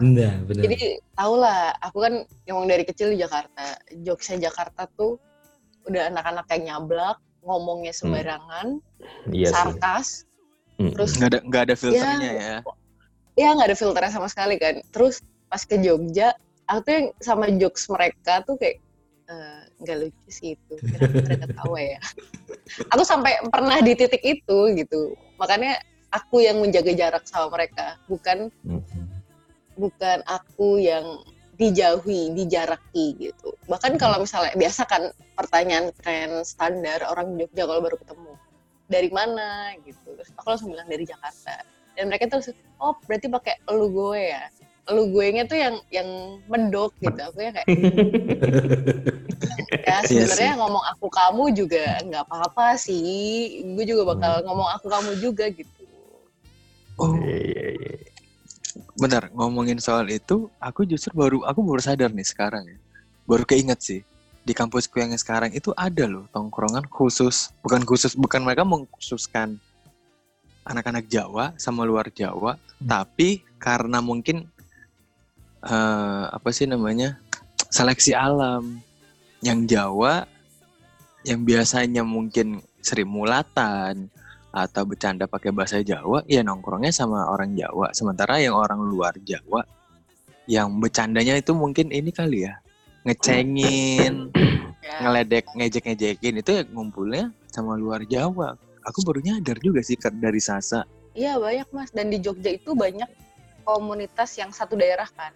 Nah 0.00 0.32
benar 0.48 0.62
Jadi 0.64 0.96
tau 1.12 1.34
lah, 1.36 1.76
aku 1.84 1.98
kan 2.00 2.14
emang 2.48 2.64
dari 2.64 2.84
kecil 2.88 3.12
di 3.12 3.20
Jakarta. 3.20 3.76
Jokesnya 4.00 4.48
Jakarta 4.48 4.88
tuh 4.96 5.20
udah 5.84 6.08
anak-anak 6.08 6.48
yang 6.56 6.62
nyablak, 6.72 7.20
ngomongnya 7.44 7.92
sembarangan, 7.92 8.80
iya 9.32 9.48
sih 9.48 9.56
sarkas, 9.56 10.08
Mm. 10.80 10.96
terus 10.96 11.12
Nggak 11.20 11.28
ada 11.28 11.38
nggak 11.44 11.62
ada 11.68 11.74
filternya 11.76 12.30
ya. 12.32 12.56
ya 13.36 13.48
nggak 13.52 13.68
ada 13.68 13.76
filternya 13.76 14.12
sama 14.16 14.28
sekali 14.32 14.56
kan. 14.56 14.80
Terus 14.88 15.20
pas 15.52 15.60
ke 15.60 15.76
Jogja, 15.76 16.32
aku 16.64 16.80
tuh 16.88 16.92
yang 16.96 17.06
sama 17.20 17.52
jokes 17.52 17.84
mereka 17.92 18.40
tuh 18.48 18.56
kayak 18.56 18.80
eh, 19.28 19.62
nggak 19.84 19.96
lucu 20.00 20.28
sih 20.32 20.56
itu, 20.56 20.74
mereka 20.96 21.52
ketawa 21.52 21.78
ya. 21.84 22.00
aku 22.96 23.02
sampai 23.04 23.44
pernah 23.52 23.76
di 23.84 23.92
titik 23.92 24.24
itu 24.24 24.58
gitu. 24.72 25.12
Makanya 25.36 25.76
aku 26.08 26.40
yang 26.40 26.64
menjaga 26.64 26.96
jarak 26.96 27.24
sama 27.28 27.52
mereka 27.52 28.00
bukan 28.08 28.48
Mhm. 28.64 29.09
Bukan 29.80 30.20
aku 30.28 30.76
yang 30.76 31.24
dijauhi 31.60 32.32
dijaraki 32.32 33.20
gitu. 33.20 33.52
Bahkan 33.68 34.00
kalau 34.00 34.24
misalnya 34.24 34.56
biasa 34.56 34.88
kan 34.88 35.12
pertanyaan 35.36 35.92
tren 36.00 36.40
standar 36.40 37.04
orang 37.04 37.36
Jogja 37.36 37.68
kalau 37.68 37.84
baru 37.84 37.96
ketemu 38.00 38.32
dari 38.88 39.12
mana? 39.12 39.76
gitu. 39.84 40.16
Terus 40.16 40.32
aku 40.40 40.46
langsung 40.48 40.72
bilang 40.72 40.88
dari 40.88 41.04
Jakarta. 41.04 41.60
Dan 41.92 42.08
mereka 42.08 42.32
terus 42.32 42.48
oh 42.80 42.96
berarti 43.04 43.28
pakai 43.28 43.54
elu 43.68 43.92
gue 43.92 44.20
ya? 44.32 44.48
Elu 44.88 45.04
gue 45.12 45.26
nya 45.36 45.44
tuh 45.44 45.60
yang 45.60 45.76
yang 45.92 46.08
mendok 46.48 46.96
gitu. 46.96 47.20
Aku 47.28 47.38
ya 47.44 47.52
kayak 47.52 47.68
ya 49.84 49.96
sebenarnya 50.08 50.52
ngomong 50.64 50.84
aku 50.96 51.12
kamu 51.12 51.44
juga 51.52 52.00
nggak 52.08 52.24
apa-apa 52.24 52.80
sih. 52.80 53.60
Gue 53.76 53.84
juga 53.84 54.16
bakal 54.16 54.48
ngomong 54.48 54.68
aku 54.80 54.88
kamu 54.88 55.12
juga 55.20 55.44
gitu. 55.52 55.84
Oh, 57.00 57.16
Iya, 57.16 57.36
iya, 57.40 57.68
iya. 57.80 58.09
Bentar 58.98 59.30
ngomongin 59.34 59.78
soal 59.78 60.06
itu, 60.10 60.50
aku 60.60 60.86
justru 60.86 61.14
baru 61.14 61.42
aku 61.46 61.60
baru 61.62 61.82
sadar 61.82 62.10
nih 62.10 62.26
sekarang 62.26 62.64
ya. 62.66 62.78
Baru 63.26 63.46
keinget 63.46 63.80
sih 63.82 64.00
di 64.40 64.56
kampusku 64.56 64.98
yang 64.98 65.12
sekarang 65.14 65.52
itu 65.52 65.70
ada 65.76 66.08
loh 66.08 66.24
tongkrongan 66.32 66.88
khusus, 66.88 67.52
bukan 67.60 67.84
khusus, 67.84 68.16
bukan 68.16 68.40
mereka 68.40 68.64
mengkhususkan 68.64 69.60
anak-anak 70.64 71.06
Jawa 71.08 71.52
sama 71.60 71.84
luar 71.84 72.08
Jawa, 72.12 72.56
Hmm. 72.80 72.88
tapi 72.88 73.44
karena 73.60 74.00
mungkin 74.00 74.48
eh, 75.60 76.24
apa 76.32 76.48
sih 76.48 76.64
namanya 76.64 77.20
seleksi 77.68 78.16
alam 78.16 78.80
yang 79.44 79.68
Jawa 79.68 80.24
yang 81.28 81.44
biasanya 81.44 82.00
mungkin 82.00 82.64
sering 82.80 83.12
mulatan 83.12 84.08
atau 84.50 84.82
bercanda 84.82 85.30
pakai 85.30 85.54
bahasa 85.54 85.78
Jawa, 85.82 86.26
ya 86.26 86.42
nongkrongnya 86.42 86.90
sama 86.90 87.30
orang 87.30 87.54
Jawa. 87.54 87.94
Sementara 87.94 88.42
yang 88.42 88.58
orang 88.58 88.82
luar 88.82 89.14
Jawa, 89.22 89.62
yang 90.50 90.82
bercandanya 90.82 91.38
itu 91.38 91.54
mungkin 91.54 91.94
ini 91.94 92.10
kali 92.10 92.50
ya, 92.50 92.58
ngecengin, 93.06 94.34
ngeledek, 95.02 95.46
ngejek-ngejekin 95.54 96.42
itu 96.42 96.50
ya 96.50 96.62
ngumpulnya 96.74 97.30
sama 97.50 97.78
luar 97.78 98.02
Jawa. 98.06 98.58
Aku 98.90 99.06
baru 99.06 99.22
nyadar 99.22 99.60
juga 99.62 99.84
sih 99.84 99.94
dari 100.18 100.42
Sasa. 100.42 100.82
Iya 101.14 101.36
banyak 101.42 101.68
mas 101.74 101.90
dan 101.90 102.08
di 102.08 102.22
Jogja 102.22 102.54
itu 102.54 102.72
banyak 102.72 103.10
komunitas 103.66 104.38
yang 104.38 104.54
satu 104.54 104.78
daerah 104.78 105.06
kan. 105.10 105.34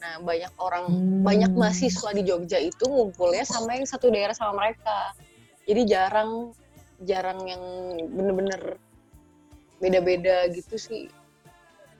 Nah 0.00 0.16
banyak 0.24 0.52
orang 0.56 0.88
banyak 1.20 1.52
mahasiswa 1.52 2.10
di 2.16 2.24
Jogja 2.24 2.56
itu 2.56 2.88
ngumpulnya 2.88 3.44
sama 3.44 3.76
yang 3.76 3.86
satu 3.86 4.08
daerah 4.08 4.32
sama 4.32 4.56
mereka. 4.56 5.12
Jadi 5.68 5.86
jarang 5.86 6.56
jarang 7.04 7.40
yang 7.48 7.62
bener-bener 8.12 8.76
beda-beda 9.80 10.48
gitu 10.52 10.76
sih. 10.76 11.08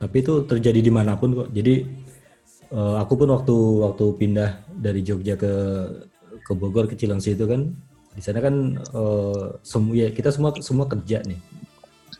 Tapi 0.00 0.16
itu 0.24 0.44
terjadi 0.48 0.80
di 0.80 0.92
mana 0.92 1.16
pun 1.16 1.32
kok. 1.36 1.48
Jadi 1.52 1.84
eh, 2.72 2.96
aku 3.00 3.12
pun 3.24 3.28
waktu 3.32 3.56
waktu 3.84 4.04
pindah 4.16 4.50
dari 4.68 5.00
Jogja 5.04 5.36
ke 5.36 5.52
ke 6.40 6.52
Bogor 6.56 6.88
ke 6.88 6.96
Cilengsi 6.96 7.36
itu 7.36 7.44
kan 7.44 7.72
di 8.16 8.22
sana 8.24 8.40
kan 8.40 8.76
eh, 8.80 9.46
semua 9.64 9.94
ya 9.96 10.08
kita 10.12 10.32
semua 10.32 10.52
semua 10.60 10.88
kerja 10.88 11.20
nih, 11.24 11.40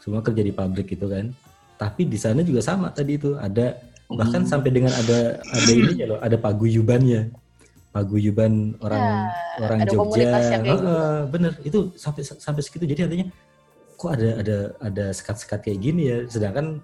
semua 0.01 0.21
kerja 0.25 0.43
di 0.45 0.53
pabrik 0.53 0.89
gitu 0.93 1.09
kan. 1.09 1.33
Tapi 1.81 2.05
di 2.05 2.21
sana 2.21 2.45
juga 2.45 2.61
sama 2.61 2.93
tadi 2.93 3.17
itu 3.17 3.37
ada 3.41 3.81
bahkan 4.11 4.43
Hmm. 4.45 4.51
sampai 4.51 4.71
dengan 4.75 4.93
ada 4.93 5.39
ada 5.39 5.71
ini 5.73 6.03
loh, 6.05 6.19
ada 6.21 6.37
paguyubannya, 6.37 7.31
paguyuban 7.91 8.79
orang 8.81 9.03
Ya, 9.59 9.63
orang 9.67 9.79
ada 9.83 9.91
Jogja. 9.93 10.19
yang 10.23 10.33
kayak 10.33 10.61
gitu. 10.63 10.85
Heeh, 10.87 11.19
bener 11.29 11.53
itu 11.63 11.79
sampai 11.95 12.23
sampai 12.25 12.63
segitu. 12.63 12.85
Jadi 12.87 13.01
artinya 13.05 13.27
kok 13.95 14.11
ada 14.17 14.29
ada 14.41 14.57
ada 14.81 15.05
sekat-sekat 15.11 15.59
kayak 15.61 15.79
gini 15.83 16.03
ya. 16.07 16.19
Sedangkan 16.25 16.79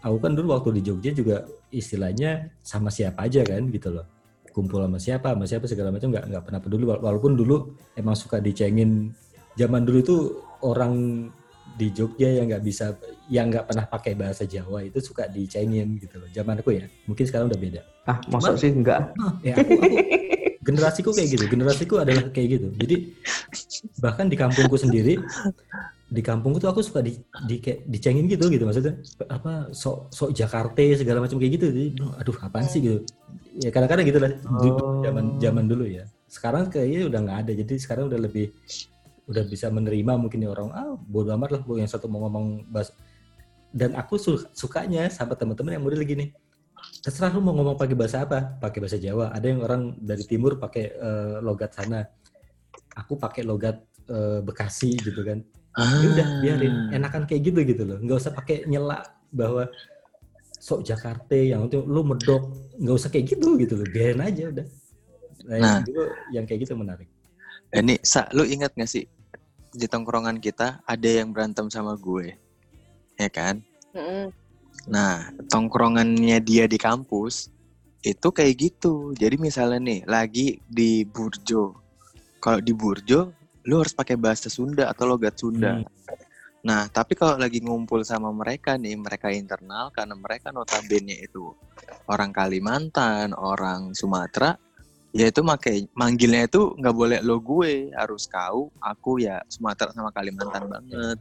aku 0.00 0.16
kan 0.18 0.32
dulu 0.34 0.52
waktu 0.52 0.80
di 0.80 0.82
Jogja 0.84 1.10
juga 1.10 1.36
istilahnya 1.70 2.50
sama 2.60 2.90
siapa 2.90 3.24
aja 3.24 3.46
kan 3.46 3.70
gitu 3.70 3.94
loh. 3.94 4.06
Kumpul 4.50 4.82
sama 4.82 4.98
siapa, 4.98 5.30
sama 5.32 5.46
siapa 5.46 5.64
segala 5.70 5.94
macam 5.94 6.10
nggak 6.10 6.26
nggak 6.26 6.42
pernah 6.42 6.60
peduli. 6.60 6.84
Wala- 6.84 7.02
Walaupun 7.02 7.38
dulu 7.38 7.70
emang 7.94 8.18
suka 8.18 8.42
dicengin. 8.42 9.14
Zaman 9.54 9.86
dulu 9.86 9.98
itu 10.02 10.16
orang 10.62 11.26
di 11.78 11.86
Jogja 11.94 12.26
yang 12.28 12.50
nggak 12.50 12.64
bisa, 12.66 12.98
yang 13.30 13.46
nggak 13.48 13.70
pernah 13.70 13.86
pakai 13.86 14.18
bahasa 14.18 14.42
Jawa 14.42 14.82
itu 14.82 14.98
suka 14.98 15.30
dicengin 15.30 15.96
gitu 15.96 16.18
loh. 16.18 16.26
Zaman 16.28 16.58
aku 16.58 16.74
ya, 16.74 16.84
mungkin 17.06 17.24
sekarang 17.24 17.46
udah 17.46 17.60
beda. 17.62 17.80
Ah, 18.04 18.18
masa 18.26 18.58
sih 18.58 18.74
enggak? 18.74 19.14
ya 19.40 19.54
aku, 19.54 19.70
aku 19.78 19.96
generasiku 20.70 21.10
kayak 21.10 21.28
gitu 21.34 21.44
generasiku 21.50 21.94
adalah 21.98 22.30
kayak 22.30 22.48
gitu. 22.54 22.66
Jadi 22.78 22.96
bahkan 23.98 24.30
di 24.30 24.38
kampungku 24.38 24.78
sendiri 24.78 25.18
di 26.10 26.22
kampungku 26.22 26.58
tuh 26.58 26.70
aku 26.70 26.82
suka 26.82 27.02
di, 27.02 27.18
di 27.50 27.58
kayak 27.58 27.86
dicengin 27.90 28.30
gitu 28.30 28.46
gitu. 28.46 28.62
Maksudnya 28.62 29.02
apa 29.26 29.74
sok 29.74 30.14
sok 30.14 30.30
Jakarta 30.30 30.82
segala 30.94 31.26
macam 31.26 31.42
kayak 31.42 31.52
gitu. 31.58 31.66
Jadi 31.74 31.88
aduh 31.98 32.36
apaan 32.38 32.66
sih? 32.70 32.80
gitu. 32.82 32.98
Ya 33.58 33.74
kadang-kadang 33.74 34.06
gitu 34.06 34.18
lah 34.22 34.32
Oh. 34.46 35.02
zaman 35.02 35.42
zaman 35.42 35.64
dulu 35.66 35.84
ya. 35.90 36.06
Sekarang 36.30 36.70
kayaknya 36.70 37.10
udah 37.10 37.20
nggak 37.26 37.38
ada. 37.46 37.52
Jadi 37.58 37.74
sekarang 37.82 38.06
udah 38.06 38.18
lebih 38.22 38.54
udah 39.30 39.46
bisa 39.46 39.70
menerima 39.70 40.18
mungkin 40.18 40.42
ya 40.42 40.50
orang 40.50 40.74
ah 40.74 40.98
bodo 40.98 41.30
amat 41.38 41.54
lah 41.54 41.62
yang 41.78 41.86
satu 41.86 42.10
mau 42.10 42.26
ngomong 42.26 42.66
bahasa 42.66 42.90
dan 43.70 43.94
aku 43.94 44.18
su- 44.18 44.42
sukanya 44.50 45.06
sama 45.06 45.38
teman-teman 45.38 45.78
yang 45.78 45.84
model 45.86 46.02
gini 46.02 46.34
terserah 47.00 47.32
lu 47.32 47.40
mau 47.40 47.56
ngomong 47.56 47.76
pakai 47.80 47.96
bahasa 47.96 48.24
apa. 48.24 48.60
Pakai 48.60 48.78
bahasa 48.84 49.00
Jawa. 49.00 49.32
Ada 49.32 49.46
yang 49.48 49.60
orang 49.64 49.82
dari 49.96 50.24
timur 50.24 50.60
pakai 50.60 50.84
eh, 50.92 51.36
logat 51.40 51.72
sana. 51.74 52.04
Aku 52.96 53.16
pakai 53.16 53.42
logat 53.44 53.80
eh, 54.08 54.40
Bekasi 54.44 54.96
gitu 55.00 55.24
kan. 55.24 55.40
Ya 55.80 56.06
udah 56.12 56.28
biarin. 56.44 56.74
Enakan 56.92 57.24
kayak 57.24 57.42
gitu 57.46 57.64
gitu 57.64 57.82
loh. 57.88 57.98
Nggak 58.02 58.18
usah 58.20 58.32
pakai 58.36 58.68
nyela 58.68 59.00
bahwa 59.32 59.70
sok 60.60 60.84
Jakarta 60.84 61.32
yang 61.32 61.66
itu 61.70 61.80
lu 61.82 62.04
medok. 62.04 62.52
Nggak 62.76 62.96
usah 63.00 63.08
kayak 63.08 63.32
gitu 63.32 63.56
gitu 63.56 63.74
loh. 63.80 63.86
Biarin 63.88 64.20
aja 64.20 64.44
udah. 64.50 64.66
Nah, 65.48 65.56
yang 65.56 65.64
Nah. 65.64 65.80
dulu 65.82 66.04
yang 66.36 66.44
kayak 66.44 66.60
gitu 66.68 66.74
menarik. 66.76 67.08
Ini, 67.70 68.02
Sa, 68.02 68.26
lu 68.34 68.42
ingat 68.42 68.74
gak 68.74 68.90
sih 68.90 69.06
di 69.70 69.86
tongkrongan 69.86 70.42
kita 70.42 70.82
ada 70.82 71.08
yang 71.08 71.30
berantem 71.30 71.70
sama 71.70 71.94
gue, 71.94 72.34
ya 73.14 73.30
kan? 73.30 73.62
Mm-mm. 73.94 74.34
Nah, 74.88 75.28
tongkrongannya 75.50 76.40
dia 76.40 76.64
di 76.64 76.80
kampus 76.80 77.52
itu 78.00 78.28
kayak 78.32 78.54
gitu. 78.56 79.12
Jadi 79.12 79.36
misalnya 79.36 79.80
nih, 79.80 80.00
lagi 80.08 80.56
di 80.64 81.04
Burjo. 81.04 81.76
Kalau 82.40 82.60
di 82.64 82.72
Burjo, 82.72 83.28
lu 83.68 83.74
harus 83.84 83.92
pakai 83.92 84.16
bahasa 84.16 84.48
Sunda 84.48 84.88
atau 84.88 85.04
logat 85.04 85.36
Sunda. 85.36 85.80
Hmm. 85.80 85.84
Nah, 86.60 86.88
tapi 86.92 87.16
kalau 87.16 87.40
lagi 87.40 87.60
ngumpul 87.64 88.04
sama 88.04 88.28
mereka 88.32 88.76
nih, 88.76 88.96
mereka 88.96 89.32
internal 89.32 89.88
karena 89.92 90.12
mereka 90.16 90.52
notabene 90.52 91.16
itu 91.16 91.52
orang 92.08 92.32
Kalimantan, 92.36 93.32
orang 93.32 93.96
Sumatera, 93.96 94.56
ya 95.10 95.28
itu 95.28 95.40
makai 95.40 95.88
manggilnya 95.96 96.44
itu 96.44 96.76
nggak 96.76 96.96
boleh 96.96 97.18
lo 97.24 97.40
gue, 97.40 97.88
harus 97.96 98.28
kau, 98.28 98.68
aku 98.76 99.24
ya 99.24 99.40
Sumatera 99.48 99.92
sama 99.96 100.12
Kalimantan 100.12 100.68
banget. 100.68 101.16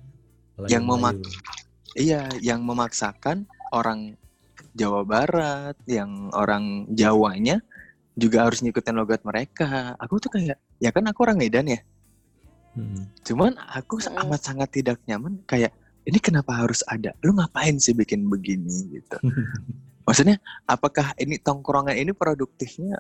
Apalagi 0.56 0.72
Yang 0.76 0.84
Melayu. 0.84 1.24
Iya, 1.98 2.30
yang 2.42 2.62
memaksakan 2.66 3.50
orang 3.74 4.18
Jawa 4.78 5.02
Barat, 5.06 5.76
yang 5.90 6.30
orang 6.34 6.86
Jawanya 6.94 7.62
juga 8.14 8.46
harus 8.46 8.62
ngikutin 8.62 8.96
logat 8.96 9.24
mereka. 9.26 9.96
Aku 9.98 10.20
tuh 10.22 10.30
kayak, 10.30 10.60
ya 10.78 10.90
kan 10.92 11.08
aku 11.10 11.26
orang 11.26 11.40
Medan 11.40 11.72
ya. 11.72 11.82
Hmm. 12.78 13.10
Cuman 13.26 13.58
aku 13.58 13.98
amat 14.06 14.42
sangat 14.46 14.70
tidak 14.70 15.02
nyaman 15.10 15.42
kayak 15.50 15.74
ini 16.06 16.20
kenapa 16.22 16.54
harus 16.54 16.86
ada? 16.86 17.14
Lu 17.26 17.34
ngapain 17.34 17.78
sih 17.82 17.98
bikin 17.98 18.30
begini 18.30 19.00
gitu? 19.00 19.18
Maksudnya 20.08 20.42
apakah 20.66 21.14
ini 21.22 21.38
tongkrongan 21.38 21.94
ini 21.94 22.14
produktifnya 22.14 22.98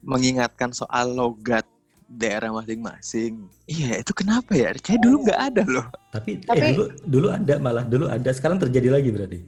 mengingatkan 0.00 0.70
soal 0.70 1.12
logat 1.12 1.66
daerah 2.10 2.50
masing-masing? 2.50 3.46
Iya, 3.70 4.02
itu 4.02 4.10
kenapa 4.10 4.50
ya? 4.58 4.74
Kayak 4.74 5.06
dulu 5.06 5.16
nggak 5.30 5.40
ada 5.40 5.62
loh. 5.62 5.86
tapi, 6.10 6.42
Tapi- 6.42 6.58
eh, 6.58 6.74
dulu 6.74 6.84
dulu 7.06 7.26
ada 7.30 7.54
malah 7.62 7.84
dulu 7.86 8.10
ada 8.10 8.30
sekarang 8.34 8.58
terjadi 8.58 8.90
lagi 8.98 9.14
berarti 9.14 9.38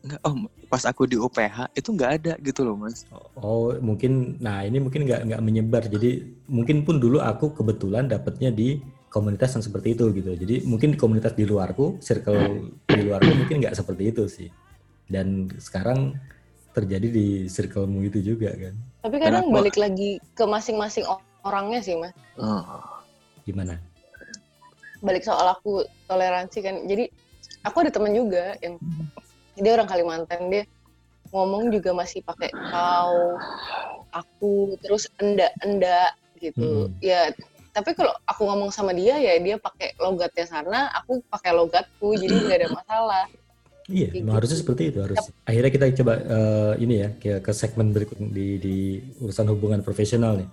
Nggak, 0.00 0.20
oh, 0.24 0.32
pas 0.66 0.80
aku 0.88 1.04
di 1.04 1.20
UPH 1.20 1.76
itu 1.76 1.92
nggak 1.92 2.10
ada 2.18 2.32
gitu 2.40 2.64
loh, 2.64 2.72
Mas. 2.72 3.04
Oh, 3.36 3.76
mungkin, 3.84 4.40
nah 4.40 4.64
ini 4.64 4.80
mungkin 4.80 5.04
nggak 5.04 5.28
nggak 5.28 5.42
menyebar. 5.44 5.84
Jadi 5.92 6.24
mungkin 6.48 6.88
pun 6.88 6.96
dulu 6.96 7.20
aku 7.20 7.52
kebetulan 7.52 8.08
dapatnya 8.08 8.48
di 8.48 8.80
komunitas 9.12 9.60
yang 9.60 9.64
seperti 9.64 9.92
itu 9.92 10.08
gitu. 10.16 10.32
Jadi 10.32 10.64
mungkin 10.64 10.96
di 10.96 10.98
komunitas 10.98 11.36
di 11.36 11.44
luarku, 11.44 12.00
circle 12.00 12.64
di 12.88 13.00
luarku 13.04 13.28
mungkin 13.28 13.60
nggak 13.60 13.76
seperti 13.76 14.02
itu 14.08 14.24
sih. 14.24 14.48
Dan 15.04 15.52
sekarang 15.60 16.16
terjadi 16.72 17.06
di 17.12 17.26
circlemu 17.52 18.00
itu 18.08 18.18
juga 18.24 18.56
kan. 18.56 18.72
Tapi 19.04 19.16
kadang 19.20 19.52
Kenapa? 19.52 19.56
balik 19.60 19.76
lagi 19.76 20.16
ke 20.32 20.44
masing-masing 20.48 21.04
o- 21.04 21.20
orangnya 21.44 21.80
sih 21.80 21.96
mas. 21.96 22.12
Oh. 22.40 22.64
Gimana? 23.44 23.80
Balik 25.00 25.24
soal 25.24 25.46
aku 25.50 25.84
toleransi 26.06 26.58
kan. 26.60 26.76
Jadi 26.84 27.08
aku 27.64 27.76
ada 27.84 27.90
temen 27.92 28.12
juga 28.12 28.56
yang 28.60 28.76
dia 29.56 29.72
orang 29.76 29.88
Kalimantan 29.88 30.52
dia 30.52 30.64
ngomong 31.30 31.70
juga 31.70 31.94
masih 31.94 32.26
pakai 32.26 32.50
kau, 32.50 33.38
aku, 34.10 34.74
terus 34.82 35.06
enda 35.22 35.48
enda 35.62 36.10
gitu. 36.42 36.90
Hmm. 36.90 36.94
Ya 36.98 37.30
tapi 37.70 37.94
kalau 37.94 38.10
aku 38.26 38.50
ngomong 38.50 38.74
sama 38.74 38.90
dia 38.90 39.14
ya 39.14 39.38
dia 39.38 39.56
pakai 39.56 39.94
logatnya 40.02 40.46
sana, 40.46 40.90
aku 40.90 41.22
pakai 41.30 41.54
logatku, 41.54 42.18
jadi 42.18 42.34
nggak 42.34 42.58
ada 42.66 42.70
masalah. 42.74 43.24
Iya, 43.90 44.06
gitu. 44.14 44.30
harusnya 44.30 44.58
seperti 44.58 44.82
itu 44.94 44.98
harus. 45.02 45.18
Akhirnya 45.42 45.70
kita 45.74 45.86
coba 46.02 46.14
eh, 46.22 46.72
ini 46.82 46.94
ya 47.02 47.08
ke, 47.18 47.42
ke 47.42 47.50
segmen 47.50 47.90
berikut 47.90 48.22
di, 48.30 48.58
di 48.62 48.76
urusan 49.18 49.50
hubungan 49.50 49.82
profesional 49.82 50.38
nih. 50.38 50.48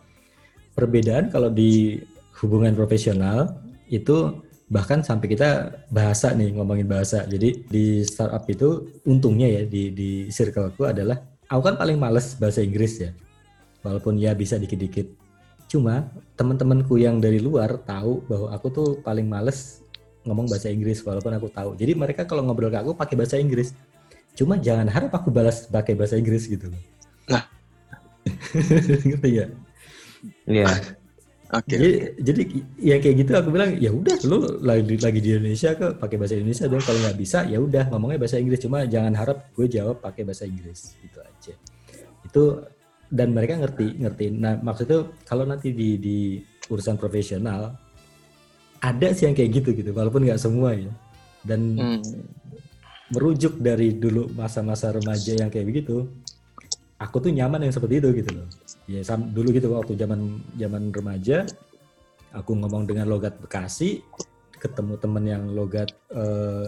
Perbedaan 0.78 1.34
kalau 1.34 1.50
di 1.50 1.98
hubungan 2.38 2.78
profesional 2.78 3.58
itu 3.90 4.46
bahkan 4.70 5.00
sampai 5.02 5.34
kita 5.34 5.74
bahasa 5.90 6.36
nih 6.38 6.54
ngomongin 6.54 6.86
bahasa. 6.86 7.26
Jadi 7.26 7.66
di 7.66 8.06
startup 8.06 8.46
itu 8.46 8.86
untungnya 9.08 9.50
ya 9.50 9.62
di 9.66 9.90
di 9.90 10.10
circleku 10.30 10.86
adalah 10.86 11.18
aku 11.50 11.62
kan 11.66 11.76
paling 11.82 11.98
males 11.98 12.38
bahasa 12.38 12.62
Inggris 12.62 13.02
ya. 13.02 13.12
Walaupun 13.82 14.22
ya 14.22 14.38
bisa 14.38 14.60
dikit-dikit. 14.60 15.08
Cuma 15.68 16.08
teman-temanku 16.38 17.00
yang 17.00 17.20
dari 17.20 17.42
luar 17.42 17.82
tahu 17.84 18.24
bahwa 18.30 18.54
aku 18.54 18.68
tuh 18.70 18.88
paling 19.02 19.26
males 19.28 19.82
ngomong 20.28 20.48
bahasa 20.52 20.68
Inggris 20.68 21.00
walaupun 21.02 21.32
aku 21.40 21.48
tahu. 21.50 21.74
Jadi 21.80 21.96
mereka 21.96 22.28
kalau 22.28 22.44
ngobrol 22.44 22.70
ke 22.70 22.80
aku 22.80 22.92
pakai 22.94 23.16
bahasa 23.16 23.40
Inggris. 23.40 23.72
Cuma 24.38 24.60
jangan 24.60 24.86
harap 24.92 25.10
aku 25.16 25.34
balas 25.34 25.66
pakai 25.66 25.98
bahasa 25.98 26.20
Inggris 26.20 26.46
gitu 26.46 26.70
loh. 26.70 26.82
Lah. 27.32 27.44
Ngerti 29.08 29.32
ya? 29.32 29.48
Iya. 30.46 30.68
Oke. 31.48 31.80
Jadi, 31.80 31.90
jadi 32.20 32.42
yang 32.76 33.00
kayak 33.00 33.16
gitu 33.24 33.32
aku 33.32 33.50
bilang 33.56 33.72
ya 33.80 33.88
udah 33.88 34.20
lu 34.28 34.60
lagi 34.60 35.00
lagi 35.00 35.20
di 35.24 35.32
Indonesia 35.32 35.72
ke 35.80 35.96
pakai 35.96 36.20
bahasa 36.20 36.36
Indonesia 36.36 36.68
dan 36.68 36.82
kalau 36.84 37.00
nggak 37.00 37.18
bisa 37.24 37.40
ya 37.48 37.58
udah 37.64 37.84
ngomongnya 37.88 38.20
bahasa 38.20 38.36
Inggris 38.36 38.60
cuma 38.60 38.84
jangan 38.84 39.16
harap 39.16 39.48
gue 39.56 39.68
jawab 39.72 40.04
pakai 40.04 40.28
bahasa 40.28 40.44
Inggris 40.44 41.00
gitu 41.00 41.24
aja. 41.24 41.56
Itu 42.28 42.44
dan 43.08 43.32
mereka 43.32 43.64
ngerti 43.64 43.96
ngerti. 43.96 44.26
Nah 44.36 44.60
maksudnya 44.60 45.08
kalau 45.24 45.48
nanti 45.48 45.72
di 45.72 45.96
di 45.96 46.18
urusan 46.68 47.00
profesional 47.00 47.80
ada 48.84 49.08
sih 49.16 49.26
yang 49.32 49.36
kayak 49.40 49.64
gitu 49.64 49.70
gitu 49.72 49.96
walaupun 49.96 50.28
nggak 50.28 50.42
semua 50.44 50.76
ya 50.76 50.92
dan 51.48 51.80
Hmm. 51.80 52.04
merujuk 53.08 53.56
dari 53.64 53.96
dulu 53.96 54.28
masa-masa 54.36 54.92
remaja 54.92 55.32
yang 55.32 55.48
kayak 55.48 55.64
begitu 55.64 56.12
aku 57.00 57.24
tuh 57.24 57.32
nyaman 57.32 57.64
yang 57.64 57.74
seperti 57.74 58.04
itu 58.04 58.12
gitu 58.20 58.36
loh 58.36 58.48
ya 58.88 59.04
sam- 59.04 59.30
dulu 59.36 59.52
gitu 59.52 59.68
waktu 59.76 60.00
zaman 60.00 60.42
zaman 60.56 60.90
remaja 60.96 61.44
aku 62.32 62.56
ngomong 62.56 62.88
dengan 62.88 63.12
logat 63.12 63.36
Bekasi 63.40 64.02
ketemu 64.58 64.94
temen 64.98 65.24
yang 65.28 65.44
logat 65.54 65.92
eh, 66.12 66.68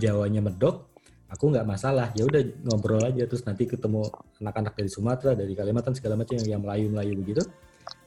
Jawanya 0.00 0.40
medok 0.40 0.92
aku 1.32 1.48
nggak 1.48 1.64
masalah 1.64 2.12
ya 2.12 2.28
udah 2.28 2.44
ngobrol 2.68 3.00
aja 3.00 3.24
terus 3.24 3.40
nanti 3.48 3.64
ketemu 3.64 4.04
anak-anak 4.44 4.76
dari 4.76 4.90
Sumatera 4.92 5.32
dari 5.32 5.56
Kalimantan 5.56 5.96
segala 5.96 6.20
macam 6.20 6.36
yang, 6.36 6.58
yang 6.58 6.60
Melayu 6.60 6.86
Melayu 6.92 7.12
begitu 7.24 7.42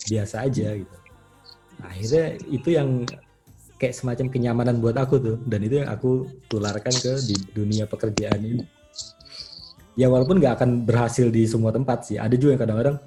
biasa 0.05 0.45
aja 0.45 0.77
gitu. 0.77 0.97
Nah, 1.81 1.87
akhirnya 1.89 2.25
itu 2.47 2.69
yang 2.69 2.89
kayak 3.81 3.95
semacam 3.97 4.25
kenyamanan 4.31 4.75
buat 4.79 4.95
aku 4.95 5.15
tuh 5.17 5.37
dan 5.49 5.59
itu 5.65 5.81
yang 5.81 5.89
aku 5.89 6.29
tularkan 6.47 6.93
ke 6.93 7.13
di 7.25 7.35
dunia 7.51 7.89
pekerjaan 7.89 8.39
ini. 8.39 8.63
Ya 9.97 10.11
walaupun 10.11 10.37
nggak 10.37 10.61
akan 10.61 10.69
berhasil 10.85 11.31
di 11.31 11.47
semua 11.47 11.73
tempat 11.73 12.05
sih 12.05 12.19
ada 12.19 12.35
juga 12.37 12.55
yang 12.55 12.61
kadang-kadang 12.61 12.97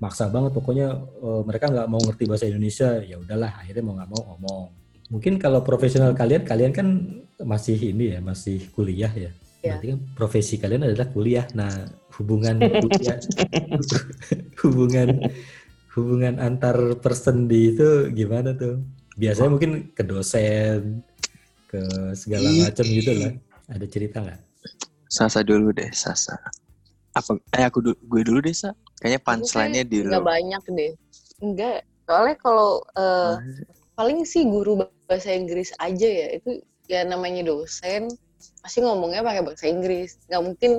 maksa 0.00 0.32
banget 0.32 0.56
pokoknya 0.56 0.88
eh, 0.98 1.42
mereka 1.44 1.68
nggak 1.68 1.88
mau 1.88 2.00
ngerti 2.00 2.24
bahasa 2.24 2.48
Indonesia 2.48 2.98
ya 3.04 3.20
udahlah 3.20 3.52
akhirnya 3.60 3.84
mau 3.84 3.94
nggak 4.00 4.10
mau 4.10 4.22
ngomong. 4.34 4.64
Mungkin 5.10 5.36
kalau 5.36 5.60
profesional 5.60 6.16
kalian 6.16 6.42
kalian 6.48 6.72
kan 6.72 6.88
masih 7.44 7.76
ini 7.76 8.16
ya 8.16 8.20
masih 8.24 8.66
kuliah 8.72 9.12
ya. 9.12 9.30
Ya. 9.60 9.76
berarti 9.76 9.92
kan 9.92 10.00
profesi 10.16 10.54
kalian 10.56 10.88
adalah 10.88 11.12
kuliah. 11.12 11.44
Nah 11.52 11.68
hubungan 12.16 12.56
kuliah 12.58 13.20
hubungan 14.64 15.08
hubungan 15.92 16.40
antar 16.40 16.96
person 16.96 17.44
di 17.44 17.76
itu 17.76 18.08
gimana 18.16 18.56
tuh? 18.56 18.80
Biasanya 19.20 19.50
mungkin 19.52 19.92
ke 19.92 20.00
dosen 20.00 21.04
ke 21.68 21.80
segala 22.16 22.48
macam 22.48 22.86
gitu 22.88 23.12
lah. 23.20 23.36
Ada 23.68 23.86
cerita 23.86 24.24
nggak? 24.24 24.40
Sasa 25.10 25.42
dulu 25.42 25.74
deh, 25.74 25.90
Sasa. 25.90 26.38
Apa? 27.10 27.38
Eh 27.58 27.64
aku 27.66 27.78
du- 27.82 27.98
gue 27.98 28.22
dulu 28.22 28.38
deh, 28.44 28.54
Sa. 28.54 28.70
Kayaknya 29.02 29.20
punchline-nya 29.24 29.84
di 29.88 29.96
Nggak 30.06 30.26
banyak 30.26 30.62
deh. 30.76 30.92
Enggak. 31.42 31.78
Soalnya 32.06 32.36
kalau 32.38 32.82
eh, 32.94 33.34
paling 33.98 34.22
sih 34.26 34.46
guru 34.46 34.84
bahasa 35.08 35.30
Inggris 35.34 35.74
aja 35.82 36.06
ya. 36.06 36.26
Itu 36.38 36.62
ya 36.86 37.02
namanya 37.02 37.46
dosen. 37.46 38.10
Pasti 38.62 38.84
ngomongnya 38.84 39.24
pakai 39.24 39.42
bahasa 39.42 39.66
Inggris. 39.66 40.20
Nggak 40.30 40.42
mungkin 40.42 40.70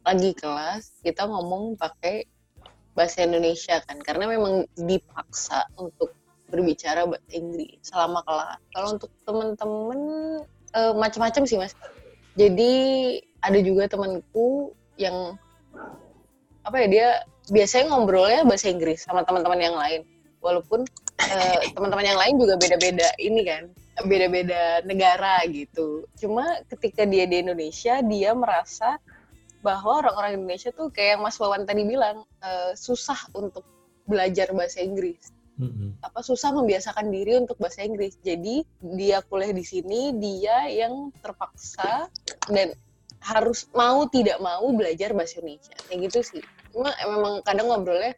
lagi 0.00 0.30
kelas 0.36 0.96
kita 1.04 1.28
ngomong 1.28 1.76
pakai 1.76 2.28
bahasa 2.92 3.24
Indonesia 3.24 3.80
kan. 3.86 4.00
Karena 4.04 4.28
memang 4.28 4.68
dipaksa 4.76 5.64
untuk 5.80 6.12
berbicara 6.50 7.06
bahasa 7.06 7.30
Inggris 7.32 7.78
selama 7.86 8.20
kelas. 8.26 8.58
Kalau 8.74 8.88
untuk 8.98 9.10
temen-temen 9.24 10.00
eh, 10.76 10.92
macam-macam 10.98 11.42
sih 11.48 11.56
mas. 11.56 11.72
Jadi 12.36 12.72
ada 13.40 13.58
juga 13.62 13.88
temanku 13.88 14.74
yang 15.00 15.34
apa 16.70 16.86
ya 16.86 16.88
dia 16.88 17.08
biasanya 17.50 17.90
ngobrolnya 17.90 18.46
bahasa 18.46 18.70
Inggris 18.70 19.02
sama 19.02 19.26
teman-teman 19.26 19.58
yang 19.58 19.74
lain 19.74 20.06
walaupun 20.38 20.86
eh, 21.18 21.58
teman-teman 21.74 22.06
yang 22.06 22.18
lain 22.22 22.34
juga 22.38 22.54
beda-beda 22.54 23.10
ini 23.18 23.42
kan 23.42 23.62
beda-beda 24.06 24.86
negara 24.86 25.42
gitu 25.50 26.06
cuma 26.14 26.62
ketika 26.70 27.02
dia 27.02 27.26
di 27.26 27.42
Indonesia 27.42 27.98
dia 28.06 28.30
merasa 28.38 29.02
bahwa 29.66 30.00
orang-orang 30.06 30.40
Indonesia 30.40 30.70
tuh 30.70 30.88
kayak 30.94 31.18
yang 31.18 31.22
Mas 31.26 31.36
Wawan 31.42 31.66
tadi 31.66 31.82
bilang 31.82 32.22
eh, 32.38 32.72
susah 32.78 33.18
untuk 33.34 33.66
belajar 34.06 34.54
bahasa 34.54 34.78
Inggris 34.78 35.34
Mm-mm. 35.60 36.00
apa 36.00 36.24
susah 36.24 36.56
membiasakan 36.56 37.12
diri 37.12 37.36
untuk 37.36 37.60
bahasa 37.60 37.84
Inggris. 37.84 38.16
Jadi 38.24 38.64
dia 38.96 39.20
kuliah 39.20 39.52
di 39.52 39.60
sini, 39.60 40.16
dia 40.16 40.64
yang 40.72 41.12
terpaksa 41.20 42.08
dan 42.48 42.72
harus 43.20 43.68
mau 43.76 44.08
tidak 44.08 44.40
mau 44.40 44.64
belajar 44.72 45.12
bahasa 45.12 45.40
Indonesia. 45.40 45.76
Kayak 45.88 45.98
gitu 46.08 46.18
sih. 46.36 46.42
Cuma 46.72 46.90
memang 47.04 47.44
kadang 47.44 47.68
ngobrolnya 47.68 48.16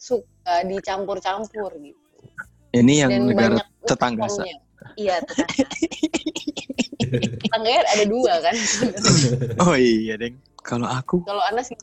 suka 0.00 0.66
dicampur-campur 0.66 1.70
gitu. 1.78 2.00
Ini 2.72 3.04
yang 3.04 3.10
dan 3.12 3.22
negara 3.28 3.56
tetangga. 3.84 4.26
Iya, 4.96 5.20
tetangga. 5.22 5.64
Tetangganya 7.44 7.80
ada 7.92 8.04
dua 8.08 8.32
kan. 8.40 8.54
Oh 9.68 9.76
iya, 9.76 10.16
Deng. 10.16 10.40
Kalau 10.62 10.88
aku 10.88 11.26
Kalau 11.26 11.42
Anas 11.50 11.74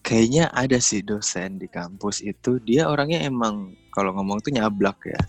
kayaknya 0.00 0.50
ada 0.50 0.80
sih 0.82 1.04
dosen 1.04 1.60
di 1.60 1.68
kampus 1.70 2.24
itu 2.24 2.58
dia 2.64 2.88
orangnya 2.88 3.22
emang 3.22 3.76
kalau 3.94 4.16
ngomong 4.16 4.42
tuh 4.42 4.50
nyablak 4.50 4.98
ya. 5.06 5.20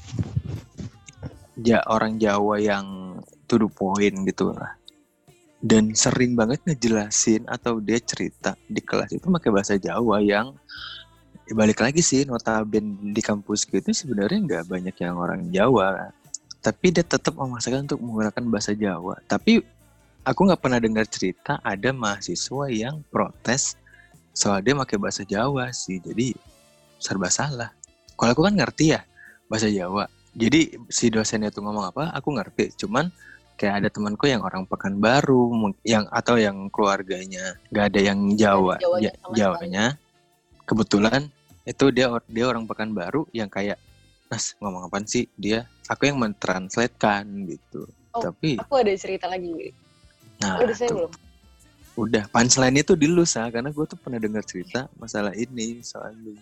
Ja, 1.61 1.79
orang 1.85 2.17
Jawa 2.17 2.57
yang 2.57 3.19
to 3.45 3.61
the 3.61 3.69
point 3.69 4.15
gitu 4.25 4.49
lah. 4.49 4.80
Dan 5.61 5.93
sering 5.93 6.33
banget 6.33 6.65
ngejelasin 6.65 7.45
atau 7.45 7.77
dia 7.77 8.01
cerita 8.01 8.57
di 8.65 8.81
kelas 8.81 9.13
itu 9.13 9.29
pakai 9.29 9.49
bahasa 9.53 9.77
Jawa 9.77 10.17
yang 10.17 10.57
ya 11.45 11.53
balik 11.53 11.85
lagi 11.85 12.01
sih 12.01 12.25
notaben 12.25 13.13
di 13.13 13.21
kampus 13.21 13.69
gitu 13.69 13.93
sebenarnya 13.93 14.41
nggak 14.41 14.63
banyak 14.65 14.95
yang 14.97 15.15
orang 15.21 15.45
Jawa. 15.53 16.09
Tapi 16.61 16.93
dia 16.93 17.05
tetap 17.05 17.37
memaksakan 17.37 17.85
untuk 17.85 18.01
menggunakan 18.01 18.43
bahasa 18.49 18.73
Jawa. 18.73 19.21
Tapi 19.29 19.61
aku 20.25 20.39
nggak 20.49 20.61
pernah 20.61 20.79
dengar 20.81 21.05
cerita 21.09 21.57
ada 21.65 21.89
mahasiswa 21.89 22.69
yang 22.69 23.01
protes 23.09 23.77
soal 24.31 24.61
dia 24.63 24.77
pakai 24.77 24.97
bahasa 25.01 25.25
Jawa 25.25 25.73
sih 25.73 25.97
jadi 25.99 26.37
serba 27.01 27.27
salah 27.27 27.73
kalau 28.15 28.31
aku 28.37 28.41
kan 28.45 28.55
ngerti 28.55 28.95
ya 28.95 29.01
bahasa 29.49 29.67
Jawa 29.67 30.07
jadi 30.37 30.77
si 30.87 31.11
dosennya 31.11 31.51
tuh 31.51 31.65
ngomong 31.65 31.91
apa 31.91 32.13
aku 32.15 32.37
ngerti 32.37 32.71
cuman 32.85 33.09
kayak 33.61 33.85
ada 33.85 33.89
temanku 33.93 34.25
yang 34.25 34.41
orang 34.41 34.65
Pekanbaru 34.65 35.69
yang 35.85 36.09
atau 36.09 36.41
yang 36.41 36.65
keluarganya 36.73 37.53
nggak 37.69 37.85
ada 37.93 37.99
yang 38.01 38.19
Jawa 38.33 38.81
Jawanya 38.81 39.13
Ja- 39.13 39.17
sama 39.21 39.21
sekali. 39.21 39.37
Jawanya 39.37 39.85
kebetulan 40.65 41.21
itu 41.69 41.85
dia 41.93 42.07
dia 42.25 42.45
orang 42.49 42.65
Pekanbaru 42.65 43.29
yang 43.37 43.45
kayak 43.53 43.77
Nas 44.33 44.57
ngomong 44.57 44.89
apa 44.89 44.97
sih 45.05 45.29
dia 45.37 45.69
aku 45.85 46.09
yang 46.09 46.17
mentranslatekan 46.17 47.29
gitu 47.45 47.85
Oh, 48.11 48.19
tapi 48.19 48.59
aku 48.59 48.73
ada 48.75 48.91
cerita 48.99 49.29
lagi. 49.31 49.71
nah 50.41 50.59
Udah 50.59 50.75
saya 50.75 50.91
belum? 50.91 51.11
Udah, 51.95 52.23
punchline 52.31 52.79
itu 52.79 52.95
di 52.95 53.07
lu, 53.07 53.23
Sa. 53.27 53.51
Karena 53.51 53.67
gue 53.71 53.85
tuh 53.87 53.99
pernah 53.99 54.19
dengar 54.19 54.43
cerita 54.47 54.87
masalah 54.95 55.35
ini 55.35 55.83
soal 55.83 56.11
lu. 56.15 56.35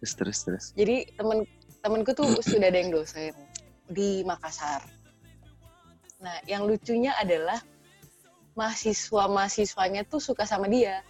Terus, 0.00 0.12
terus, 0.16 0.38
terus. 0.44 0.64
Jadi 0.72 1.08
temen 1.16 1.44
temenku 1.84 2.12
tuh 2.16 2.36
sudah 2.44 2.68
ada 2.68 2.80
yang 2.80 2.92
dosen 2.92 3.32
di 3.88 4.24
Makassar. 4.24 4.84
Nah, 6.24 6.40
yang 6.48 6.64
lucunya 6.64 7.12
adalah 7.20 7.60
mahasiswa-mahasiswanya 8.56 10.08
tuh 10.08 10.24
suka 10.24 10.48
sama 10.48 10.72
dia. 10.72 11.04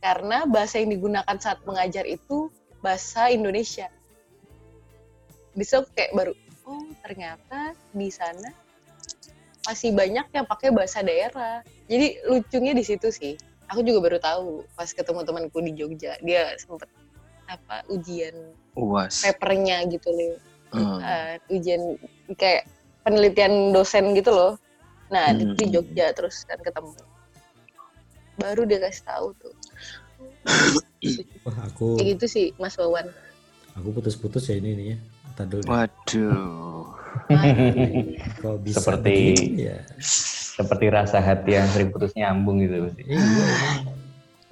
Karena 0.00 0.48
bahasa 0.48 0.80
yang 0.80 0.96
digunakan 0.96 1.36
saat 1.36 1.60
mengajar 1.68 2.08
itu 2.08 2.48
bahasa 2.80 3.28
Indonesia. 3.28 3.92
Bisa 5.52 5.84
kayak 5.92 6.16
baru, 6.16 6.32
oh 6.64 6.88
ternyata 7.04 7.76
di 7.92 8.08
sana 8.08 8.56
masih 9.68 9.92
banyak 9.92 10.32
yang 10.32 10.48
pakai 10.48 10.72
bahasa 10.72 11.04
daerah. 11.04 11.60
Jadi 11.84 12.24
lucunya 12.24 12.72
di 12.72 12.80
situ 12.80 13.12
sih. 13.12 13.36
Aku 13.68 13.84
juga 13.84 14.00
baru 14.00 14.18
tahu 14.18 14.64
pas 14.72 14.88
ketemu 14.88 15.20
temanku 15.28 15.60
di 15.60 15.76
Jogja, 15.76 16.16
dia 16.24 16.56
sempet 16.56 16.88
apa 17.46 17.84
ujian 17.90 18.34
Uas. 18.78 19.26
papernya 19.26 19.82
gitu 19.90 20.08
loh 20.10 20.38
Hmm. 20.70 21.02
Eh, 21.02 21.34
ujian 21.50 21.98
kayak 22.38 22.62
penelitian 23.02 23.70
dosen 23.70 24.12
gitu 24.12 24.30
loh 24.30 24.52
Nah, 25.08 25.34
di- 25.34 25.42
Hmm. 25.42 25.58
di 25.58 25.64
Jogja 25.68 26.14
terus 26.14 26.46
kan 26.46 26.54
ketemu. 26.56 26.94
Baru 28.38 28.62
dia 28.62 28.78
kasih 28.78 29.02
tahu 29.02 29.26
tuh. 29.36 29.54
Wah, 31.42 31.66
aku 31.66 31.98
Kayak 31.98 32.08
gitu 32.14 32.26
sih, 32.30 32.46
Mas 32.56 32.78
Wawan. 32.78 33.10
aku 33.74 33.90
putus-putus 33.90 34.46
ya 34.46 34.56
ini 34.56 34.70
nih 34.70 34.86
ya. 34.86 34.96
Ntar 35.34 35.46
dulu. 35.48 35.60
deh. 35.60 35.68
Waduh. 35.68 36.82
Kok 38.38 38.56
bisa 38.62 38.78
Seperti- 38.78 39.34
begini 39.34 39.62
ya? 39.66 39.78
Seperti 40.54 40.86
rasa 40.86 41.18
hati 41.18 41.58
yang 41.58 41.66
sering 41.68 41.90
putus 41.90 42.14
nyambung 42.14 42.62
gitu. 42.62 42.86
Iya. 43.02 43.18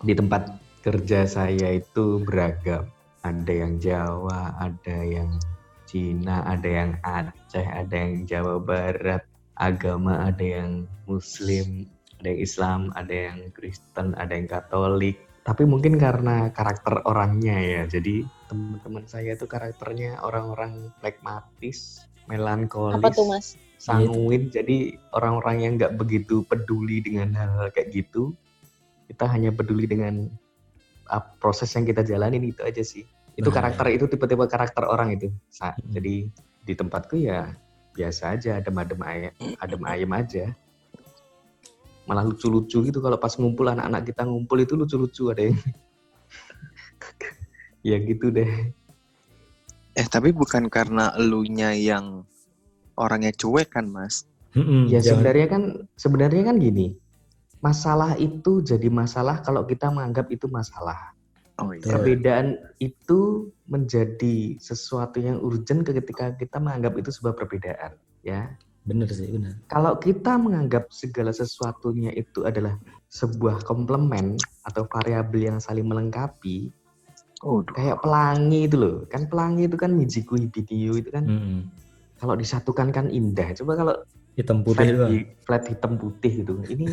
Di 0.00 0.14
tempat 0.14 0.42
kerja 0.80 1.22
saya 1.22 1.70
itu 1.70 2.18
beragam. 2.18 2.90
Ada 3.22 3.52
yang 3.52 3.78
Jawa, 3.78 4.58
ada 4.58 4.98
yang 5.02 5.38
Cina, 5.84 6.42
ada 6.42 6.66
yang 6.66 6.90
Aceh, 7.00 7.30
ada 7.56 7.96
yang 7.96 8.28
Jawa 8.28 8.60
Barat. 8.60 9.24
Agama 9.58 10.22
ada 10.22 10.38
yang 10.38 10.86
Muslim, 11.10 11.90
ada 12.22 12.30
yang 12.30 12.40
Islam, 12.46 12.80
ada 12.94 13.10
yang 13.10 13.50
Kristen, 13.50 14.14
ada 14.14 14.30
yang 14.30 14.46
Katolik. 14.46 15.18
Tapi 15.42 15.66
mungkin 15.66 15.98
karena 15.98 16.54
karakter 16.54 17.02
orangnya 17.02 17.58
ya. 17.58 17.82
Jadi 17.90 18.22
teman-teman 18.46 19.02
saya 19.10 19.34
itu 19.34 19.50
karakternya 19.50 20.22
orang-orang 20.22 20.94
pragmatis, 21.02 22.06
melankolis, 22.30 23.02
Apa 23.02 23.10
tuh, 23.10 23.26
Mas? 23.26 23.58
sanguin. 23.82 24.46
Jadi 24.52 24.94
orang-orang 25.10 25.56
yang 25.64 25.72
nggak 25.74 25.98
begitu 25.98 26.46
peduli 26.46 27.02
dengan 27.02 27.34
hal 27.34 27.74
kayak 27.74 27.90
gitu. 27.90 28.30
Kita 29.10 29.26
hanya 29.26 29.50
peduli 29.50 29.88
dengan 29.90 30.28
uh, 31.08 31.24
proses 31.42 31.72
yang 31.74 31.82
kita 31.82 32.04
jalanin 32.04 32.44
itu 32.46 32.62
aja 32.62 32.84
sih. 32.84 33.02
Itu 33.34 33.48
Nah, 33.50 33.58
karakter 33.58 33.86
itu 33.94 34.06
tipe-tipe 34.06 34.44
karakter 34.46 34.84
orang 34.86 35.18
itu. 35.18 35.32
Sa- 35.48 35.74
Hmm. 35.74 35.98
Jadi 35.98 36.28
di 36.68 36.76
tempatku 36.76 37.16
ya 37.16 37.56
biasa 37.96 38.36
aja, 38.36 38.60
adem-adem 38.60 39.00
ayam, 39.00 39.32
adem 39.56 39.82
ayam 39.88 40.10
aja. 40.12 40.52
Malah 42.04 42.28
lucu-lucu 42.28 42.84
gitu 42.84 43.00
kalau 43.00 43.16
pas 43.16 43.32
ngumpul 43.40 43.72
anak-anak 43.72 44.04
kita 44.04 44.28
ngumpul 44.28 44.60
itu 44.60 44.76
lucu-lucu 44.76 45.32
ada 45.32 45.48
yang 45.48 45.56
ya 47.88 47.96
gitu 48.04 48.28
deh. 48.28 48.52
Eh 49.96 50.06
tapi 50.06 50.30
bukan 50.30 50.68
karena 50.68 51.16
elunya 51.16 51.72
yang 51.72 52.28
orangnya 53.00 53.32
cuek 53.32 53.72
kan 53.72 53.88
mas? 53.88 54.28
Mm-mm, 54.52 54.92
Ya 54.92 55.00
jangan- 55.00 55.24
sebenarnya 55.24 55.46
kan 55.48 55.62
sebenarnya 55.96 56.42
kan 56.52 56.56
gini. 56.60 56.86
Masalah 57.58 58.14
itu 58.20 58.62
jadi 58.62 58.86
masalah 58.92 59.42
kalau 59.42 59.66
kita 59.66 59.90
menganggap 59.90 60.30
itu 60.30 60.46
masalah. 60.46 61.16
Oh 61.58 61.74
iya. 61.74 61.82
Perbedaan 61.82 62.54
itu 62.78 63.50
menjadi 63.66 64.56
sesuatu 64.62 65.18
yang 65.18 65.42
urgent 65.42 65.82
ketika 65.82 66.34
kita 66.38 66.62
menganggap 66.62 66.94
itu 66.96 67.10
sebuah 67.10 67.34
perbedaan, 67.34 67.98
ya. 68.22 68.54
bener 68.88 69.04
sih, 69.12 69.28
bener. 69.28 69.52
Kalau 69.68 70.00
kita 70.00 70.40
menganggap 70.40 70.88
segala 70.88 71.28
sesuatunya 71.28 72.08
itu 72.16 72.48
adalah 72.48 72.80
sebuah 73.12 73.60
komplemen 73.68 74.40
atau 74.64 74.88
variabel 74.88 75.52
yang 75.52 75.58
saling 75.60 75.84
melengkapi, 75.84 76.72
Oh, 77.46 77.62
kayak 77.62 78.02
pelangi 78.02 78.66
itu 78.66 78.74
loh. 78.74 78.96
Kan 79.06 79.30
pelangi 79.30 79.70
itu 79.70 79.78
kan 79.78 79.94
mijiku 79.94 80.34
hibitiu 80.34 80.98
itu 80.98 81.06
kan 81.14 81.30
Mm-mm. 81.30 81.70
kalau 82.18 82.34
disatukan 82.34 82.90
kan 82.90 83.06
indah. 83.14 83.54
Coba 83.54 83.78
kalau 83.78 83.94
Hitam 84.38 84.62
flat, 84.62 84.70
putih 84.70 84.88
doang. 84.94 85.10
hi- 85.10 85.28
flat 85.42 85.64
hitam 85.66 85.92
putih 85.98 86.32
gitu. 86.46 86.54
Ini 86.62 86.84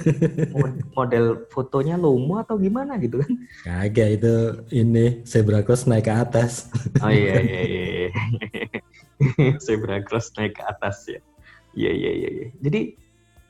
mod- 0.50 0.82
model 0.98 1.26
fotonya 1.54 1.94
lomo 1.94 2.42
atau 2.42 2.58
gimana 2.58 2.98
gitu 2.98 3.22
kan? 3.22 3.32
Kagak 3.62 4.10
itu 4.18 4.34
ini 4.74 5.22
zebra 5.30 5.62
cross 5.62 5.86
naik 5.86 6.10
ke 6.10 6.14
atas. 6.18 6.74
Oh 7.06 7.14
iya 7.14 7.38
iya 7.46 7.62
iya. 7.62 7.84
iya. 7.86 8.10
Zebra 9.66 10.02
cross 10.02 10.34
naik 10.34 10.58
ke 10.58 10.64
atas 10.66 11.06
ya. 11.06 11.22
Iya 11.78 11.92
iya 11.94 12.12
iya. 12.18 12.30
iya. 12.34 12.48
Jadi 12.66 12.82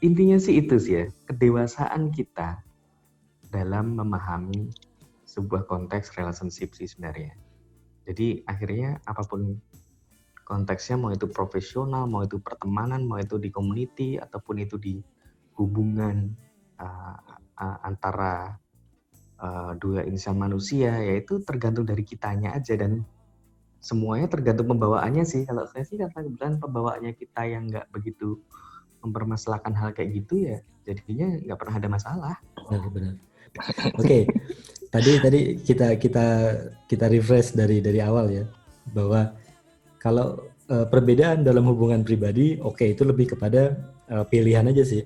intinya 0.03 0.37
sih 0.43 0.59
itu 0.59 0.75
sih 0.75 0.93
ya, 0.99 1.05
kedewasaan 1.31 2.11
kita 2.11 2.59
dalam 3.47 3.95
memahami 3.95 4.75
sebuah 5.23 5.71
konteks 5.71 6.11
relationship 6.19 6.75
sih 6.75 6.91
sebenarnya. 6.91 7.31
Jadi 8.03 8.43
akhirnya 8.43 8.99
apa 9.07 9.23
pun 9.23 9.55
konteksnya 10.45 10.95
mau 11.01 11.09
itu 11.09 11.25
profesional, 11.25 12.05
mau 12.05 12.21
itu 12.21 12.37
pertemanan, 12.37 13.01
mau 13.03 13.17
itu 13.17 13.41
di 13.41 13.49
community 13.49 14.21
ataupun 14.21 14.61
itu 14.61 14.77
di 14.77 15.01
hubungan 15.57 16.29
uh, 16.77 17.17
uh, 17.57 17.77
antara 17.81 18.53
uh, 19.41 19.73
dua 19.81 20.05
insan 20.05 20.37
manusia, 20.37 21.01
yaitu 21.01 21.41
tergantung 21.41 21.83
dari 21.83 22.05
kitanya 22.05 22.53
aja 22.53 22.77
dan 22.77 23.01
semuanya 23.81 24.29
tergantung 24.29 24.69
pembawaannya 24.69 25.25
sih. 25.25 25.49
Kalau 25.49 25.65
saya 25.65 25.81
sih 25.81 25.97
karena 25.97 26.13
kebetulan 26.13 26.55
pembawaannya 26.61 27.11
kita 27.17 27.41
yang 27.49 27.65
nggak 27.65 27.89
begitu 27.89 28.37
mempermasalahkan 29.01 29.73
hal 29.73 29.89
kayak 29.97 30.13
gitu 30.13 30.45
ya, 30.45 30.61
jadinya 30.85 31.41
nggak 31.41 31.57
pernah 31.57 31.75
ada 31.81 31.89
masalah. 31.89 32.35
Benar, 32.69 32.89
benar. 32.93 33.13
Oke, 33.97 34.29
tadi 34.93 35.11
tadi 35.23 35.39
kita 35.63 35.95
kita 35.97 36.25
kita 36.85 37.05
refresh 37.09 37.57
dari 37.57 37.81
dari 37.81 38.03
awal 38.03 38.29
ya 38.29 38.45
bahwa 38.93 39.33
kalau 40.05 40.37
eh, 40.69 40.85
perbedaan 40.85 41.41
dalam 41.41 41.65
hubungan 41.65 42.05
pribadi, 42.05 42.61
oke 42.61 42.85
itu 42.85 43.01
lebih 43.01 43.33
kepada 43.33 43.73
eh, 44.05 44.25
pilihan 44.29 44.69
aja 44.69 44.85
sih. 44.85 45.01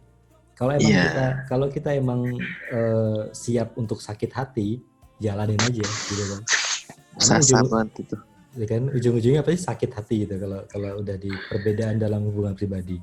Kalau 0.59 0.75
emang 0.75 0.91
Iya. 0.91 1.03
kita 1.07 1.25
kalau 1.47 1.67
kita 1.71 1.89
emang 1.95 2.35
eh, 2.75 3.21
siap 3.31 3.79
untuk 3.79 4.03
sakit 4.03 4.31
hati, 4.35 4.83
jalanin 5.23 5.59
aja 5.63 5.87
gitu 5.87 6.23
kan. 6.35 6.41
Banget 7.71 7.89
itu. 8.03 8.17
ya 8.59 8.65
kan 8.65 8.89
ujung-ujungnya 8.91 9.45
apa 9.45 9.53
sih 9.55 9.61
sakit 9.61 9.93
hati 9.93 10.25
gitu 10.25 10.35
kalau 10.41 10.59
kalau 10.67 10.91
udah 10.99 11.15
di 11.15 11.31
perbedaan 11.47 11.95
dalam 11.95 12.27
hubungan 12.27 12.57
pribadi. 12.57 12.99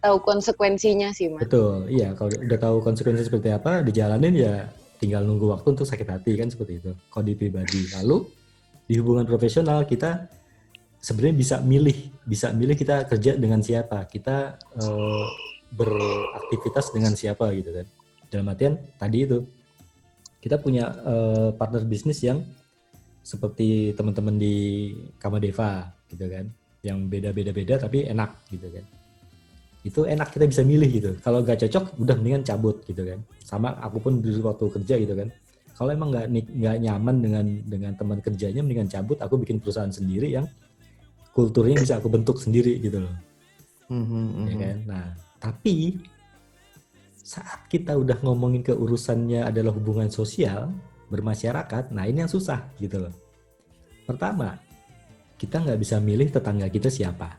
Tahu 0.00 0.16
konsekuensinya 0.24 1.12
sih, 1.12 1.28
Mas. 1.28 1.44
Betul, 1.44 1.84
iya. 1.92 2.16
Kalau 2.16 2.32
udah 2.32 2.58
tahu 2.58 2.76
konsekuensi 2.80 3.28
seperti 3.28 3.52
apa, 3.52 3.84
dijalanin 3.84 4.32
ya 4.32 4.64
tinggal 4.96 5.28
nunggu 5.28 5.52
waktu 5.52 5.76
untuk 5.76 5.84
sakit 5.84 6.08
hati 6.08 6.40
kan 6.40 6.48
seperti 6.48 6.80
itu. 6.80 6.92
Kalau 7.12 7.24
di 7.24 7.36
pribadi, 7.36 7.84
lalu 8.00 8.24
di 8.88 8.96
hubungan 8.96 9.28
profesional 9.28 9.84
kita 9.84 10.39
sebenarnya 11.00 11.36
bisa 11.36 11.56
milih, 11.64 12.12
bisa 12.28 12.52
milih 12.52 12.76
kita 12.76 13.08
kerja 13.08 13.34
dengan 13.34 13.64
siapa, 13.64 14.04
kita 14.06 14.60
eh, 14.76 15.26
beraktivitas 15.72 16.92
dengan 16.92 17.16
siapa 17.16 17.50
gitu 17.56 17.72
kan. 17.72 17.86
Dalam 18.30 18.46
artian 18.52 18.78
tadi 19.00 19.26
itu 19.26 19.42
kita 20.38 20.60
punya 20.60 20.92
eh, 20.92 21.50
partner 21.56 21.82
bisnis 21.88 22.20
yang 22.22 22.44
seperti 23.20 23.96
teman-teman 23.96 24.36
di 24.36 24.56
Kamadeva 25.16 25.88
gitu 26.12 26.28
kan, 26.28 26.46
yang 26.84 27.08
beda-beda-beda 27.08 27.80
tapi 27.80 28.08
enak 28.08 28.48
gitu 28.52 28.68
kan 28.68 28.84
itu 29.80 30.04
enak 30.04 30.28
kita 30.28 30.44
bisa 30.44 30.60
milih 30.60 30.90
gitu. 30.92 31.10
Kalau 31.24 31.40
nggak 31.40 31.64
cocok, 31.64 31.84
udah 32.04 32.14
mendingan 32.20 32.44
cabut 32.44 32.84
gitu 32.84 33.00
kan. 33.00 33.18
Sama 33.40 33.72
aku 33.80 33.96
pun 33.96 34.20
dulu 34.20 34.52
waktu 34.52 34.64
kerja 34.80 34.94
gitu 35.00 35.14
kan. 35.16 35.28
Kalau 35.72 35.90
emang 35.96 36.12
nggak 36.12 36.28
nyaman 36.84 37.16
dengan 37.24 37.46
dengan 37.64 37.92
teman 37.96 38.20
kerjanya, 38.20 38.60
mendingan 38.60 38.92
cabut. 38.92 39.16
Aku 39.24 39.40
bikin 39.40 39.56
perusahaan 39.56 39.88
sendiri 39.88 40.36
yang 40.36 40.44
kulturnya 41.34 41.78
bisa 41.80 41.98
aku 41.98 42.08
bentuk 42.10 42.36
sendiri 42.42 42.78
gitu 42.82 43.02
loh, 43.02 43.16
ya 44.50 44.54
kan. 44.58 44.76
Nah, 44.86 45.06
tapi 45.38 45.98
saat 47.20 47.66
kita 47.70 47.94
udah 47.94 48.18
ngomongin 48.26 48.66
ke 48.66 48.74
urusannya 48.74 49.46
adalah 49.46 49.70
hubungan 49.70 50.10
sosial 50.10 50.74
bermasyarakat, 51.10 51.94
nah 51.94 52.06
ini 52.06 52.26
yang 52.26 52.30
susah 52.30 52.66
gitu 52.78 53.06
loh. 53.06 53.14
Pertama, 54.06 54.58
kita 55.40 55.56
nggak 55.64 55.80
bisa 55.80 55.96
milih 55.96 56.28
tetangga 56.28 56.68
kita 56.68 56.92
siapa 56.92 57.32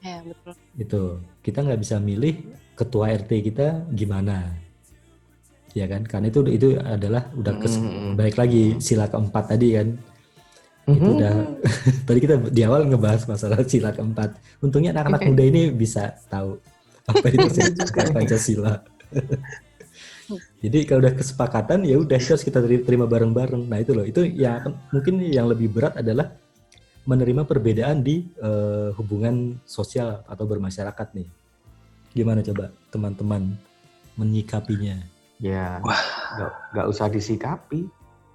Ya, 0.00 0.24
betul. 0.24 0.54
itu 0.80 1.02
kita 1.44 1.60
nggak 1.60 1.80
bisa 1.84 2.00
milih 2.00 2.56
ketua 2.72 3.12
RT 3.12 3.52
kita 3.52 3.84
gimana 3.92 4.48
ya 5.76 5.84
kan 5.84 6.08
karena 6.08 6.32
itu 6.32 6.40
itu 6.48 6.68
adalah 6.80 7.28
udah 7.36 7.54
kes, 7.60 7.76
Mm-mm. 7.76 8.16
balik 8.16 8.40
lagi 8.40 8.80
sila 8.80 9.12
keempat 9.12 9.52
tadi 9.52 9.76
kan 9.76 9.88
itu 10.88 10.96
Mhm. 11.00 11.16
udah. 11.16 11.34
Tadi 12.08 12.18
kita 12.18 12.34
di 12.48 12.62
awal 12.64 12.88
ngebahas 12.88 13.22
masalah 13.26 13.60
sila 13.64 13.92
keempat. 13.92 14.34
Untungnya 14.58 14.90
anak-anak 14.92 15.22
muda 15.26 15.44
ini 15.44 15.70
bisa 15.70 16.16
tahu 16.26 16.58
apa 17.04 17.26
itu 17.28 17.48
sila 17.50 18.04
pancasila. 18.16 18.72
Jadi 20.62 20.78
kalau 20.86 21.02
udah 21.02 21.14
kesepakatan 21.16 21.82
ya 21.82 21.98
udah 21.98 22.14
harus 22.14 22.42
kita 22.46 22.62
teri- 22.62 22.84
terima 22.86 23.08
bareng-bareng. 23.08 23.66
Nah 23.66 23.78
itu 23.82 23.90
loh. 23.96 24.06
Itu 24.06 24.22
ya 24.22 24.62
mungkin 24.94 25.18
yang 25.26 25.50
lebih 25.50 25.72
berat 25.72 25.98
adalah 25.98 26.30
menerima 27.08 27.42
perbedaan 27.48 28.04
di 28.04 28.30
eh, 28.38 28.88
hubungan 28.94 29.58
sosial 29.66 30.22
atau 30.24 30.44
bermasyarakat 30.46 31.08
nih. 31.18 31.26
Gimana 32.14 32.42
coba 32.42 32.70
teman-teman 32.90 33.54
menyikapinya? 34.14 35.02
Ya, 35.40 35.80
nggak 36.74 36.86
usah 36.86 37.08
disikapi. 37.08 37.88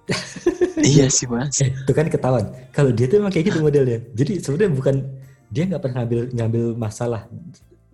iya 0.86 1.06
sih 1.08 1.26
mas. 1.26 1.58
eh 1.60 1.70
itu 1.72 1.92
kan 1.92 2.06
ketahuan 2.06 2.44
kalau 2.70 2.90
dia 2.90 3.06
tuh 3.06 3.18
emang 3.18 3.30
kayak 3.30 3.50
gitu 3.50 3.58
modelnya 3.66 3.98
jadi 4.12 4.38
sebenarnya 4.38 4.72
bukan 4.72 4.96
dia 5.46 5.62
nggak 5.64 5.80
pernah 5.80 5.96
ngambil 6.02 6.20
ngambil 6.32 6.64
masalah 6.74 7.22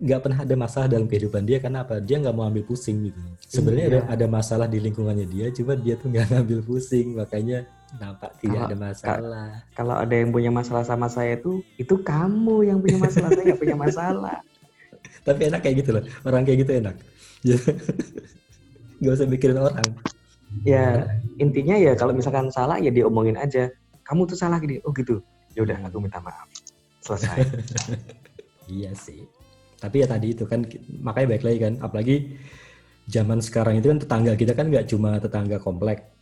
nggak 0.03 0.19
pernah 0.19 0.39
ada 0.41 0.55
masalah 0.57 0.85
dalam 0.85 1.05
kehidupan 1.05 1.41
dia 1.41 1.57
karena 1.57 1.81
apa 1.81 1.97
dia 1.97 2.19
nggak 2.19 2.35
mau 2.35 2.43
ambil 2.43 2.63
pusing 2.63 3.07
gitu 3.07 3.19
sebenarnya 3.41 3.85
ada 3.87 3.99
Iya. 3.99 4.11
ada 4.11 4.25
masalah 4.27 4.67
di 4.67 4.77
lingkungannya 4.77 5.25
dia 5.25 5.47
cuma 5.49 5.73
dia 5.73 5.95
tuh 5.95 6.11
nggak 6.11 6.25
ngambil 6.27 6.59
pusing 6.61 7.15
makanya 7.15 7.63
nampak 7.93 8.31
tidak 8.37 8.57
Kalau- 8.57 8.67
ada 8.67 8.75
masalah 8.75 9.47
Kalau 9.71 9.95
ada 9.95 10.13
yang 10.13 10.29
punya 10.29 10.49
masalah 10.49 10.81
sama 10.81 11.07
saya 11.07 11.37
itu, 11.37 11.61
itu 11.77 11.93
kamu 11.95 12.65
yang 12.65 12.81
punya 12.81 12.97
masalah, 12.97 13.29
saya 13.29 13.43
nggak 13.45 13.61
punya 13.61 13.77
masalah. 13.77 14.37
Tapi 15.29 15.39
enak 15.45 15.61
kayak 15.61 15.75
gitu 15.77 15.89
loh. 15.93 16.03
Orang 16.25 16.41
kayak 16.41 16.65
gitu 16.65 16.71
enak. 16.73 16.95
Gak 18.97 19.13
usah 19.13 19.27
mikirin 19.27 19.55
orang. 19.55 19.85
Ya 20.61 21.09
intinya 21.41 21.73
ya 21.73 21.97
kalau 21.97 22.13
misalkan 22.13 22.53
salah 22.53 22.77
ya 22.77 22.93
diomongin 22.93 23.35
aja. 23.41 23.73
Kamu 24.05 24.29
tuh 24.29 24.37
salah 24.37 24.61
gini. 24.61 24.77
Oh 24.85 24.93
gitu. 24.93 25.17
Ya 25.57 25.65
udah 25.65 25.77
aku 25.89 25.97
minta 25.97 26.21
maaf. 26.21 26.45
Selesai. 27.01 27.41
Iya 28.63 28.95
sih. 28.95 29.27
Tapi 29.79 29.99
ya 29.99 30.07
tadi 30.07 30.31
itu 30.31 30.47
kan 30.47 30.63
makanya 31.03 31.35
baik 31.35 31.43
lagi 31.43 31.59
kan. 31.59 31.73
Apalagi 31.83 32.15
zaman 33.11 33.43
sekarang 33.43 33.83
itu 33.83 33.91
kan 33.91 33.99
tetangga 33.99 34.33
kita 34.39 34.55
kan 34.55 34.71
nggak 34.71 34.87
cuma 34.87 35.19
tetangga 35.19 35.59
komplek, 35.59 36.15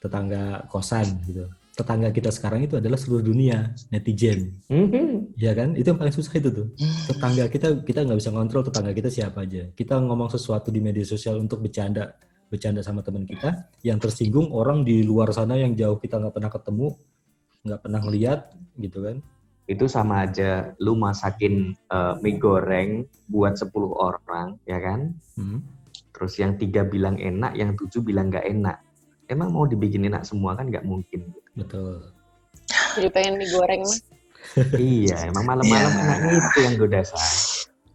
tetangga 0.00 0.64
kosan 0.72 1.04
gitu. 1.28 1.44
Tetangga 1.74 2.14
kita 2.14 2.30
sekarang 2.30 2.64
itu 2.64 2.78
adalah 2.78 2.96
seluruh 2.96 3.20
dunia 3.20 3.74
netizen. 3.92 4.56
Mhm. 4.70 5.36
Ya 5.36 5.52
kan? 5.52 5.76
Itu 5.76 5.92
yang 5.92 6.00
paling 6.00 6.14
susah 6.14 6.38
itu 6.38 6.48
tuh. 6.48 6.66
Tetangga 7.10 7.50
kita 7.50 7.84
kita 7.84 8.06
nggak 8.06 8.18
bisa 8.24 8.30
kontrol 8.32 8.62
tetangga 8.64 8.92
kita 8.96 9.10
siapa 9.12 9.44
aja. 9.44 9.68
Kita 9.74 10.00
ngomong 10.00 10.32
sesuatu 10.32 10.72
di 10.72 10.80
media 10.80 11.04
sosial 11.04 11.36
untuk 11.42 11.60
bercanda 11.60 12.16
bercanda 12.46 12.80
sama 12.80 13.00
teman 13.00 13.24
kita 13.24 13.68
yang 13.80 13.96
tersinggung 13.96 14.50
orang 14.50 14.82
di 14.82 15.02
luar 15.02 15.30
sana 15.30 15.54
yang 15.54 15.74
jauh 15.74 15.96
kita 15.96 16.16
nggak 16.16 16.32
pernah 16.32 16.50
ketemu 16.50 16.86
nggak 17.64 17.80
pernah 17.80 18.00
ngeliat 18.00 18.40
gitu 18.76 18.98
kan 19.00 19.16
itu 19.64 19.84
sama 19.86 20.22
aja 20.22 20.76
lu 20.76 20.92
masakin 20.94 21.72
eh, 21.72 22.14
mie 22.20 22.36
goreng 22.36 22.90
buat 23.26 23.56
10 23.56 23.72
orang 23.90 24.60
ya 24.64 24.78
kan 24.78 25.12
Hmm. 25.34 25.64
terus 26.12 26.38
yang 26.38 26.54
tiga 26.54 26.84
bilang 26.84 27.18
enak 27.18 27.52
yang 27.54 27.74
tujuh 27.74 27.98
bilang 28.00 28.30
nggak 28.30 28.46
enak 28.46 28.78
emang 29.26 29.50
mau 29.50 29.64
dibikin 29.64 30.04
enak 30.04 30.22
semua 30.22 30.54
kan 30.54 30.68
nggak 30.68 30.84
mungkin 30.84 31.32
betul 31.54 32.12
Jadi 32.94 33.08
pengen 33.10 33.34
digoreng 33.36 33.82
mah. 33.82 33.98
iya 34.76 35.26
emang 35.26 35.42
malam-malam 35.44 35.90
Iya. 35.90 36.02
enaknya 36.04 36.32
itu 36.38 36.58
yang 36.60 36.74
goda 36.76 37.00
saya 37.02 37.32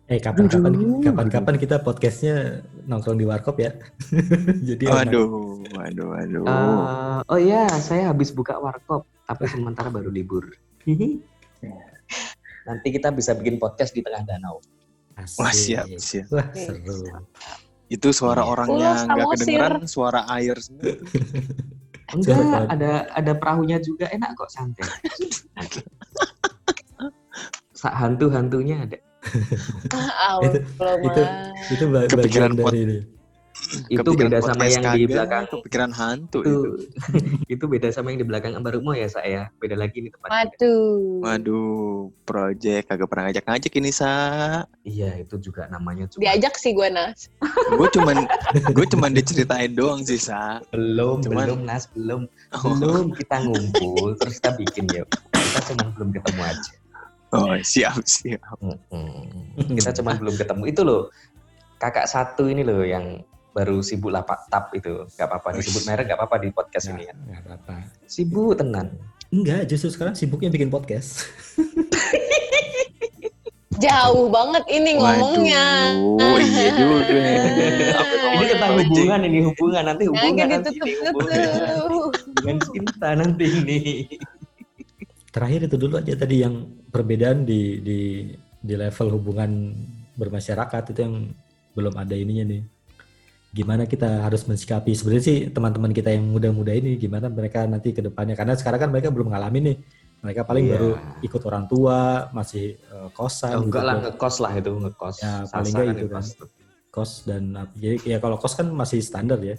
eh 0.10 0.18
kapan-kapan 0.18 0.74
Aduh. 0.74 1.05
kapan-kapan 1.05 1.55
kita 1.55 1.76
podcastnya 1.80 2.66
nongkrong 2.84 3.14
di 3.16 3.30
warkop 3.30 3.62
ya 3.62 3.78
jadi. 4.70 4.84
Waduh, 4.89 5.62
waduh, 5.70 6.07
waduh. 6.10 6.43
Eh, 6.43 7.18
oh 7.30 7.38
iya 7.39 7.70
saya 7.78 8.10
habis 8.10 8.34
buka 8.34 8.57
warkop 8.57 9.05
tapi 9.24 9.45
sementara 9.45 9.93
baru 9.93 10.10
libur 10.10 10.49
nanti 12.68 12.88
kita 12.89 13.14
bisa 13.14 13.38
bikin 13.38 13.62
podcast 13.62 13.93
di 13.93 14.01
tengah 14.01 14.26
danau 14.26 14.57
Asik. 15.14 15.39
Wah, 15.43 15.53
siap, 15.53 15.86
siap. 15.99 16.26
wah 16.32 16.47
seru 16.55 17.05
Itu 17.89 18.10
suara 18.10 18.41
Iya. 18.41 18.49
orangnya 18.49 18.91
nggak 19.03 19.28
kedengeran, 19.36 19.84
suara 19.84 20.22
air 20.32 20.55
semua. 20.57 20.93
enggak 22.18 22.39
ada 22.66 22.91
ada 23.12 23.32
perahunya 23.38 23.78
juga 23.78 24.10
enak 24.10 24.34
kok 24.34 24.49
santai 24.49 24.86
Sa- 27.70 27.93
hantu-hantunya 27.93 28.86
ada 28.86 28.97
Ah, 29.93 30.39
Itu- 30.39 30.63
itu- 31.01 31.30
itu 31.70 31.84
Kepikiran 32.07 32.51
bagian 32.53 32.65
dari 32.65 32.80
ini 32.82 32.99
itu 33.91 34.15
beda 34.15 34.39
sama 34.39 34.65
yang 34.65 34.82
di 34.95 35.03
belakang 35.05 35.43
Kepikiran 35.45 35.91
hantu 35.91 36.39
itu 36.41 36.63
itu. 37.45 37.65
beda 37.67 37.91
sama 37.91 38.09
yang 38.09 38.24
di 38.24 38.28
belakang 38.28 38.55
Ambarumo 38.55 38.95
ya 38.95 39.05
saya 39.05 39.51
beda 39.59 39.76
lagi 39.76 39.99
nih 39.99 40.15
tempatnya 40.15 40.47
Waduh. 40.47 41.20
Waduh, 41.20 41.84
project 42.24 42.88
kagak 42.88 43.05
pernah 43.05 43.24
ngajak-ngajak 43.28 43.74
ini 43.76 43.91
sa. 43.91 44.13
iya 44.82 45.11
itu 45.17 45.36
juga 45.43 45.67
namanya 45.67 46.07
cuma 46.07 46.24
Diajak 46.24 46.55
sih 46.55 46.72
gue 46.72 46.88
Nas. 46.88 47.28
Gue 47.76 47.88
cuman 47.91 48.24
gue 48.72 48.86
cuman 48.88 49.11
diceritain 49.20 49.70
doang 49.70 50.01
sih 50.01 50.17
sa. 50.17 50.63
belum 50.72 51.20
Cuman- 51.22 51.45
belum 51.45 51.59
nas 51.61 51.91
belum 51.91 52.32
Oh, 52.55 52.74
belum 52.74 53.11
kita 53.13 53.43
ngumpul 53.43 54.15
terus 54.15 54.39
kita 54.39 54.55
bikin 54.55 54.88
ya 54.89 55.03
kita 55.36 55.59
cuma 55.67 55.91
belum 55.93 56.09
ketemu 56.11 56.41
aja 56.41 56.72
oh, 57.36 57.53
siap 57.61 57.99
siap. 58.05 58.41
Mm-mm. 58.61 59.75
kita 59.77 59.91
cuma 60.01 60.15
belum 60.17 60.36
ketemu. 60.36 60.63
Itu 60.69 60.82
loh 60.84 61.01
kakak 61.77 62.09
satu 62.09 62.49
ini 62.49 62.61
loh 62.65 62.84
yang 62.84 63.21
baru 63.51 63.82
sibuk 63.82 64.13
lapak 64.13 64.47
tap 64.47 64.69
itu. 64.73 65.05
Nggak 65.17 65.27
apa-apa 65.27 65.57
disebut 65.57 65.84
merek 65.89 66.05
nggak 66.09 66.19
apa-apa 66.19 66.38
di 66.41 66.49
podcast 66.53 66.89
ini 66.89 67.09
ya. 67.09 67.13
Nggak- 67.13 67.43
apa-apa. 67.45 67.73
Sibuk 68.05 68.55
tenan. 68.55 68.93
Enggak 69.30 69.69
justru 69.69 69.93
sekarang 69.93 70.17
sibuknya 70.17 70.49
bikin 70.49 70.73
podcast. 70.73 71.25
Jauh 73.80 74.27
banget 74.27 74.63
ini 74.67 74.99
ngomongnya. 74.99 75.95
Waduh, 75.95 76.36
iya 76.43 76.69
juga. 76.75 77.23
Apa 77.95 78.13
ini 78.36 78.45
tentang 78.51 78.73
hubungan 78.75 79.19
ini 79.23 79.39
hubungan. 79.47 79.84
Nanti 79.88 80.03
hubungan 80.11 80.36
Kagak 80.36 80.47
nanti 80.51 80.69
ini. 80.75 80.91
Hubungan 81.07 81.38
ditutup-tutup. 81.39 82.11
hubungan 82.27 82.57
cinta 82.75 83.09
nanti 83.15 83.45
ini 83.47 83.80
terakhir 85.30 85.69
itu 85.69 85.75
dulu 85.77 86.01
aja 86.01 86.13
tadi 86.17 86.41
yang 86.41 86.55
perbedaan 86.89 87.45
di 87.45 87.80
di 87.80 87.99
di 88.59 88.73
level 88.75 89.13
hubungan 89.15 89.71
bermasyarakat 90.19 90.91
itu 90.91 90.99
yang 90.99 91.15
belum 91.73 91.95
ada 91.95 92.11
ininya 92.13 92.45
nih. 92.49 92.61
Gimana 93.49 93.89
kita 93.89 94.25
harus 94.25 94.45
mensikapi? 94.45 94.93
Sebenarnya 94.93 95.25
sih 95.25 95.38
teman-teman 95.49 95.89
kita 95.89 96.13
yang 96.13 96.30
muda-muda 96.30 96.69
ini 96.69 96.99
gimana 97.01 97.32
mereka 97.32 97.65
nanti 97.65 97.95
ke 97.95 98.01
depannya? 98.03 98.38
Karena 98.38 98.53
sekarang 98.53 98.80
kan 98.86 98.89
mereka 98.93 99.09
belum 99.09 99.34
ngalamin 99.34 99.63
nih. 99.73 99.77
Mereka 100.19 100.43
paling 100.43 100.65
Iya. 100.67 100.73
baru 100.75 100.89
ikut 101.23 101.41
orang 101.47 101.65
tua 101.65 102.27
masih 102.36 102.75
eh, 102.75 103.09
kosan 103.15 103.55
Oh, 103.55 103.63
enggak 103.65 103.82
gitu 103.82 103.88
lah 103.88 103.95
ngekos 104.03 104.36
lah 104.43 104.51
itu 104.53 104.69
ngekos. 104.75 105.15
Ya, 105.23 105.34
paling 105.47 105.71
nggak 105.73 105.86
kan 105.88 105.95
itu 105.97 106.07
kan. 106.11 106.23
tuh. 106.25 106.49
kos 106.89 107.21
dan 107.21 107.53
jadi 107.77 108.01
ya 108.01 108.17
kalau 108.17 108.41
kos 108.41 108.57
kan 108.57 108.65
masih 108.73 108.97
standar 108.99 109.38
ya. 109.39 109.55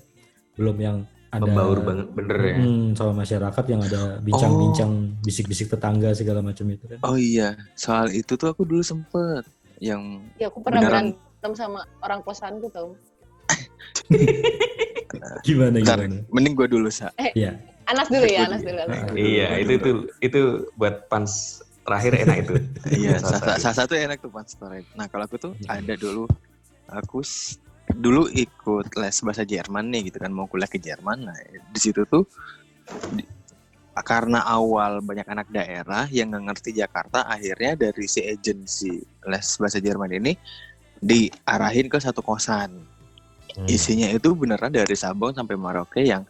Belum 0.58 0.74
yang 0.76 0.96
ada 1.30 1.46
membaur 1.46 1.78
banget 1.80 2.06
bener 2.10 2.38
ya 2.42 2.56
Hmm, 2.58 2.86
sama 2.92 3.22
masyarakat 3.22 3.64
yang 3.66 3.80
ada 3.80 4.18
bincang-bincang 4.20 4.90
bisik-bisik 5.22 5.70
tetangga 5.70 6.10
segala 6.10 6.42
macam 6.42 6.66
itu 6.66 6.84
kan 6.84 6.98
Oh 7.02 7.14
iya, 7.14 7.54
soal 7.74 8.10
itu 8.10 8.34
tuh 8.34 8.50
aku 8.50 8.66
dulu 8.66 8.82
sempet 8.82 9.46
yang 9.78 10.26
Ya 10.36 10.50
aku 10.50 10.58
pernah 10.60 10.82
Beneran. 10.82 11.14
berantem 11.14 11.52
sama 11.54 11.80
orang 12.02 12.20
kosanku 12.20 12.66
tau. 12.68 12.98
gimana 15.46 15.76
Bentar, 15.78 15.98
gimana 16.06 16.16
mending 16.30 16.54
gue 16.54 16.68
dulu 16.68 16.88
sa. 16.90 17.10
ya 17.34 17.54
Anas 17.86 18.06
dulu 18.06 18.22
ya, 18.24 18.46
Anas 18.46 18.62
dulu. 18.62 18.78
Anas. 18.78 18.98
Ah, 19.02 19.14
iya 19.14 19.48
itu 19.58 19.72
itu 19.74 19.90
itu 20.22 20.40
buat 20.74 21.06
pans 21.06 21.58
terakhir 21.82 22.22
enak 22.22 22.36
itu 22.44 22.54
Iya, 23.02 23.18
salah 23.18 23.74
satu 23.74 23.94
enak 23.94 24.18
tuh 24.18 24.30
Pan 24.30 24.46
Story. 24.46 24.86
Nah 24.94 25.06
kalau 25.06 25.26
aku 25.26 25.36
tuh 25.36 25.52
Hmm. 25.58 25.66
ada 25.82 25.94
dulu, 25.94 26.30
aku 26.86 27.18
dulu 27.95 28.30
ikut 28.30 28.86
les 28.97 29.16
bahasa 29.24 29.43
Jerman 29.43 29.91
nih 29.91 30.12
gitu 30.12 30.18
kan 30.22 30.30
mau 30.30 30.47
kuliah 30.47 30.70
ke 30.70 30.78
Jerman. 30.78 31.26
Nah 31.26 31.36
di 31.51 31.80
situ 31.80 32.07
tuh 32.07 32.24
di- 33.14 33.28
karena 34.01 34.47
awal 34.47 35.05
banyak 35.05 35.28
anak 35.28 35.49
daerah 35.53 36.09
yang 36.09 36.32
nggak 36.32 36.45
ngerti 36.51 36.70
Jakarta, 36.72 37.26
akhirnya 37.26 37.76
dari 37.76 38.07
si 38.09 38.24
agensi 38.24 38.97
les 39.28 39.49
bahasa 39.61 39.78
Jerman 39.82 40.11
ini 40.16 40.32
diarahin 41.01 41.88
ke 41.91 41.99
satu 42.01 42.24
kosan. 42.24 42.70
Hmm. 43.51 43.66
Isinya 43.66 44.07
itu 44.09 44.30
beneran 44.32 44.70
dari 44.70 44.95
Sabang 44.95 45.34
sampai 45.34 45.59
Merauke 45.59 46.07
yang 46.07 46.22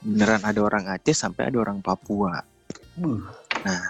beneran 0.00 0.44
ada 0.44 0.60
orang 0.60 0.84
Aceh 0.92 1.16
sampai 1.16 1.48
ada 1.48 1.58
orang 1.60 1.80
Papua. 1.80 2.40
Buh. 2.94 3.20
Nah, 3.60 3.80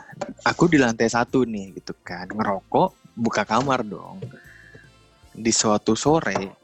aku 0.42 0.66
di 0.66 0.78
lantai 0.82 1.06
satu 1.06 1.46
nih 1.46 1.78
gitu 1.78 1.94
kan, 2.02 2.26
ngerokok, 2.26 3.14
buka 3.14 3.46
kamar 3.46 3.86
dong. 3.86 4.18
Di 5.30 5.54
suatu 5.54 5.94
sore, 5.94 6.59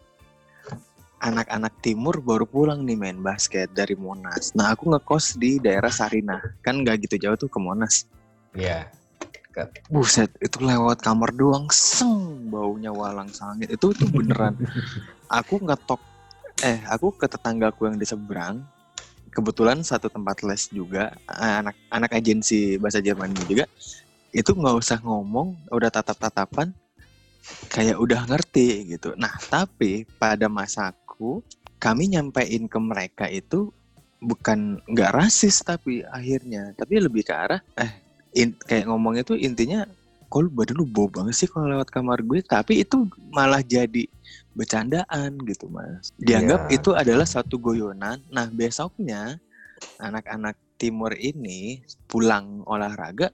anak-anak 1.21 1.73
timur 1.81 2.21
baru 2.21 2.45
pulang 2.45 2.85
nih 2.85 2.97
main 2.99 3.19
basket 3.21 3.73
dari 3.73 3.97
Monas. 3.97 4.53
Nah, 4.53 4.77
aku 4.77 4.93
ngekos 4.93 5.41
di 5.41 5.57
daerah 5.57 5.89
Sarinah, 5.89 6.41
kan 6.61 6.85
nggak 6.85 7.09
gitu 7.09 7.17
jauh 7.29 7.39
tuh 7.41 7.49
ke 7.49 7.59
Monas. 7.61 8.05
Iya. 8.53 8.89
Buset, 9.89 10.29
itu 10.45 10.61
lewat 10.61 11.01
kamar 11.01 11.33
doang, 11.33 11.65
seng, 11.73 12.53
baunya 12.53 12.93
walang 12.93 13.33
sangit. 13.33 13.73
Itu 13.73 13.97
tuh 13.97 14.05
beneran. 14.13 14.53
aku 15.41 15.65
ngetok, 15.65 16.01
eh, 16.61 16.85
aku 16.85 17.17
ke 17.17 17.25
tetanggaku 17.25 17.89
yang 17.89 17.97
di 17.97 18.05
seberang, 18.05 18.61
kebetulan 19.37 19.85
satu 19.85 20.09
tempat 20.09 20.41
les 20.49 20.73
juga 20.73 21.13
anak 21.29 21.77
anak 21.93 22.11
agensi 22.17 22.81
bahasa 22.81 23.05
Jerman 23.05 23.37
juga 23.45 23.69
itu 24.33 24.49
nggak 24.57 24.77
usah 24.81 24.97
ngomong 25.05 25.69
udah 25.69 25.93
tatap 25.93 26.17
tatapan 26.17 26.73
kayak 27.69 28.01
udah 28.01 28.25
ngerti 28.25 28.97
gitu 28.97 29.13
nah 29.21 29.37
tapi 29.53 30.09
pada 30.17 30.49
masaku 31.17 31.41
kami 31.77 32.13
nyampein 32.13 32.69
ke 32.69 32.79
mereka 32.81 33.25
itu 33.29 33.73
bukan 34.21 34.81
nggak 34.89 35.13
rasis 35.13 35.61
tapi 35.61 36.01
akhirnya. 36.05 36.73
Tapi 36.77 37.01
lebih 37.01 37.25
ke 37.25 37.33
arah 37.33 37.61
eh 37.77 37.93
in- 38.35 38.57
kayak 38.59 38.89
ngomongnya 38.89 39.25
tuh 39.25 39.37
intinya 39.37 39.85
kok 40.27 40.41
lu 40.43 40.51
badan 40.51 40.77
lu 40.77 40.87
bau 40.89 41.07
banget 41.07 41.37
sih 41.37 41.49
kalau 41.49 41.69
lewat 41.69 41.89
kamar 41.89 42.21
gue? 42.21 42.41
Tapi 42.43 42.83
itu 42.83 43.05
malah 43.31 43.61
jadi 43.61 44.09
bercandaan 44.57 45.37
gitu 45.45 45.69
mas. 45.69 46.13
Dianggap 46.17 46.69
Iya. 46.69 46.81
itu 46.81 46.91
adalah 46.93 47.29
satu 47.29 47.61
goyonan. 47.61 48.25
Nah 48.33 48.49
besoknya 48.49 49.37
anak-anak 50.01 50.57
timur 50.81 51.13
ini 51.13 51.85
pulang 52.09 52.65
olahraga 52.65 53.33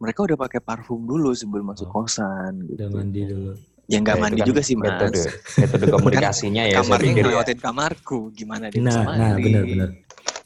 mereka 0.00 0.24
udah 0.24 0.36
pakai 0.36 0.60
parfum 0.60 1.04
dulu 1.04 1.32
sebelum 1.32 1.72
masuk 1.72 1.88
Oh. 1.88 2.02
kosan 2.02 2.64
gitu. 2.64 2.80
Udah 2.80 2.88
mandi 2.90 3.22
dulu 3.24 3.52
ya 3.84 3.98
nggak 4.00 4.16
Ya, 4.16 4.22
mandi 4.22 4.40
kan 4.40 4.48
juga 4.48 4.60
sih 4.64 4.74
mas 4.74 4.86
metode 4.96 5.22
metode 5.60 5.84
komunikasinya 5.92 6.62
ya 6.64 6.80
saya 6.80 6.82
kamarnya 6.88 7.10
ya. 7.10 7.16
ngelewatin 7.20 7.58
kamarku 7.60 8.18
gimana 8.32 8.64
dia 8.72 8.80
bisa 8.80 8.88
nah 8.88 9.02
nah 9.04 9.30
mandi 9.36 9.42
benar 9.44 9.62
benar 9.68 9.88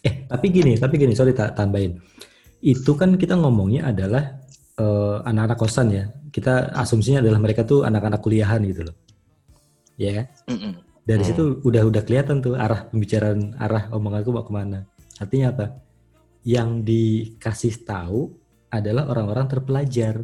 eh 0.03 0.14
tapi 0.26 0.47
gini 0.51 0.72
tapi 0.74 0.95
gini 0.99 1.12
sorry 1.14 1.32
tak 1.34 1.55
tambahin 1.55 2.03
itu 2.59 2.91
kan 2.99 3.14
kita 3.14 3.39
ngomongnya 3.39 3.86
adalah 3.95 4.43
eh, 4.74 5.16
anak-anak 5.22 5.59
kosan 5.59 5.89
ya 5.95 6.05
kita 6.30 6.76
asumsinya 6.76 7.24
adalah 7.24 7.41
mereka 7.41 7.64
tuh 7.64 7.82
anak-anak 7.89 8.20
kuliahan 8.20 8.61
gitu 8.68 8.84
loh. 8.89 8.97
Ya, 9.99 10.22
kan? 10.22 10.26
Mm-mm. 10.55 10.72
dari 11.09 11.24
Hmm. 11.24 11.30
situ 11.32 11.43
udah 11.64 11.89
udah 11.89 12.03
kelihatan 12.05 12.45
tuh 12.45 12.53
arah 12.55 12.84
pembicaraan 12.93 13.57
arah 13.57 13.89
omonganku 13.91 14.28
mau 14.30 14.45
ke 14.45 14.53
mana. 14.53 14.84
Artinya 15.16 15.57
apa? 15.57 15.66
Yang 16.45 16.70
dikasih 16.84 17.74
tahu 17.82 18.36
adalah 18.68 19.09
orang-orang 19.09 19.49
terpelajar. 19.49 20.20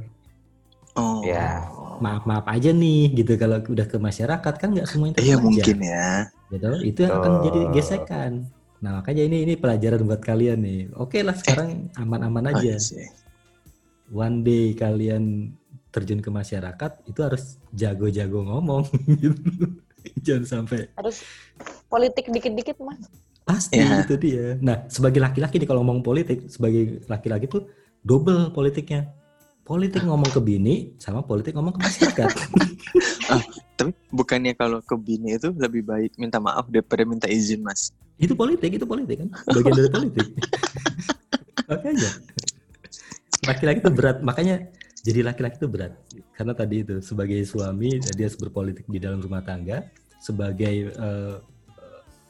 Oh. 0.94 1.24
Ya. 1.24 1.66
Maaf-maaf 2.00 2.44
aja 2.46 2.70
nih 2.70 3.12
gitu. 3.14 3.34
Kalau 3.34 3.58
udah 3.60 3.86
ke 3.86 3.96
masyarakat 3.96 4.54
kan 4.56 4.68
nggak 4.70 4.86
semuanya 4.86 5.14
Iya 5.18 5.36
mungkin 5.36 5.76
ya. 5.78 6.26
gitu. 6.48 6.70
Itu 6.82 6.98
yang 7.02 7.14
akan 7.18 7.32
jadi 7.44 7.60
gesekan. 7.70 8.32
Nah 8.80 9.00
makanya 9.00 9.22
ini 9.24 9.42
ini 9.42 9.54
pelajaran 9.54 10.04
buat 10.04 10.20
kalian 10.20 10.60
nih. 10.60 10.80
Oke 10.94 11.22
lah 11.22 11.34
sekarang 11.34 11.88
aman-aman 11.94 12.48
Oh, 12.48 12.52
aja. 12.56 12.74
Iya 12.76 13.08
one 14.12 14.44
day 14.44 14.76
kalian 14.76 15.54
terjun 15.88 16.20
ke 16.20 16.28
masyarakat 16.28 16.92
itu 17.06 17.20
harus 17.22 17.56
jago-jago 17.70 18.44
ngomong. 18.44 18.84
Gitu 19.08 19.40
jangan 20.26 20.44
sampai 20.44 20.92
Harus 20.94 21.24
politik 21.88 22.28
dikit-dikit 22.28 22.76
mas. 22.78 23.00
pasti 23.44 23.76
Ya. 23.76 24.00
itu 24.00 24.16
dia. 24.16 24.56
Nah 24.58 24.84
sebagai 24.88 25.20
laki-laki 25.20 25.56
nih 25.56 25.68
kalau 25.68 25.80
ngomong 25.80 26.00
politik 26.00 26.48
sebagai 26.48 27.04
laki-laki 27.06 27.44
tuh 27.44 27.68
double 28.00 28.48
politiknya 28.50 29.08
politik 29.64 30.04
ngomong 30.04 30.28
ke 30.28 30.40
bini 30.44 30.92
sama 31.00 31.24
politik 31.24 31.56
ngomong 31.56 31.72
ke 31.74 31.80
masyarakat 31.80 32.30
Tapi 33.74 33.90
bukannya 34.14 34.54
kalau 34.54 34.78
ke 34.78 34.94
bini 34.94 35.34
itu 35.34 35.50
lebih 35.50 35.82
baik 35.82 36.14
minta 36.14 36.38
maaf 36.38 36.70
daripada 36.70 37.02
minta 37.02 37.26
izin, 37.26 37.64
Mas. 37.66 37.90
itu 38.14 38.30
politik 38.38 38.70
itu 38.70 38.86
politik 38.86 39.26
kan? 39.26 39.28
Bagian 39.50 39.74
dari 39.74 39.90
politik. 39.90 40.26
Makanya. 41.70 42.10
Laki-laki 43.44 43.78
itu 43.82 43.90
berat. 43.90 44.18
Makanya 44.22 44.56
jadi 45.02 45.26
laki-laki 45.26 45.58
itu 45.58 45.66
berat. 45.66 45.98
Karena 46.38 46.54
tadi 46.54 46.86
itu 46.86 47.02
sebagai 47.02 47.42
suami 47.42 47.98
dia 47.98 48.30
harus 48.30 48.38
berpolitik 48.38 48.86
di 48.86 49.02
dalam 49.02 49.18
rumah 49.18 49.42
tangga. 49.42 49.82
Sebagai 50.22 50.94
eh, 50.94 51.36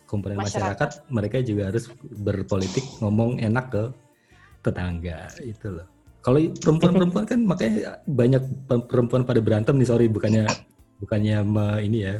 komponen 0.08 0.40
masyarakat. 0.40 1.04
Masyarakat. 1.04 1.12
mereka 1.12 1.44
juga 1.44 1.68
harus 1.68 1.92
berpolitik 2.00 2.84
ngomong 3.04 3.36
enak 3.44 3.68
ke 3.68 3.84
tetangga. 4.64 5.28
Itu 5.44 5.76
loh 5.76 5.93
kalau 6.24 6.40
perempuan-perempuan 6.56 7.24
kan 7.24 7.38
makanya 7.38 7.72
banyak 8.04 8.42
perempuan 8.88 9.22
pada 9.22 9.38
berantem 9.38 9.76
nih 9.76 9.84
sorry 9.84 10.08
bukannya 10.08 10.48
bukannya 10.98 11.36
me- 11.44 11.80
ini 11.80 11.98
ya 12.02 12.14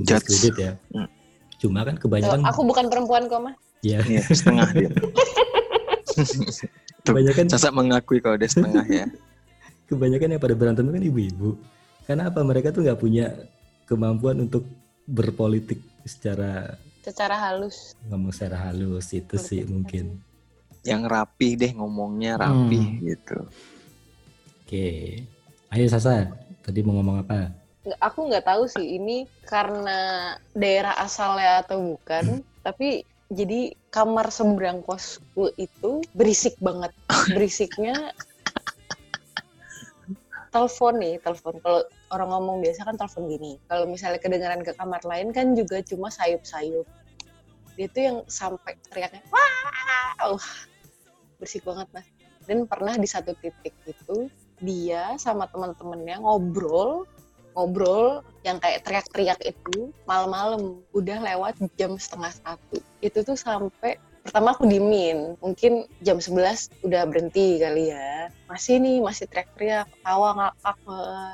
Judge. 0.00 0.30
diskredit 0.30 0.54
ya 0.56 0.72
Hmm. 0.94 1.08
cuma 1.58 1.82
kan 1.82 1.94
Tuh, 1.94 2.06
kebanyakan 2.06 2.40
aku 2.46 2.60
bukan 2.62 2.86
perempuan 2.86 3.26
kok 3.26 3.42
ya 3.82 4.00
Iya, 4.00 4.24
setengah 4.24 4.68
dia. 4.72 4.88
Kebanyakan 7.04 7.52
Sasa 7.52 7.68
mengakui 7.68 8.16
kalau 8.16 8.40
dia 8.40 8.48
setengah 8.48 8.80
ya. 8.88 9.04
kebanyakan 9.90 10.32
yang 10.32 10.40
pada 10.40 10.56
berantem 10.56 10.88
itu 10.88 10.92
kan 10.94 11.04
ibu-ibu. 11.04 11.50
Karena 12.04 12.32
apa? 12.32 12.40
Mereka 12.40 12.72
tuh 12.72 12.80
nggak 12.80 12.96
punya 12.96 13.28
kemampuan 13.84 14.40
untuk 14.40 14.64
berpolitik 15.04 15.84
secara 16.02 16.80
Secara 17.04 17.36
halus. 17.36 17.92
ngomong 18.08 18.32
secara 18.32 18.56
halus 18.64 19.12
itu 19.12 19.36
sih 19.36 19.68
mungkin. 19.68 20.16
Yang 20.84 21.02
rapi 21.08 21.48
deh 21.56 21.72
ngomongnya 21.72 22.36
rapi 22.36 22.80
Hmm. 22.80 23.00
gitu. 23.00 23.38
Oke, 24.64 24.88
ayo 25.72 25.86
Sasa. 25.88 26.28
Tadi 26.64 26.80
mau 26.80 26.96
ngomong 27.00 27.24
apa? 27.24 27.52
Aku 28.00 28.28
nggak 28.28 28.48
tahu 28.48 28.64
sih 28.64 28.96
ini 28.96 29.28
karena 29.44 30.32
daerah 30.56 30.96
asalnya 30.96 31.60
atau 31.60 31.96
bukan. 31.96 32.40
Tapi 32.64 33.04
jadi 33.28 33.76
kamar 33.92 34.32
seberang 34.32 34.80
kosku 34.80 35.52
itu 35.60 36.00
berisik 36.16 36.56
banget. 36.64 36.92
Berisiknya 37.28 38.12
telepon 40.48 40.94
nih, 40.96 41.20
telepon. 41.20 41.60
Kalau 41.60 41.84
orang 42.14 42.28
ngomong 42.32 42.56
biasa 42.64 42.88
kan 42.88 42.96
telepon 42.96 43.28
gini. 43.28 43.52
Kalau 43.68 43.84
misalnya 43.84 44.20
kedengaran 44.22 44.62
ke 44.64 44.72
kamar 44.72 45.02
lain 45.04 45.34
kan 45.34 45.52
juga 45.52 45.82
cuma 45.84 46.08
sayup-sayup. 46.08 46.86
Dia 47.74 47.86
tuh 47.90 48.02
yang 48.06 48.18
sampai 48.30 48.78
teriaknya, 48.86 49.20
wah, 49.34 50.30
uh, 50.30 50.38
berisik 51.44 51.68
banget 51.68 51.84
mas. 51.92 52.08
Dan 52.48 52.64
pernah 52.64 52.96
di 52.96 53.04
satu 53.04 53.36
titik 53.36 53.76
itu 53.84 54.32
dia 54.64 55.12
sama 55.20 55.44
teman-temannya 55.52 56.24
ngobrol, 56.24 57.04
ngobrol 57.52 58.24
yang 58.48 58.56
kayak 58.56 58.80
teriak-teriak 58.88 59.40
itu 59.44 59.92
malam-malam 60.08 60.80
udah 60.96 61.20
lewat 61.20 61.60
jam 61.76 62.00
setengah 62.00 62.32
satu. 62.32 62.80
Itu 63.04 63.20
tuh 63.20 63.36
sampai 63.36 64.00
pertama 64.24 64.56
aku 64.56 64.64
dimin 64.64 65.36
mungkin 65.44 65.84
jam 66.00 66.16
11 66.16 66.80
udah 66.80 67.04
berhenti 67.04 67.60
kali 67.60 67.92
ya 67.92 68.32
masih 68.48 68.80
nih 68.80 69.04
masih 69.04 69.28
teriak-teriak 69.28 69.84
tawa 70.00 70.32
ngakak 70.32 70.76
eh. 70.88 71.32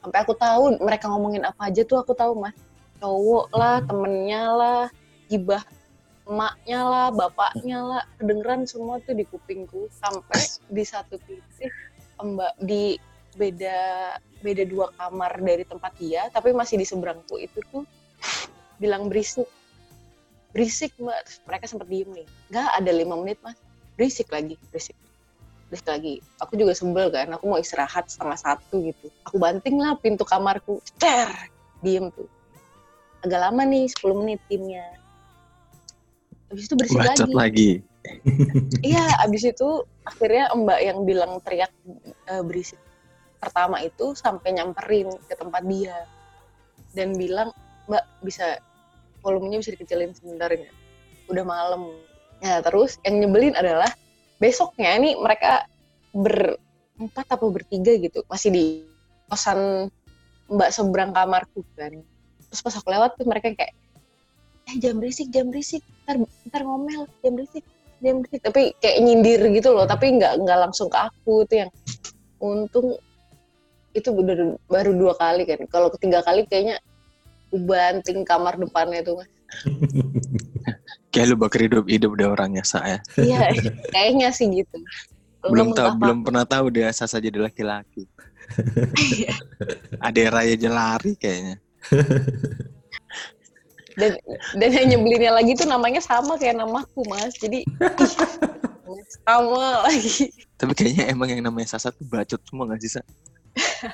sampai 0.00 0.18
aku 0.24 0.32
tahu 0.32 0.62
mereka 0.80 1.12
ngomongin 1.12 1.44
apa 1.44 1.68
aja 1.68 1.84
tuh 1.84 2.00
aku 2.00 2.16
tahu 2.16 2.32
mas 2.40 2.56
cowok 2.96 3.52
lah 3.52 3.84
temennya 3.84 4.42
lah 4.56 4.84
gibah 5.28 5.60
emaknya 6.24 6.80
lah 6.80 7.08
bapaknya 7.12 7.78
lah 7.84 8.02
kedengeran 8.16 8.64
semua 8.64 8.96
tuh 9.04 9.12
di 9.12 9.28
kupingku 9.28 9.92
sampai 9.92 10.40
di 10.72 10.84
satu 10.84 11.20
titik 11.20 11.72
mbak 12.24 12.56
di 12.64 12.96
beda 13.36 13.76
beda 14.40 14.64
dua 14.64 14.88
kamar 14.96 15.36
dari 15.42 15.68
tempat 15.68 15.92
dia 16.00 16.30
tapi 16.32 16.56
masih 16.56 16.80
di 16.80 16.86
seberangku 16.88 17.36
itu 17.36 17.60
tuh 17.68 17.84
bilang 18.78 19.10
berisik. 19.10 19.46
Berisik 20.54 20.94
mbak. 20.98 21.18
Terus 21.26 21.38
mereka 21.46 21.64
sempat 21.66 21.86
diem 21.90 22.10
nih. 22.14 22.26
Nggak 22.50 22.68
ada 22.82 22.90
lima 22.90 23.14
menit 23.18 23.38
mas. 23.42 23.58
Berisik 23.98 24.30
lagi 24.30 24.58
berisik. 24.70 24.96
Berisik 25.70 25.88
lagi. 25.88 26.14
Aku 26.42 26.54
juga 26.58 26.72
sebel 26.74 27.10
kan 27.10 27.30
aku 27.34 27.44
mau 27.50 27.58
istirahat 27.58 28.10
setengah 28.10 28.38
satu 28.38 28.84
gitu. 28.84 29.08
Aku 29.26 29.36
banting 29.38 29.78
lah 29.78 29.98
pintu 29.98 30.26
kamarku. 30.26 30.82
Cer 30.98 31.30
diem 31.82 32.10
tuh. 32.14 32.28
Agak 33.24 33.40
lama 33.40 33.64
nih 33.64 33.88
10 33.88 34.20
menit 34.20 34.40
timnya 34.52 34.84
habis 36.54 36.70
itu 36.70 36.74
berisik 36.78 37.02
Bacot 37.02 37.10
lagi 37.10 37.34
lagi. 37.34 37.70
Iya, 38.94 39.04
abis 39.26 39.42
itu 39.48 39.68
akhirnya 40.06 40.52
Mbak 40.54 40.80
yang 40.84 40.98
bilang 41.02 41.40
teriak 41.42 41.72
eh, 42.30 42.42
berisik 42.46 42.78
pertama 43.42 43.82
itu 43.82 44.16
sampai 44.16 44.56
nyamperin 44.56 45.10
ke 45.26 45.34
tempat 45.36 45.66
dia 45.66 46.06
dan 46.94 47.12
bilang 47.18 47.50
Mbak 47.90 48.04
bisa 48.22 48.62
volumenya 49.20 49.60
bisa 49.60 49.74
dikecilin 49.74 50.14
sebentar 50.14 50.52
nggak? 50.52 50.76
Udah 51.26 51.44
malam. 51.44 51.90
Nah 52.38 52.62
terus 52.62 53.02
yang 53.02 53.24
nyebelin 53.24 53.56
adalah 53.58 53.90
besoknya 54.38 54.94
nih 55.00 55.16
mereka 55.18 55.66
berempat 56.14 57.26
atau 57.26 57.50
bertiga 57.50 57.98
gitu 57.98 58.22
masih 58.30 58.54
di 58.54 58.64
kosan 59.26 59.90
Mbak 60.52 60.70
seberang 60.70 61.10
kamarku 61.10 61.64
kan. 61.74 61.98
Terus 62.52 62.60
pas 62.60 62.76
aku 62.76 62.88
lewat 62.92 63.16
tuh 63.16 63.26
mereka 63.26 63.48
kayak 63.56 63.74
eh 64.64 64.76
jam 64.80 64.96
berisik 65.00 65.28
jam 65.32 65.48
berisik 65.48 65.84
ntar 66.04 66.16
ntar 66.52 66.62
ngomel 66.64 67.08
jam 67.24 67.32
berisik 67.36 67.64
jam 68.04 68.20
berisik 68.20 68.40
tapi 68.44 68.76
kayak 68.78 68.98
nyindir 69.00 69.40
gitu 69.52 69.72
loh 69.72 69.88
tapi 69.88 70.12
nggak 70.20 70.44
nggak 70.44 70.58
langsung 70.68 70.88
ke 70.92 70.98
aku 71.00 71.48
itu 71.48 71.64
yang 71.64 71.70
untung 72.40 72.96
itu 73.94 74.08
udah 74.10 74.58
baru 74.68 74.92
dua 74.92 75.14
kali 75.16 75.48
kan 75.48 75.60
kalau 75.70 75.88
ketiga 75.96 76.20
kali 76.20 76.44
kayaknya 76.44 76.76
banting 77.54 78.26
kamar 78.26 78.58
depannya 78.58 79.00
tuh 79.00 79.22
mas 79.22 79.30
Kayak 81.14 81.30
lu 81.30 81.36
bakal 81.38 81.60
hidup 81.62 81.86
hidup 81.86 82.10
deh 82.18 82.26
orangnya 82.26 82.66
saya. 82.66 82.98
iya 83.22 83.54
kayaknya 83.94 84.34
sih 84.34 84.50
gitu 84.50 84.82
Belum 85.46 85.76
tahu 85.76 85.94
apa- 85.94 86.00
belum 86.00 86.18
pernah 86.24 86.44
tahu 86.48 86.66
dia 86.74 86.88
Sasa 86.90 87.20
jadi 87.20 87.36
laki-laki. 87.36 88.08
Ada 90.06 90.20
raya 90.32 90.56
aja 90.56 90.70
lari 90.72 91.12
kayaknya. 91.20 91.60
Dan 93.94 94.12
dan 94.58 94.70
yang 94.74 94.86
nyebelinnya 94.94 95.32
lagi 95.34 95.52
tuh 95.54 95.68
namanya 95.70 96.02
sama 96.02 96.34
kayak 96.34 96.58
namaku 96.58 97.06
mas 97.06 97.34
jadi 97.38 97.62
sama 99.26 99.86
lagi 99.86 100.30
Tapi 100.54 100.72
kayaknya 100.74 101.04
emang 101.10 101.28
yang 101.30 101.42
namanya 101.42 101.74
Sasa 101.74 101.90
tuh 101.90 102.06
bacot 102.06 102.38
semua 102.46 102.70
gak 102.70 102.78
sih, 102.78 102.94
Sa? 102.94 103.02
Eh, 103.02 103.92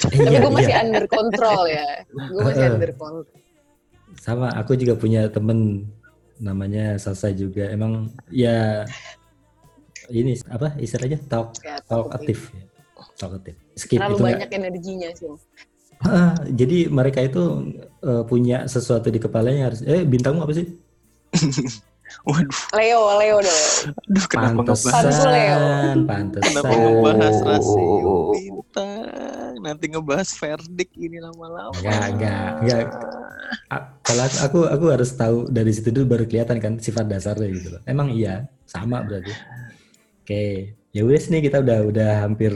tapi 0.00 0.26
iya, 0.26 0.42
gue 0.42 0.52
masih 0.52 0.74
iya. 0.74 0.82
under 0.82 1.04
control 1.06 1.62
ya 1.70 1.86
gue 2.10 2.40
masih 2.42 2.64
under 2.66 2.92
control 2.96 3.38
Sama, 4.18 4.50
aku 4.58 4.74
juga 4.74 4.98
punya 4.98 5.30
temen 5.30 5.86
namanya 6.40 6.98
Sasa 6.98 7.30
juga. 7.30 7.70
Emang 7.70 8.10
ya 8.32 8.82
ini 10.10 10.34
apa 10.50 10.74
istilahnya 10.82 11.22
talk 11.30 11.54
ya, 11.62 11.78
ya. 11.78 11.86
Talkative. 11.86 12.42
Skip 13.76 14.00
terlalu 14.00 14.16
itu 14.16 14.24
banyak 14.24 14.50
energinya 14.50 15.08
sih 15.14 15.28
Ah, 16.00 16.32
jadi 16.48 16.88
mereka 16.88 17.20
itu 17.20 17.76
eh, 18.00 18.24
punya 18.24 18.64
sesuatu 18.64 19.12
di 19.12 19.20
kepalanya 19.20 19.72
harus 19.72 19.80
eh 19.84 20.02
bintangmu 20.04 20.44
apa 20.44 20.52
sih? 20.56 20.66
Waduh, 22.26 22.62
Leo 22.74 23.00
Leo 23.22 23.36
dong 23.38 23.62
aduh 24.10 24.26
kenapa 24.26 24.60
ngebahas 24.66 24.82
Pantesan. 24.82 25.30
Leo. 25.30 25.56
Pantesan, 25.56 25.98
pantesan. 26.10 26.42
Kenapa 26.50 26.72
ngebahas 26.74 27.36
rasio 27.46 28.14
bintang? 28.34 28.90
Nanti 29.60 29.84
ngebahas 29.92 30.28
verdict 30.34 30.92
ini 30.98 31.18
lama-lama. 31.22 31.76
Enggak, 31.78 32.04
enggak, 32.16 32.48
enggak. 32.64 32.84
Kalau 34.02 34.22
aku, 34.26 34.36
aku 34.42 34.58
aku 34.66 34.86
harus 34.90 35.10
tahu 35.14 35.36
dari 35.52 35.70
situ 35.70 35.94
dulu 35.94 36.18
baru 36.18 36.24
kelihatan 36.26 36.58
kan 36.58 36.72
sifat 36.82 37.06
dasarnya 37.06 37.48
gitu 37.54 37.68
loh. 37.76 37.82
Emang 37.86 38.10
iya, 38.10 38.48
sama 38.66 39.04
berarti. 39.06 39.30
Oke, 40.22 40.74
ya 40.90 41.02
wes 41.06 41.30
nih 41.30 41.46
kita 41.46 41.62
udah 41.62 41.78
udah 41.86 42.10
hampir 42.26 42.52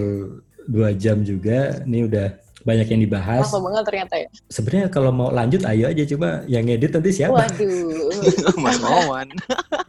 dua 0.67 0.91
jam 0.97 1.23
juga. 1.23 1.83
Ini 1.85 2.09
udah 2.09 2.29
banyak 2.65 2.89
yang 2.89 3.01
dibahas. 3.05 3.45
Lama 3.53 3.61
banget 3.71 3.85
ternyata 3.85 4.15
ya. 4.17 4.29
Sebenarnya 4.49 4.89
kalau 4.89 5.13
mau 5.13 5.29
lanjut 5.29 5.61
ayo 5.69 5.85
aja 5.93 6.03
cuma 6.09 6.43
yang 6.49 6.65
ngedit 6.65 6.91
nanti 6.97 7.11
siapa? 7.13 7.45
Waduh. 7.45 8.57
Mas 8.65 8.81
Wawan. 8.81 9.29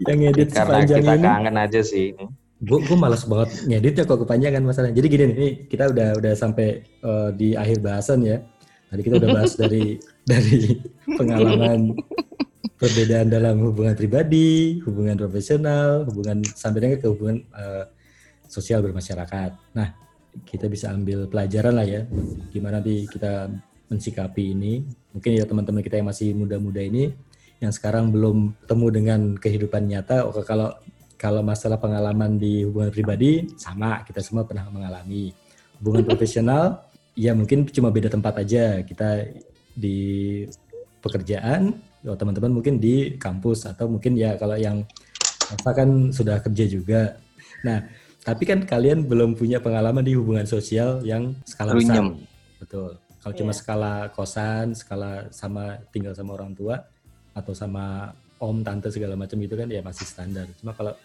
yang 0.04 0.18
ngedit 0.20 0.52
Karena 0.52 0.84
sepanjang 0.84 1.02
kita 1.02 1.16
ini. 1.16 1.24
kangen 1.24 1.56
aja 1.56 1.82
sih. 1.82 2.08
Gue 2.60 2.80
gue 2.84 2.98
malas 3.00 3.24
banget 3.24 3.50
ngeditnya 3.64 4.04
kok 4.04 4.20
kepanjangan 4.28 4.64
masalah. 4.68 4.92
Jadi 4.92 5.08
gini 5.08 5.24
nih, 5.24 5.36
ini 5.40 5.50
kita 5.72 5.84
udah 5.96 6.10
udah 6.20 6.34
sampai 6.36 6.84
eh, 6.84 7.30
di 7.40 7.56
akhir 7.56 7.80
bahasan 7.80 8.28
ya. 8.28 8.44
Tadi 8.92 9.02
kita 9.02 9.16
udah 9.24 9.30
bahas 9.32 9.56
dari 9.56 9.96
dari 10.30 10.76
pengalaman 11.16 11.96
perbedaan 12.76 13.32
dalam 13.32 13.56
hubungan 13.64 13.96
pribadi, 13.96 14.84
hubungan 14.84 15.16
profesional, 15.16 16.04
hubungan 16.12 16.44
sampai 16.44 16.80
dengan 16.84 16.98
ke 17.00 17.08
hubungan 17.08 17.40
eh, 17.56 17.88
sosial 18.52 18.84
bermasyarakat. 18.84 19.52
Nah, 19.74 20.05
kita 20.44 20.68
bisa 20.68 20.92
ambil 20.92 21.32
pelajaran 21.32 21.74
lah 21.80 21.88
ya, 21.88 22.02
gimana 22.52 22.84
nanti 22.84 23.08
kita 23.08 23.48
mensikapi 23.88 24.52
ini. 24.52 24.84
Mungkin 25.16 25.32
ya 25.40 25.48
teman-teman 25.48 25.80
kita 25.80 26.02
yang 26.02 26.12
masih 26.12 26.36
muda-muda 26.36 26.84
ini, 26.84 27.16
yang 27.64 27.72
sekarang 27.72 28.12
belum 28.12 28.52
ketemu 28.66 28.88
dengan 28.92 29.20
kehidupan 29.40 29.88
nyata, 29.88 30.28
oke 30.28 30.44
kalau 30.44 30.76
kalau 31.16 31.42
masalah 31.42 31.80
pengalaman 31.80 32.36
di 32.36 32.68
hubungan 32.68 32.92
pribadi 32.92 33.48
sama 33.56 34.04
kita 34.04 34.20
semua 34.20 34.44
pernah 34.44 34.68
mengalami. 34.68 35.32
Hubungan 35.80 36.04
profesional 36.10 36.92
ya 37.16 37.32
mungkin 37.32 37.64
cuma 37.72 37.90
beda 37.90 38.12
tempat 38.12 38.44
aja. 38.44 38.84
Kita 38.84 39.24
di 39.76 40.44
pekerjaan 41.00 41.76
ya 42.04 42.14
teman-teman 42.14 42.62
mungkin 42.62 42.78
di 42.78 43.16
kampus 43.18 43.66
atau 43.66 43.90
mungkin 43.90 44.14
ya 44.20 44.38
kalau 44.38 44.60
yang 44.60 44.84
Eva 45.50 45.72
kan 45.72 46.12
sudah 46.12 46.42
kerja 46.44 46.66
juga. 46.68 47.02
Nah 47.64 47.82
tapi 48.26 48.44
kan 48.50 48.66
kalian 48.66 49.06
belum 49.06 49.38
punya 49.38 49.62
pengalaman 49.62 50.02
di 50.02 50.18
hubungan 50.18 50.50
sosial 50.50 51.06
yang 51.06 51.38
skala 51.46 51.78
besar. 51.78 52.02
Betul. 52.58 52.98
Kalau 53.22 53.34
cuma 53.38 53.54
Iya. 53.54 53.60
skala 53.62 53.94
kosan 54.10 54.74
skala 54.74 55.30
sama 55.30 55.78
tinggal 55.94 56.18
sama 56.18 56.34
orang 56.34 56.58
tua 56.58 56.82
atau 57.38 57.54
sama 57.54 58.10
om 58.42 58.66
tante 58.66 58.90
segala 58.90 59.14
macam 59.14 59.38
itu 59.38 59.54
kan 59.54 59.70
ya 59.70 59.86
masih 59.86 60.10
standar. 60.10 60.50
Cuma 60.58 60.74
kalau 60.74 60.98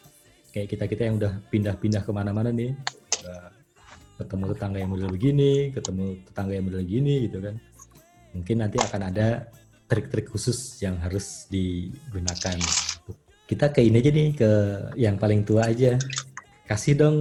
kayak 0.56 0.68
kita 0.72 0.84
kita 0.88 1.02
yang 1.12 1.20
udah 1.20 1.32
pindah-pindah 1.52 2.02
ke 2.02 2.10
mana-mana 2.10 2.50
nih 2.50 2.72
udah 3.20 3.40
ketemu 4.20 4.44
tetangga 4.56 4.78
yang 4.80 4.90
model 4.90 5.10
begini 5.12 5.52
ketemu 5.72 6.04
tetangga 6.28 6.52
yang 6.58 6.66
model 6.66 6.84
gini 6.84 7.14
gitu 7.24 7.38
kan 7.40 7.54
mungkin 8.36 8.56
nanti 8.60 8.76
akan 8.76 9.02
ada 9.08 9.48
trik-trik 9.90 10.30
khusus 10.30 10.78
yang 10.82 10.98
harus 11.02 11.50
digunakan. 11.50 12.56
Kita 13.44 13.74
ke 13.74 13.82
ini 13.82 13.98
aja 13.98 14.10
nih 14.14 14.28
ke 14.38 14.50
yang 14.94 15.18
paling 15.18 15.42
tua 15.42 15.66
aja 15.66 15.98
kasih 16.70 16.94
dong 16.94 17.16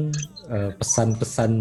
eh, 0.45 0.71
pesan-pesan 0.77 1.51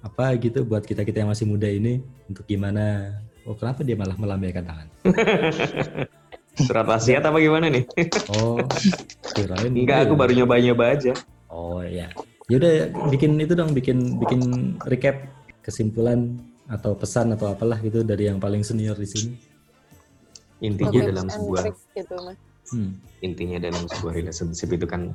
apa 0.00 0.36
gitu 0.40 0.64
buat 0.64 0.88
kita 0.88 1.04
kita 1.04 1.20
yang 1.24 1.30
masih 1.32 1.44
muda 1.44 1.68
ini 1.68 2.00
untuk 2.24 2.48
gimana 2.48 3.12
oh 3.44 3.52
kenapa 3.52 3.84
dia 3.84 3.92
malah 3.92 4.16
melambaikan 4.16 4.64
tangan 4.64 4.88
Surat 6.54 6.86
wasiat 6.86 7.26
apa 7.26 7.42
gimana 7.42 7.66
nih? 7.66 7.82
oh 8.30 8.62
kirain 9.34 9.74
Enggak, 9.74 10.06
aku 10.06 10.14
baru 10.14 10.38
nyoba-nyoba 10.38 10.94
aja. 10.94 11.10
Oh 11.50 11.82
ya. 11.82 12.06
Yaudah 12.46 12.94
bikin 13.10 13.34
itu 13.42 13.58
dong, 13.58 13.74
bikin 13.74 14.22
bikin 14.22 14.40
recap 14.86 15.18
kesimpulan 15.66 16.38
atau 16.70 16.94
pesan 16.94 17.34
atau 17.34 17.50
apalah 17.50 17.82
gitu 17.82 18.06
dari 18.06 18.30
yang 18.30 18.38
paling 18.38 18.62
senior 18.62 18.94
di 18.94 19.08
sini. 19.10 19.34
Intinya 20.62 21.10
dalam 21.10 21.26
sebuah 21.26 21.74
gitu 21.98 22.14
mas. 22.22 22.38
Hmm. 22.64 22.96
intinya 23.20 23.60
dalam 23.60 23.84
sebuah 23.84 24.16
relationship 24.16 24.72
itu 24.72 24.88
kan 24.88 25.12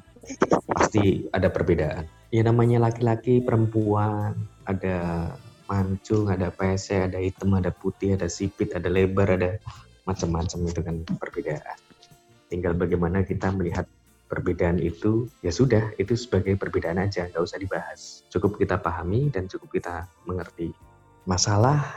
pasti 0.70 1.26
ada 1.34 1.50
perbedaan. 1.50 2.06
Ya 2.30 2.46
namanya 2.46 2.90
laki-laki, 2.90 3.42
perempuan, 3.42 4.38
ada 4.70 5.30
mancung, 5.70 6.30
ada 6.30 6.50
pesek, 6.50 7.10
ada 7.10 7.22
hitam, 7.22 7.54
ada 7.58 7.70
putih, 7.70 8.18
ada 8.18 8.26
sipit, 8.30 8.74
ada 8.74 8.90
lebar, 8.90 9.38
ada 9.38 9.58
macam-macam 10.06 10.60
itu 10.66 10.82
kan 10.82 10.96
perbedaan. 11.06 11.78
Tinggal 12.50 12.74
bagaimana 12.74 13.22
kita 13.22 13.54
melihat 13.54 13.86
perbedaan 14.30 14.78
itu, 14.82 15.30
ya 15.42 15.54
sudah, 15.54 15.94
itu 15.98 16.14
sebagai 16.18 16.58
perbedaan 16.58 17.02
aja, 17.02 17.30
nggak 17.30 17.42
usah 17.46 17.58
dibahas. 17.62 18.26
Cukup 18.30 18.58
kita 18.58 18.78
pahami 18.78 19.30
dan 19.34 19.46
cukup 19.50 19.74
kita 19.74 20.10
mengerti. 20.26 20.74
Masalah, 21.26 21.94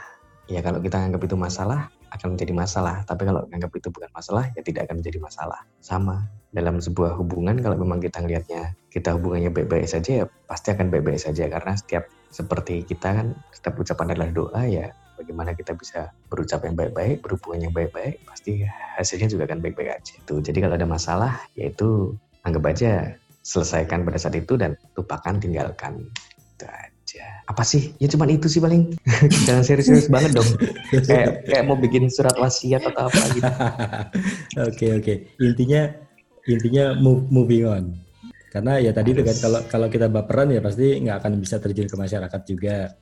ya 0.49 0.61
kalau 0.61 0.81
kita 0.81 0.97
anggap 0.97 1.21
itu 1.25 1.37
masalah, 1.37 1.89
akan 2.13 2.37
menjadi 2.37 2.53
masalah. 2.53 3.01
Tapi 3.03 3.25
kalau 3.25 3.41
anggap 3.49 3.73
itu 3.73 3.89
bukan 3.89 4.09
masalah, 4.13 4.53
ya 4.53 4.61
tidak 4.61 4.85
akan 4.87 5.01
menjadi 5.01 5.19
masalah. 5.19 5.59
Sama 5.81 6.29
dalam 6.53 6.77
sebuah 6.77 7.17
hubungan, 7.17 7.57
kalau 7.57 7.75
memang 7.75 7.97
kita 7.97 8.21
ngelihatnya 8.21 8.77
kita 8.93 9.17
hubungannya 9.17 9.49
baik-baik 9.49 9.89
saja, 9.89 10.23
ya 10.23 10.25
pasti 10.45 10.69
akan 10.69 10.93
baik-baik 10.93 11.17
saja. 11.17 11.49
Karena 11.49 11.73
setiap 11.73 12.05
seperti 12.29 12.85
kita 12.85 13.09
kan, 13.17 13.27
setiap 13.49 13.81
ucapan 13.81 14.13
adalah 14.13 14.29
doa 14.29 14.61
ya. 14.69 14.93
Bagaimana 15.13 15.53
kita 15.53 15.77
bisa 15.77 16.09
berucap 16.29 16.65
yang 16.65 16.77
baik-baik, 16.77 17.21
berhubungan 17.21 17.69
yang 17.69 17.73
baik-baik, 17.73 18.21
pasti 18.25 18.65
hasilnya 18.97 19.29
juga 19.29 19.49
akan 19.49 19.61
baik-baik 19.61 19.89
aja. 20.01 20.13
Tuh, 20.25 20.41
jadi 20.41 20.65
kalau 20.69 20.75
ada 20.77 20.89
masalah, 20.89 21.33
yaitu 21.57 22.17
anggap 22.45 22.63
aja 22.69 23.17
selesaikan 23.43 24.05
pada 24.05 24.17
saat 24.17 24.37
itu 24.37 24.57
dan 24.57 24.77
lupakan, 24.97 25.37
tinggalkan. 25.37 26.09
Itu 26.57 26.65
aja. 26.65 26.92
Apa 27.43 27.61
sih? 27.61 27.91
Ya 27.99 28.07
cuman 28.07 28.31
itu 28.31 28.47
sih 28.47 28.63
paling. 28.63 28.95
Jangan 29.47 29.63
serius-serius 29.67 30.07
banget 30.07 30.33
dong. 30.37 30.49
Kayak 31.03 31.43
kayak 31.45 31.63
mau 31.67 31.75
bikin 31.75 32.07
surat 32.07 32.33
wasiat 32.39 32.81
atau 32.87 33.11
apa 33.11 33.21
gitu. 33.35 33.51
Oke 34.69 34.85
oke. 34.95 35.13
Intinya 35.43 35.91
intinya 36.47 36.95
move, 36.95 37.27
moving 37.27 37.65
on. 37.67 37.85
Karena 38.53 38.77
ya 38.77 38.93
tadi 38.93 39.17
itu 39.17 39.25
kan 39.25 39.37
kalau 39.41 39.59
kalau 39.65 39.87
kita 39.89 40.07
baperan 40.07 40.53
ya 40.53 40.61
pasti 40.61 41.01
nggak 41.01 41.17
akan 41.25 41.31
bisa 41.41 41.57
terjun 41.57 41.89
ke 41.89 41.97
masyarakat 41.97 42.41
juga. 42.45 42.93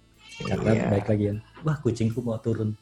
Karena 0.42 0.72
Iya. 0.74 0.84
baik 0.90 1.06
lagi 1.12 1.24
kan. 1.30 1.38
Wah 1.62 1.78
kucingku 1.78 2.20
mau 2.26 2.40
turun, 2.42 2.74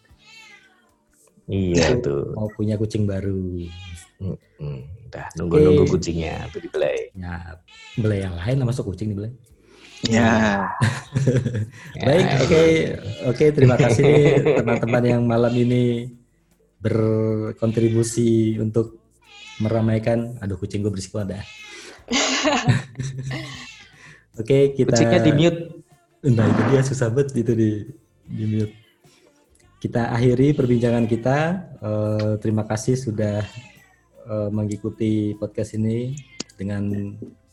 Iya 1.49 1.97
tuh. 1.99 2.38
mau 2.38 2.47
punya 2.53 2.77
kucing 2.77 3.09
baru. 3.09 3.65
Hmm, 4.21 4.80
udah 5.09 5.25
nunggu-nunggu 5.39 5.89
kucingnya 5.89 6.45
tuh 6.53 6.61
dibelai. 6.61 7.09
Ya, 7.17 7.57
beli 7.97 8.21
yang 8.21 8.36
lain 8.38 8.55
lah 8.61 8.67
masuk 8.69 8.93
kucing 8.93 9.11
dibeli. 9.11 9.34
Ya. 10.07 10.63
Baik, 12.07 12.23
Ya, 12.23 12.37
oke, 12.39 12.61
oke. 13.35 13.45
Terima 13.51 13.75
kasih 13.75 14.39
teman-teman 14.63 15.03
yang 15.03 15.21
malam 15.27 15.51
ini 15.51 16.15
berkontribusi 16.80 18.55
untuk 18.63 18.95
meramaikan. 19.59 20.39
Aduh, 20.39 20.55
kucing 20.55 20.80
gue 20.80 20.91
berisik 20.91 21.11
banget 21.11 21.39
dah. 21.39 21.43
oke, 24.39 24.57
kita. 24.80 24.95
Kucingnya 24.95 25.19
di 25.19 25.31
mute. 25.35 25.61
Nah, 26.31 26.47
itu 26.47 26.61
dia 26.71 26.81
susah 26.84 27.11
banget 27.11 27.43
itu 27.43 27.51
di 27.51 27.71
di 28.23 28.45
mute. 28.47 28.76
Kita 29.84 30.15
akhiri 30.15 30.55
perbincangan 30.55 31.05
kita. 31.11 31.38
Eh, 31.80 32.34
terima 32.39 32.63
kasih 32.63 32.95
sudah 32.95 33.43
eh, 34.23 34.49
mengikuti 34.51 35.35
podcast 35.35 35.76
ini 35.76 36.15
dengan 36.55 36.88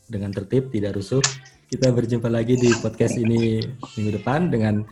dengan 0.07 0.31
tertib, 0.31 0.71
tidak 0.71 1.03
rusuh. 1.03 1.23
Kita 1.67 1.91
berjumpa 1.91 2.31
lagi 2.31 2.55
di 2.55 2.71
podcast 2.79 3.19
ini 3.19 3.59
minggu 3.99 4.23
depan 4.23 4.55
dengan 4.55 4.87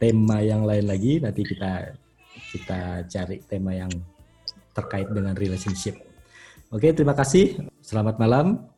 tema 0.00 0.40
yang 0.40 0.64
lain 0.64 0.88
lagi. 0.88 1.20
Nanti 1.20 1.44
kita 1.44 1.92
kita 2.48 3.04
cari 3.04 3.44
tema 3.44 3.76
yang 3.76 3.92
terkait 4.72 5.04
dengan 5.12 5.36
relationship. 5.36 6.00
Oke, 6.72 6.96
terima 6.96 7.12
kasih. 7.12 7.68
Selamat 7.84 8.16
malam. 8.16 8.73